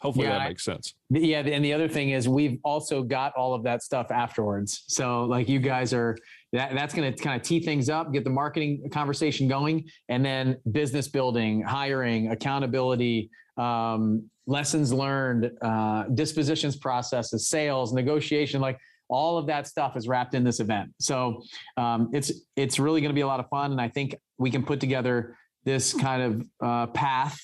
Hopefully 0.00 0.26
yeah, 0.26 0.38
that 0.38 0.48
makes 0.48 0.64
sense. 0.64 0.94
Yeah, 1.10 1.40
and 1.40 1.64
the 1.64 1.72
other 1.72 1.88
thing 1.88 2.10
is 2.10 2.28
we've 2.28 2.58
also 2.64 3.04
got 3.04 3.32
all 3.36 3.54
of 3.54 3.62
that 3.64 3.82
stuff 3.82 4.10
afterwards. 4.10 4.82
So 4.88 5.24
like 5.24 5.48
you 5.48 5.60
guys 5.60 5.92
are 5.92 6.16
that, 6.52 6.74
that's 6.74 6.94
going 6.94 7.12
to 7.12 7.22
kind 7.22 7.40
of 7.40 7.46
tee 7.46 7.60
things 7.60 7.88
up, 7.88 8.12
get 8.12 8.24
the 8.24 8.30
marketing 8.30 8.88
conversation 8.92 9.48
going, 9.48 9.88
and 10.08 10.24
then 10.24 10.58
business 10.70 11.08
building, 11.08 11.62
hiring, 11.62 12.30
accountability, 12.30 13.30
um, 13.56 14.28
lessons 14.46 14.92
learned, 14.92 15.50
uh, 15.62 16.04
dispositions 16.14 16.76
processes, 16.76 17.48
sales, 17.48 17.92
negotiation, 17.92 18.60
like 18.60 18.78
all 19.08 19.38
of 19.38 19.46
that 19.46 19.66
stuff 19.66 19.96
is 19.96 20.08
wrapped 20.08 20.34
in 20.34 20.44
this 20.44 20.60
event. 20.60 20.90
So 21.00 21.42
um, 21.76 22.10
it's 22.12 22.32
it's 22.56 22.78
really 22.78 23.00
going 23.00 23.10
to 23.10 23.14
be 23.14 23.20
a 23.20 23.26
lot 23.26 23.40
of 23.40 23.48
fun, 23.48 23.72
and 23.72 23.80
I 23.80 23.88
think 23.88 24.16
we 24.38 24.50
can 24.50 24.64
put 24.64 24.80
together 24.80 25.36
this 25.64 25.94
kind 25.94 26.22
of 26.22 26.46
uh, 26.62 26.86
path 26.88 27.38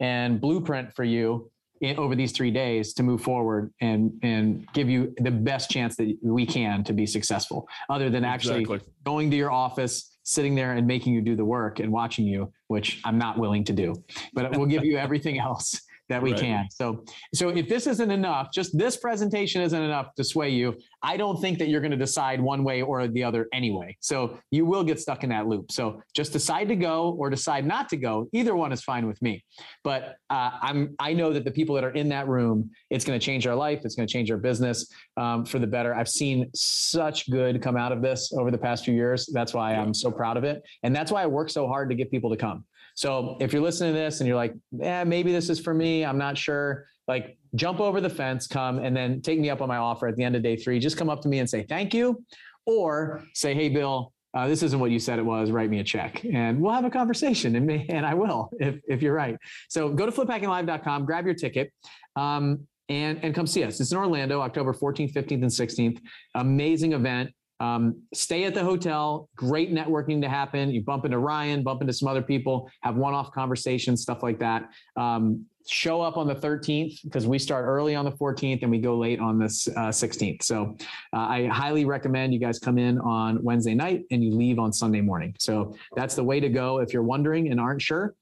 and 0.00 0.40
blueprint 0.40 0.92
for 0.94 1.04
you 1.04 1.50
in, 1.82 1.98
over 1.98 2.14
these 2.14 2.32
three 2.32 2.50
days 2.50 2.94
to 2.94 3.02
move 3.02 3.20
forward 3.20 3.72
and 3.80 4.12
and 4.22 4.66
give 4.72 4.88
you 4.88 5.14
the 5.18 5.30
best 5.30 5.70
chance 5.70 5.96
that 5.96 6.16
we 6.22 6.46
can 6.46 6.82
to 6.84 6.92
be 6.92 7.06
successful 7.06 7.68
other 7.90 8.08
than 8.08 8.24
actually 8.24 8.62
exactly. 8.62 8.88
going 9.04 9.30
to 9.30 9.36
your 9.36 9.50
office 9.50 10.16
sitting 10.22 10.54
there 10.54 10.74
and 10.74 10.86
making 10.86 11.12
you 11.12 11.20
do 11.20 11.34
the 11.34 11.44
work 11.44 11.80
and 11.80 11.92
watching 11.92 12.24
you 12.24 12.50
which 12.68 13.00
i'm 13.04 13.18
not 13.18 13.36
willing 13.36 13.64
to 13.64 13.72
do 13.72 13.94
but 14.32 14.56
we'll 14.56 14.66
give 14.66 14.84
you 14.84 14.96
everything 14.96 15.38
else 15.50 15.82
that 16.12 16.22
we 16.22 16.32
right. 16.32 16.40
can. 16.40 16.68
So, 16.70 17.04
so 17.34 17.48
if 17.48 17.68
this 17.68 17.86
isn't 17.86 18.10
enough, 18.10 18.52
just 18.52 18.76
this 18.76 18.96
presentation 18.96 19.62
isn't 19.62 19.82
enough 19.82 20.14
to 20.16 20.24
sway 20.24 20.50
you. 20.50 20.76
I 21.02 21.16
don't 21.16 21.40
think 21.40 21.58
that 21.58 21.68
you're 21.68 21.80
going 21.80 21.92
to 21.92 21.96
decide 21.96 22.40
one 22.40 22.62
way 22.64 22.82
or 22.82 23.08
the 23.08 23.24
other 23.24 23.48
anyway. 23.52 23.96
So 24.00 24.38
you 24.50 24.66
will 24.66 24.84
get 24.84 25.00
stuck 25.00 25.24
in 25.24 25.30
that 25.30 25.46
loop. 25.46 25.72
So 25.72 26.02
just 26.14 26.32
decide 26.32 26.68
to 26.68 26.76
go 26.76 27.16
or 27.18 27.30
decide 27.30 27.66
not 27.66 27.88
to 27.88 27.96
go. 27.96 28.28
Either 28.32 28.54
one 28.54 28.72
is 28.72 28.82
fine 28.82 29.06
with 29.06 29.20
me. 29.22 29.42
But 29.82 30.16
uh, 30.30 30.50
I'm 30.60 30.94
I 30.98 31.12
know 31.14 31.32
that 31.32 31.44
the 31.44 31.50
people 31.50 31.74
that 31.76 31.84
are 31.84 31.90
in 31.90 32.08
that 32.10 32.28
room, 32.28 32.70
it's 32.90 33.04
going 33.04 33.18
to 33.18 33.24
change 33.24 33.46
our 33.46 33.54
life. 33.54 33.80
It's 33.84 33.94
going 33.94 34.06
to 34.06 34.12
change 34.12 34.30
our 34.30 34.36
business 34.36 34.92
um, 35.16 35.44
for 35.44 35.58
the 35.58 35.66
better. 35.66 35.94
I've 35.94 36.08
seen 36.08 36.50
such 36.54 37.30
good 37.30 37.62
come 37.62 37.76
out 37.76 37.92
of 37.92 38.02
this 38.02 38.32
over 38.32 38.50
the 38.50 38.58
past 38.58 38.84
few 38.84 38.94
years. 38.94 39.28
That's 39.32 39.54
why 39.54 39.74
I'm 39.74 39.94
so 39.94 40.10
proud 40.10 40.36
of 40.36 40.44
it, 40.44 40.62
and 40.82 40.94
that's 40.94 41.10
why 41.10 41.22
I 41.22 41.26
work 41.26 41.50
so 41.50 41.66
hard 41.66 41.88
to 41.90 41.94
get 41.94 42.10
people 42.10 42.30
to 42.30 42.36
come. 42.36 42.64
So 42.94 43.36
if 43.40 43.52
you're 43.52 43.62
listening 43.62 43.94
to 43.94 43.98
this 43.98 44.20
and 44.20 44.28
you're 44.28 44.36
like, 44.36 44.54
yeah, 44.70 45.04
maybe 45.04 45.32
this 45.32 45.50
is 45.50 45.60
for 45.60 45.74
me, 45.74 46.04
I'm 46.04 46.18
not 46.18 46.36
sure, 46.36 46.86
like 47.08 47.36
jump 47.54 47.80
over 47.80 48.00
the 48.00 48.10
fence, 48.10 48.46
come 48.46 48.78
and 48.78 48.96
then 48.96 49.20
take 49.20 49.38
me 49.40 49.50
up 49.50 49.60
on 49.60 49.68
my 49.68 49.78
offer 49.78 50.06
at 50.08 50.16
the 50.16 50.24
end 50.24 50.36
of 50.36 50.42
day 50.42 50.56
three. 50.56 50.78
Just 50.78 50.96
come 50.96 51.10
up 51.10 51.20
to 51.22 51.28
me 51.28 51.38
and 51.38 51.48
say 51.48 51.64
thank 51.64 51.94
you, 51.94 52.24
or 52.66 53.24
say, 53.34 53.54
hey, 53.54 53.68
Bill, 53.68 54.12
uh, 54.34 54.48
this 54.48 54.62
isn't 54.62 54.80
what 54.80 54.90
you 54.90 54.98
said 54.98 55.18
it 55.18 55.24
was. 55.24 55.50
Write 55.50 55.68
me 55.68 55.80
a 55.80 55.84
check, 55.84 56.24
and 56.24 56.60
we'll 56.60 56.72
have 56.72 56.84
a 56.84 56.90
conversation, 56.90 57.56
and, 57.56 57.70
and 57.70 58.06
I 58.06 58.14
will 58.14 58.50
if 58.60 58.80
if 58.88 59.02
you're 59.02 59.14
right. 59.14 59.36
So 59.68 59.88
go 59.90 60.06
to 60.06 60.12
fliphackinglive.com, 60.12 61.04
grab 61.04 61.26
your 61.26 61.34
ticket. 61.34 61.72
Um, 62.16 62.66
and, 62.88 63.24
and 63.24 63.34
come 63.34 63.46
see 63.46 63.64
us. 63.64 63.80
It's 63.80 63.92
in 63.92 63.96
Orlando, 63.96 64.40
October 64.40 64.74
14th, 64.74 65.14
15th, 65.14 65.30
and 65.30 65.44
16th. 65.44 65.98
Amazing 66.34 66.92
event. 66.92 67.30
Um, 67.62 68.02
stay 68.12 68.42
at 68.42 68.54
the 68.54 68.64
hotel. 68.64 69.28
Great 69.36 69.72
networking 69.72 70.20
to 70.20 70.28
happen. 70.28 70.70
You 70.72 70.82
bump 70.82 71.04
into 71.04 71.18
Ryan, 71.18 71.62
bump 71.62 71.80
into 71.80 71.92
some 71.92 72.08
other 72.08 72.20
people, 72.20 72.68
have 72.80 72.96
one-off 72.96 73.30
conversations, 73.30 74.02
stuff 74.02 74.24
like 74.24 74.40
that. 74.40 74.70
Um, 74.96 75.46
show 75.68 76.00
up 76.00 76.16
on 76.16 76.26
the 76.26 76.34
13th 76.34 77.04
because 77.04 77.24
we 77.24 77.38
start 77.38 77.64
early 77.64 77.94
on 77.94 78.04
the 78.04 78.10
14th 78.10 78.62
and 78.62 78.70
we 78.70 78.78
go 78.78 78.98
late 78.98 79.20
on 79.20 79.38
the 79.38 79.44
uh, 79.44 79.90
16th. 79.90 80.42
So 80.42 80.76
uh, 81.12 81.18
I 81.20 81.46
highly 81.46 81.84
recommend 81.84 82.34
you 82.34 82.40
guys 82.40 82.58
come 82.58 82.78
in 82.78 82.98
on 82.98 83.40
Wednesday 83.44 83.74
night 83.74 84.06
and 84.10 84.24
you 84.24 84.32
leave 84.32 84.58
on 84.58 84.72
Sunday 84.72 85.00
morning. 85.00 85.32
So 85.38 85.76
that's 85.94 86.16
the 86.16 86.24
way 86.24 86.40
to 86.40 86.48
go 86.48 86.80
if 86.80 86.92
you're 86.92 87.04
wondering 87.04 87.52
and 87.52 87.60
aren't 87.60 87.80
sure. 87.80 88.16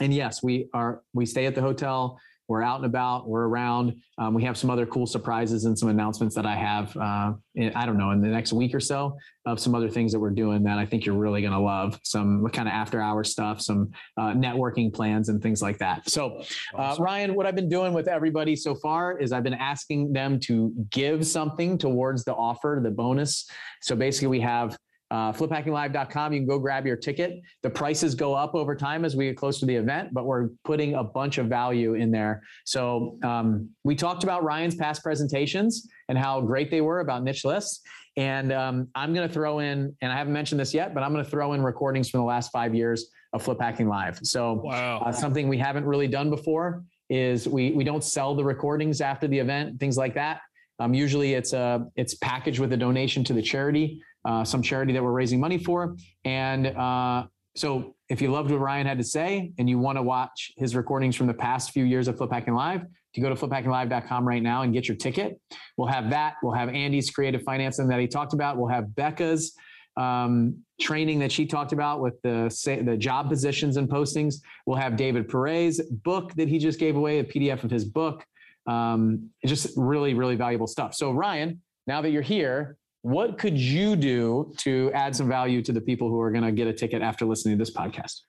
And 0.00 0.14
yes, 0.14 0.40
we 0.40 0.68
are 0.72 1.02
we 1.12 1.26
stay 1.26 1.46
at 1.46 1.56
the 1.56 1.60
hotel 1.60 2.18
we're 2.48 2.62
out 2.62 2.76
and 2.76 2.86
about, 2.86 3.28
we're 3.28 3.46
around. 3.46 3.94
Um, 4.18 4.34
we 4.34 4.42
have 4.44 4.56
some 4.56 4.70
other 4.70 4.86
cool 4.86 5.06
surprises 5.06 5.64
and 5.64 5.78
some 5.78 5.88
announcements 5.88 6.34
that 6.34 6.46
I 6.46 6.54
have, 6.54 6.96
uh, 6.96 7.32
in, 7.54 7.72
I 7.74 7.86
don't 7.86 7.96
know, 7.96 8.10
in 8.10 8.20
the 8.20 8.28
next 8.28 8.52
week 8.52 8.74
or 8.74 8.80
so 8.80 9.16
of 9.46 9.58
some 9.58 9.74
other 9.74 9.88
things 9.88 10.12
that 10.12 10.20
we're 10.20 10.30
doing 10.30 10.62
that 10.64 10.78
I 10.78 10.86
think 10.86 11.04
you're 11.04 11.16
really 11.16 11.40
going 11.40 11.52
to 11.52 11.58
love. 11.58 11.98
Some 12.04 12.46
kind 12.48 12.68
of 12.68 12.74
after 12.74 13.00
hour 13.00 13.24
stuff, 13.24 13.60
some 13.60 13.90
uh, 14.16 14.32
networking 14.32 14.92
plans 14.92 15.28
and 15.28 15.42
things 15.42 15.62
like 15.62 15.78
that. 15.78 16.08
So, 16.08 16.42
uh, 16.76 16.96
Ryan, 16.98 17.34
what 17.34 17.46
I've 17.46 17.56
been 17.56 17.68
doing 17.68 17.92
with 17.92 18.08
everybody 18.08 18.56
so 18.56 18.74
far 18.74 19.18
is 19.18 19.32
I've 19.32 19.44
been 19.44 19.54
asking 19.54 20.12
them 20.12 20.38
to 20.40 20.72
give 20.90 21.26
something 21.26 21.78
towards 21.78 22.24
the 22.24 22.34
offer, 22.34 22.80
the 22.82 22.90
bonus. 22.90 23.48
So 23.80 23.96
basically, 23.96 24.28
we 24.28 24.40
have 24.40 24.76
uh, 25.12 25.30
fliphackinglive.com. 25.30 26.32
You 26.32 26.40
can 26.40 26.48
go 26.48 26.58
grab 26.58 26.86
your 26.86 26.96
ticket. 26.96 27.42
The 27.62 27.68
prices 27.68 28.14
go 28.14 28.32
up 28.32 28.54
over 28.54 28.74
time 28.74 29.04
as 29.04 29.14
we 29.14 29.26
get 29.26 29.36
close 29.36 29.60
to 29.60 29.66
the 29.66 29.76
event, 29.76 30.08
but 30.12 30.24
we're 30.24 30.48
putting 30.64 30.94
a 30.94 31.04
bunch 31.04 31.36
of 31.36 31.46
value 31.46 31.94
in 31.94 32.10
there. 32.10 32.42
So 32.64 33.18
um, 33.22 33.68
we 33.84 33.94
talked 33.94 34.24
about 34.24 34.42
Ryan's 34.42 34.74
past 34.74 35.02
presentations 35.02 35.86
and 36.08 36.16
how 36.16 36.40
great 36.40 36.70
they 36.70 36.80
were 36.80 37.00
about 37.00 37.24
niche 37.24 37.44
lists. 37.44 37.82
And 38.16 38.52
um, 38.52 38.88
I'm 38.94 39.12
going 39.12 39.28
to 39.28 39.32
throw 39.32 39.58
in, 39.58 39.94
and 40.00 40.10
I 40.10 40.16
haven't 40.16 40.32
mentioned 40.32 40.58
this 40.58 40.72
yet, 40.72 40.94
but 40.94 41.02
I'm 41.02 41.12
going 41.12 41.24
to 41.24 41.30
throw 41.30 41.52
in 41.52 41.62
recordings 41.62 42.08
from 42.08 42.20
the 42.20 42.26
last 42.26 42.50
five 42.50 42.74
years 42.74 43.10
of 43.34 43.42
Flip 43.42 43.60
Hacking 43.60 43.88
Live. 43.88 44.18
So 44.22 44.62
wow. 44.64 45.00
uh, 45.00 45.12
something 45.12 45.46
we 45.46 45.58
haven't 45.58 45.84
really 45.84 46.08
done 46.08 46.30
before 46.30 46.84
is 47.10 47.46
we 47.46 47.72
we 47.72 47.84
don't 47.84 48.02
sell 48.02 48.34
the 48.34 48.44
recordings 48.44 49.02
after 49.02 49.28
the 49.28 49.38
event, 49.38 49.78
things 49.78 49.98
like 49.98 50.14
that. 50.14 50.40
Um, 50.82 50.94
usually 50.94 51.34
it's 51.34 51.52
a 51.52 51.86
it's 51.96 52.14
packaged 52.14 52.60
with 52.60 52.72
a 52.72 52.76
donation 52.76 53.24
to 53.24 53.32
the 53.32 53.42
charity 53.42 54.02
uh, 54.24 54.44
some 54.44 54.62
charity 54.62 54.92
that 54.92 55.02
we're 55.02 55.12
raising 55.12 55.40
money 55.40 55.58
for. 55.58 55.96
And 56.24 56.68
uh, 56.68 57.26
so 57.56 57.94
if 58.08 58.22
you 58.22 58.30
loved 58.30 58.50
what 58.50 58.60
Ryan 58.60 58.86
had 58.86 58.98
to 58.98 59.04
say 59.04 59.52
and 59.58 59.68
you 59.68 59.78
want 59.78 59.98
to 59.98 60.02
watch 60.02 60.52
his 60.56 60.76
recordings 60.76 61.16
from 61.16 61.26
the 61.26 61.34
past 61.34 61.72
few 61.72 61.84
years 61.84 62.08
of 62.08 62.16
Flip 62.16 62.30
Hacking 62.30 62.54
Live, 62.54 62.82
to 63.14 63.20
go 63.20 63.28
to 63.28 63.34
fliphackinglive.com 63.34 64.26
right 64.26 64.42
now 64.42 64.62
and 64.62 64.72
get 64.72 64.88
your 64.88 64.96
ticket. 64.96 65.38
We'll 65.76 65.88
have 65.88 66.08
that. 66.10 66.36
We'll 66.42 66.54
have 66.54 66.70
Andy's 66.70 67.10
creative 67.10 67.42
financing 67.42 67.86
that 67.88 68.00
he 68.00 68.08
talked 68.08 68.32
about. 68.32 68.56
We'll 68.56 68.70
have 68.70 68.94
Becca's 68.94 69.54
um, 69.98 70.56
training 70.80 71.18
that 71.18 71.30
she 71.30 71.44
talked 71.44 71.72
about 71.72 72.00
with 72.00 72.14
the 72.22 72.48
the 72.86 72.96
job 72.96 73.28
positions 73.28 73.76
and 73.76 73.86
postings. 73.86 74.36
We'll 74.64 74.78
have 74.78 74.96
David 74.96 75.28
Perez 75.28 75.82
book 75.90 76.32
that 76.36 76.48
he 76.48 76.58
just 76.58 76.78
gave 76.80 76.96
away, 76.96 77.18
a 77.18 77.24
PDF 77.24 77.64
of 77.64 77.70
his 77.70 77.84
book. 77.84 78.24
Um, 78.66 79.30
just 79.44 79.72
really, 79.76 80.14
really 80.14 80.36
valuable 80.36 80.66
stuff. 80.66 80.94
So 80.94 81.12
Ryan, 81.12 81.60
now 81.86 82.00
that 82.00 82.10
you're 82.10 82.22
here, 82.22 82.76
what 83.02 83.36
could 83.38 83.58
you 83.58 83.96
do 83.96 84.52
to 84.58 84.90
add 84.94 85.16
some 85.16 85.28
value 85.28 85.60
to 85.62 85.72
the 85.72 85.80
people 85.80 86.08
who 86.08 86.20
are 86.20 86.30
going 86.30 86.44
to 86.44 86.52
get 86.52 86.68
a 86.68 86.72
ticket 86.72 87.02
after 87.02 87.26
listening 87.26 87.58
to 87.58 87.62
this 87.62 87.74
podcast? 87.74 88.20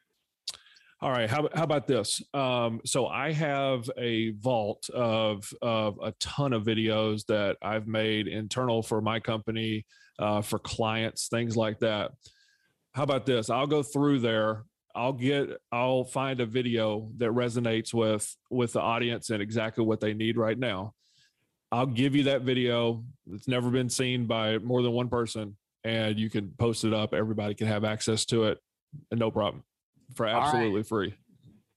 All 1.03 1.11
right. 1.11 1.29
How, 1.29 1.49
how 1.53 1.63
about 1.63 1.85
this? 1.85 2.21
Um, 2.33 2.79
so 2.85 3.07
I 3.07 3.33
have 3.33 3.89
a 3.97 4.31
vault 4.31 4.89
of, 4.89 5.43
of 5.61 5.99
a 6.01 6.13
ton 6.13 6.53
of 6.53 6.63
videos 6.63 7.25
that 7.25 7.57
I've 7.61 7.87
made 7.87 8.27
internal 8.27 8.81
for 8.81 9.01
my 9.01 9.19
company, 9.19 9.85
uh, 10.17 10.41
for 10.41 10.59
clients, 10.59 11.27
things 11.27 11.57
like 11.57 11.79
that. 11.79 12.11
How 12.93 13.03
about 13.03 13.25
this? 13.25 13.49
I'll 13.49 13.67
go 13.67 13.83
through 13.83 14.19
there. 14.19 14.63
I'll 14.95 15.13
get, 15.13 15.49
I'll 15.71 16.03
find 16.03 16.39
a 16.39 16.45
video 16.45 17.09
that 17.17 17.31
resonates 17.31 17.93
with, 17.93 18.35
with 18.49 18.73
the 18.73 18.81
audience 18.81 19.29
and 19.29 19.41
exactly 19.41 19.83
what 19.83 19.99
they 19.99 20.13
need 20.13 20.37
right 20.37 20.57
now. 20.57 20.93
I'll 21.71 21.87
give 21.87 22.15
you 22.15 22.25
that 22.25 22.43
video. 22.43 23.03
It's 23.31 23.47
never 23.47 23.71
been 23.71 23.89
seen 23.89 24.27
by 24.27 24.59
more 24.59 24.83
than 24.83 24.91
one 24.91 25.09
person, 25.09 25.57
and 25.83 26.19
you 26.19 26.29
can 26.29 26.53
post 26.59 26.83
it 26.83 26.93
up. 26.93 27.15
Everybody 27.15 27.55
can 27.55 27.65
have 27.65 27.83
access 27.83 28.25
to 28.25 28.43
it, 28.43 28.59
and 29.09 29.19
no 29.19 29.31
problem, 29.31 29.63
for 30.13 30.27
absolutely 30.27 30.81
right. 30.81 30.87
free. 30.87 31.15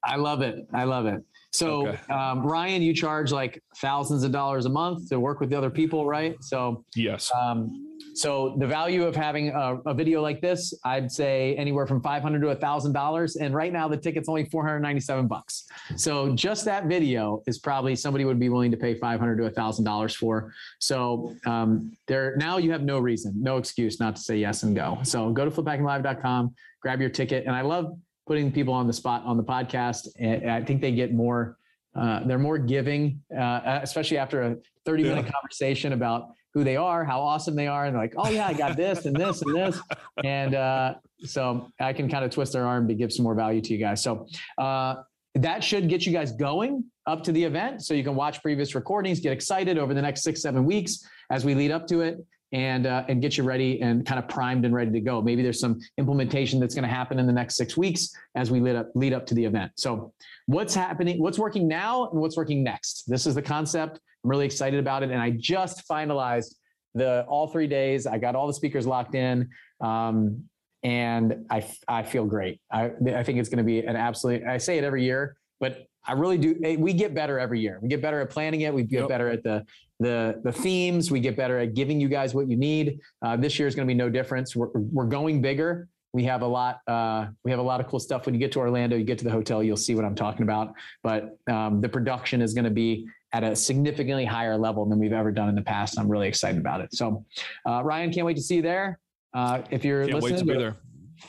I 0.05 0.17
love 0.17 0.43
it. 0.43 0.69
I 0.75 0.85
love 0.85 1.07
it. 1.07 1.23
So, 1.53 1.89
okay. 1.89 2.13
um, 2.13 2.47
Ryan, 2.47 2.83
you 2.83 2.93
charge 2.93 3.33
like 3.33 3.63
thousands 3.77 4.25
of 4.25 4.33
dollars 4.33 4.67
a 4.67 4.71
month 4.71 5.09
to 5.09 5.19
work 5.19 5.41
with 5.41 5.51
the 5.51 5.57
other 5.57 5.71
people, 5.71 6.07
right? 6.07 6.37
So, 6.43 6.85
yes. 6.95 7.31
Um, 7.35 7.87
so 8.15 8.57
the 8.59 8.67
value 8.67 9.05
of 9.05 9.15
having 9.15 9.51
a, 9.51 9.77
a, 9.87 9.95
video 9.95 10.23
like 10.23 10.41
this, 10.41 10.73
I'd 10.85 11.13
say 11.13 11.55
anywhere 11.57 11.87
from 11.87 12.01
500 12.01 12.41
to 12.41 12.49
a 12.49 12.55
thousand 12.55 12.93
dollars. 12.93 13.37
And 13.37 13.55
right 13.55 13.73
now 13.73 13.89
the 13.89 13.97
ticket's 13.97 14.29
only 14.29 14.45
497 14.47 15.27
bucks. 15.27 15.65
So 15.97 16.35
just 16.35 16.65
that 16.65 16.87
video 16.87 17.43
is 17.47 17.59
probably 17.59 17.95
somebody 17.95 18.25
would 18.25 18.41
be 18.41 18.49
willing 18.49 18.71
to 18.71 18.77
pay 18.77 18.95
500 18.95 19.37
to 19.37 19.45
a 19.45 19.51
thousand 19.51 19.85
dollars 19.85 20.15
for. 20.15 20.53
So 20.79 21.35
um, 21.45 21.93
there 22.07 22.37
now 22.37 22.57
you 22.57 22.73
have 22.73 22.83
no 22.83 22.99
reason, 22.99 23.35
no 23.37 23.59
excuse 23.59 24.01
not 24.01 24.17
to 24.17 24.23
say 24.23 24.39
yes 24.39 24.63
and 24.63 24.75
go. 24.75 24.99
So 25.03 25.31
go 25.31 25.45
to 25.45 25.51
fliphackinglive.com, 25.51 26.55
grab 26.81 27.01
your 27.01 27.11
ticket. 27.11 27.45
And 27.47 27.55
I 27.55 27.61
love 27.61 27.99
putting 28.27 28.51
people 28.51 28.75
on 28.75 28.87
the 28.87 28.93
spot 28.93 29.23
on 29.25 29.37
the 29.37 29.45
podcast. 29.45 30.09
And 30.19 30.51
I 30.51 30.63
think 30.63 30.81
they 30.81 30.93
get 30.93 31.15
more, 31.15 31.59
uh, 31.95 32.25
they're 32.25 32.39
more 32.39 32.59
giving, 32.59 33.23
uh, 33.37 33.81
especially 33.83 34.19
after 34.19 34.43
a 34.43 34.57
30 34.85 35.05
minute 35.05 35.27
yeah. 35.27 35.33
conversation 35.33 35.93
about 35.93 36.31
who 36.57 36.65
they 36.65 36.77
are, 36.77 37.05
how 37.05 37.21
awesome 37.21 37.55
they 37.55 37.67
are, 37.67 37.85
and 37.85 37.95
they're 37.95 38.03
like, 38.03 38.15
oh 38.17 38.31
yeah, 38.31 38.47
I 38.47 38.55
got 38.55 38.79
this 38.79 39.05
and 39.05 39.15
this 39.15 39.43
and 39.43 39.55
this, 39.55 39.79
and 40.25 40.55
uh, 40.55 40.95
so 41.21 41.69
I 41.79 41.93
can 41.93 42.09
kind 42.09 42.25
of 42.25 42.31
twist 42.31 42.55
their 42.55 42.67
arm 42.67 42.89
to 42.89 42.95
give 42.95 43.13
some 43.13 43.25
more 43.25 43.35
value 43.35 43.61
to 43.61 43.73
you 43.75 43.79
guys. 43.79 44.03
So 44.03 44.27
uh, 44.57 44.95
that 45.35 45.63
should 45.63 45.91
get 45.91 46.07
you 46.07 46.13
guys 46.13 46.33
going 46.33 46.85
up 47.07 47.23
to 47.25 47.33
the 47.33 47.45
event, 47.45 47.83
so 47.83 47.93
you 47.93 48.03
can 48.03 48.15
watch 48.15 48.43
previous 48.43 48.75
recordings, 48.75 49.21
get 49.21 49.33
excited 49.35 49.77
over 49.77 49.93
the 49.93 50.01
next 50.01 50.23
six 50.23 50.41
seven 50.41 50.65
weeks 50.65 51.07
as 51.31 51.45
we 51.45 51.55
lead 51.55 51.73
up 51.73 51.87
to 51.89 52.01
it. 52.01 52.25
And, 52.53 52.87
uh, 52.87 53.05
and 53.09 53.21
get 53.21 53.37
you 53.37 53.43
ready 53.43 53.83
and 53.83 54.07
kind 54.07 54.21
of 54.21 54.29
primed 54.29 54.65
and 54.65 54.73
ready 54.73 54.93
to 54.93 55.01
go. 55.01 55.21
Maybe 55.21 55.43
there's 55.43 55.59
some 55.59 55.81
implementation 55.99 56.61
that's 56.61 56.77
going 56.77 56.85
to 56.85 56.89
happen 56.89 57.19
in 57.19 57.27
the 57.27 57.33
next 57.33 57.57
six 57.57 57.77
weeks 57.77 58.11
as 58.37 58.53
we 58.53 58.61
lead 58.61 58.77
up 58.77 58.89
lead 58.95 59.13
up 59.13 59.27
to 59.27 59.35
the 59.35 59.45
event. 59.45 59.73
So, 59.75 60.13
what's 60.47 60.73
happening? 60.73 61.21
What's 61.21 61.41
working 61.41 61.67
now 61.67 62.09
and 62.09 62.21
what's 62.21 62.37
working 62.37 62.63
next? 62.63 63.03
This 63.09 63.27
is 63.27 63.35
the 63.35 63.43
concept 63.43 63.99
I'm 64.27 64.31
really 64.31 64.47
excited 64.47 64.81
about 64.81 65.05
it. 65.05 65.13
And 65.13 65.23
I 65.23 65.31
just 65.31 65.87
finalized 65.89 66.57
the 66.97 67.25
all 67.29 67.47
three 67.47 67.69
days. 67.69 68.09
I 68.09 68.19
got 68.19 68.35
all 68.35 68.49
the 68.49 68.53
speakers 68.53 68.85
locked 68.85 69.15
in. 69.15 69.49
Um, 69.81 70.43
and 70.83 71.47
I, 71.49 71.65
I 71.87 72.03
feel 72.03 72.25
great. 72.25 72.61
I, 72.73 72.91
I 73.15 73.23
think 73.23 73.39
it's 73.39 73.49
going 73.49 73.59
to 73.59 73.65
be 73.65 73.79
an 73.79 73.95
absolute, 73.95 74.43
I 74.43 74.59
say 74.59 74.79
it 74.79 74.85
every 74.85 75.05
year, 75.05 75.37
but 75.61 75.87
I 76.07 76.13
really 76.13 76.39
do. 76.39 76.59
Eh, 76.63 76.77
we 76.79 76.93
get 76.93 77.15
better 77.15 77.39
every 77.39 77.61
year. 77.61 77.79
We 77.83 77.89
get 77.89 78.03
better 78.03 78.21
at 78.21 78.31
planning 78.31 78.63
it. 78.63 78.73
We 78.73 78.83
get 78.83 79.01
yep. 79.01 79.09
better 79.09 79.29
at 79.29 79.43
the, 79.43 79.65
the, 80.01 80.41
the 80.45 80.53
themes. 80.53 81.11
We 81.11 81.21
get 81.21 81.37
better 81.37 81.59
at 81.59 81.75
giving 81.75 82.01
you 82.01 82.09
guys 82.09 82.35
what 82.35 82.49
you 82.49 82.57
need. 82.57 83.01
Uh, 83.23 83.37
this 83.37 83.59
year 83.59 83.69
is 83.69 83.75
going 83.75 83.87
to 83.87 83.91
be 83.93 83.97
no 83.97 84.09
difference. 84.11 84.55
We're, 84.55 84.69
we're 84.75 85.07
going 85.07 85.41
bigger. 85.41 85.89
We 86.13 86.25
have 86.25 86.43
a 86.43 86.47
lot. 86.47 86.81
Uh, 86.87 87.27
we 87.45 87.51
have 87.51 87.61
a 87.61 87.63
lot 87.63 87.81
of 87.81 87.89
cool 87.89 88.01
stuff. 88.01 88.25
When 88.25 88.35
you 88.35 88.39
get 88.39 88.53
to 88.53 88.59
Orlando, 88.59 88.97
you 88.97 89.05
get 89.05 89.19
to 89.19 89.25
the 89.25 89.31
hotel, 89.31 89.63
you'll 89.63 89.77
see 89.77 89.95
what 89.95 90.05
I'm 90.05 90.15
talking 90.15 90.45
about. 90.45 90.73
But 91.03 91.37
um, 91.51 91.81
the 91.81 91.89
production 91.89 92.41
is 92.41 92.55
going 92.55 92.65
to 92.65 92.71
be 92.71 93.07
at 93.33 93.45
a 93.45 93.55
significantly 93.55 94.25
higher 94.25 94.57
level 94.57 94.87
than 94.87 94.99
we've 94.99 95.13
ever 95.13 95.31
done 95.31 95.51
in 95.51 95.55
the 95.55 95.63
past. 95.63 95.99
I'm 95.99 96.09
really 96.09 96.29
excited 96.29 96.59
about 96.59 96.81
it. 96.81 96.95
So, 96.95 97.25
uh, 97.69 97.83
Ryan, 97.85 98.11
can't 98.13 98.25
wait 98.25 98.37
to 98.37 98.43
see 98.43 98.57
you 98.57 98.63
there. 98.63 98.99
Uh, 99.35 99.61
if 99.71 99.85
you're 99.85 100.07
can't 100.07 100.23
listening, 100.23 100.47
wait 100.47 100.55
to 100.55 100.59
be 100.59 100.59
there. 100.59 100.77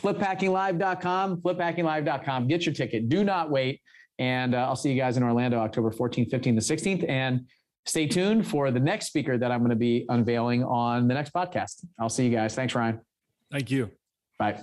fliphackinglive.com, 0.02 1.42
fliphackinglive.com. 1.42 2.48
Get 2.48 2.66
your 2.66 2.74
ticket. 2.74 3.10
Do 3.10 3.26
not 3.26 3.50
wait. 3.50 3.82
And 4.20 4.56
uh, 4.56 4.60
I'll 4.60 4.76
see 4.76 4.92
you 4.92 5.00
guys 5.00 5.18
in 5.18 5.24
Orlando, 5.24 5.60
October 5.60 5.92
14th, 5.92 6.32
15th, 6.32 6.48
and 6.48 6.58
16th. 6.58 7.10
And 7.10 7.46
stay 7.86 8.08
tuned 8.08 8.48
for 8.48 8.72
the 8.72 8.80
next 8.80 9.08
speaker 9.08 9.38
that 9.38 9.52
I'm 9.52 9.60
going 9.60 9.70
to 9.70 9.76
be 9.76 10.06
unveiling 10.10 10.64
on 10.64 11.08
the 11.08 11.14
next 11.14 11.34
podcast. 11.34 11.86
I'll 12.00 12.10
see 12.10 12.26
you 12.26 12.32
guys. 12.32 12.56
Thanks, 12.56 12.76
Ryan. 12.76 13.00
Thank 13.52 13.72
you. 13.72 13.92
Bye. 14.40 14.60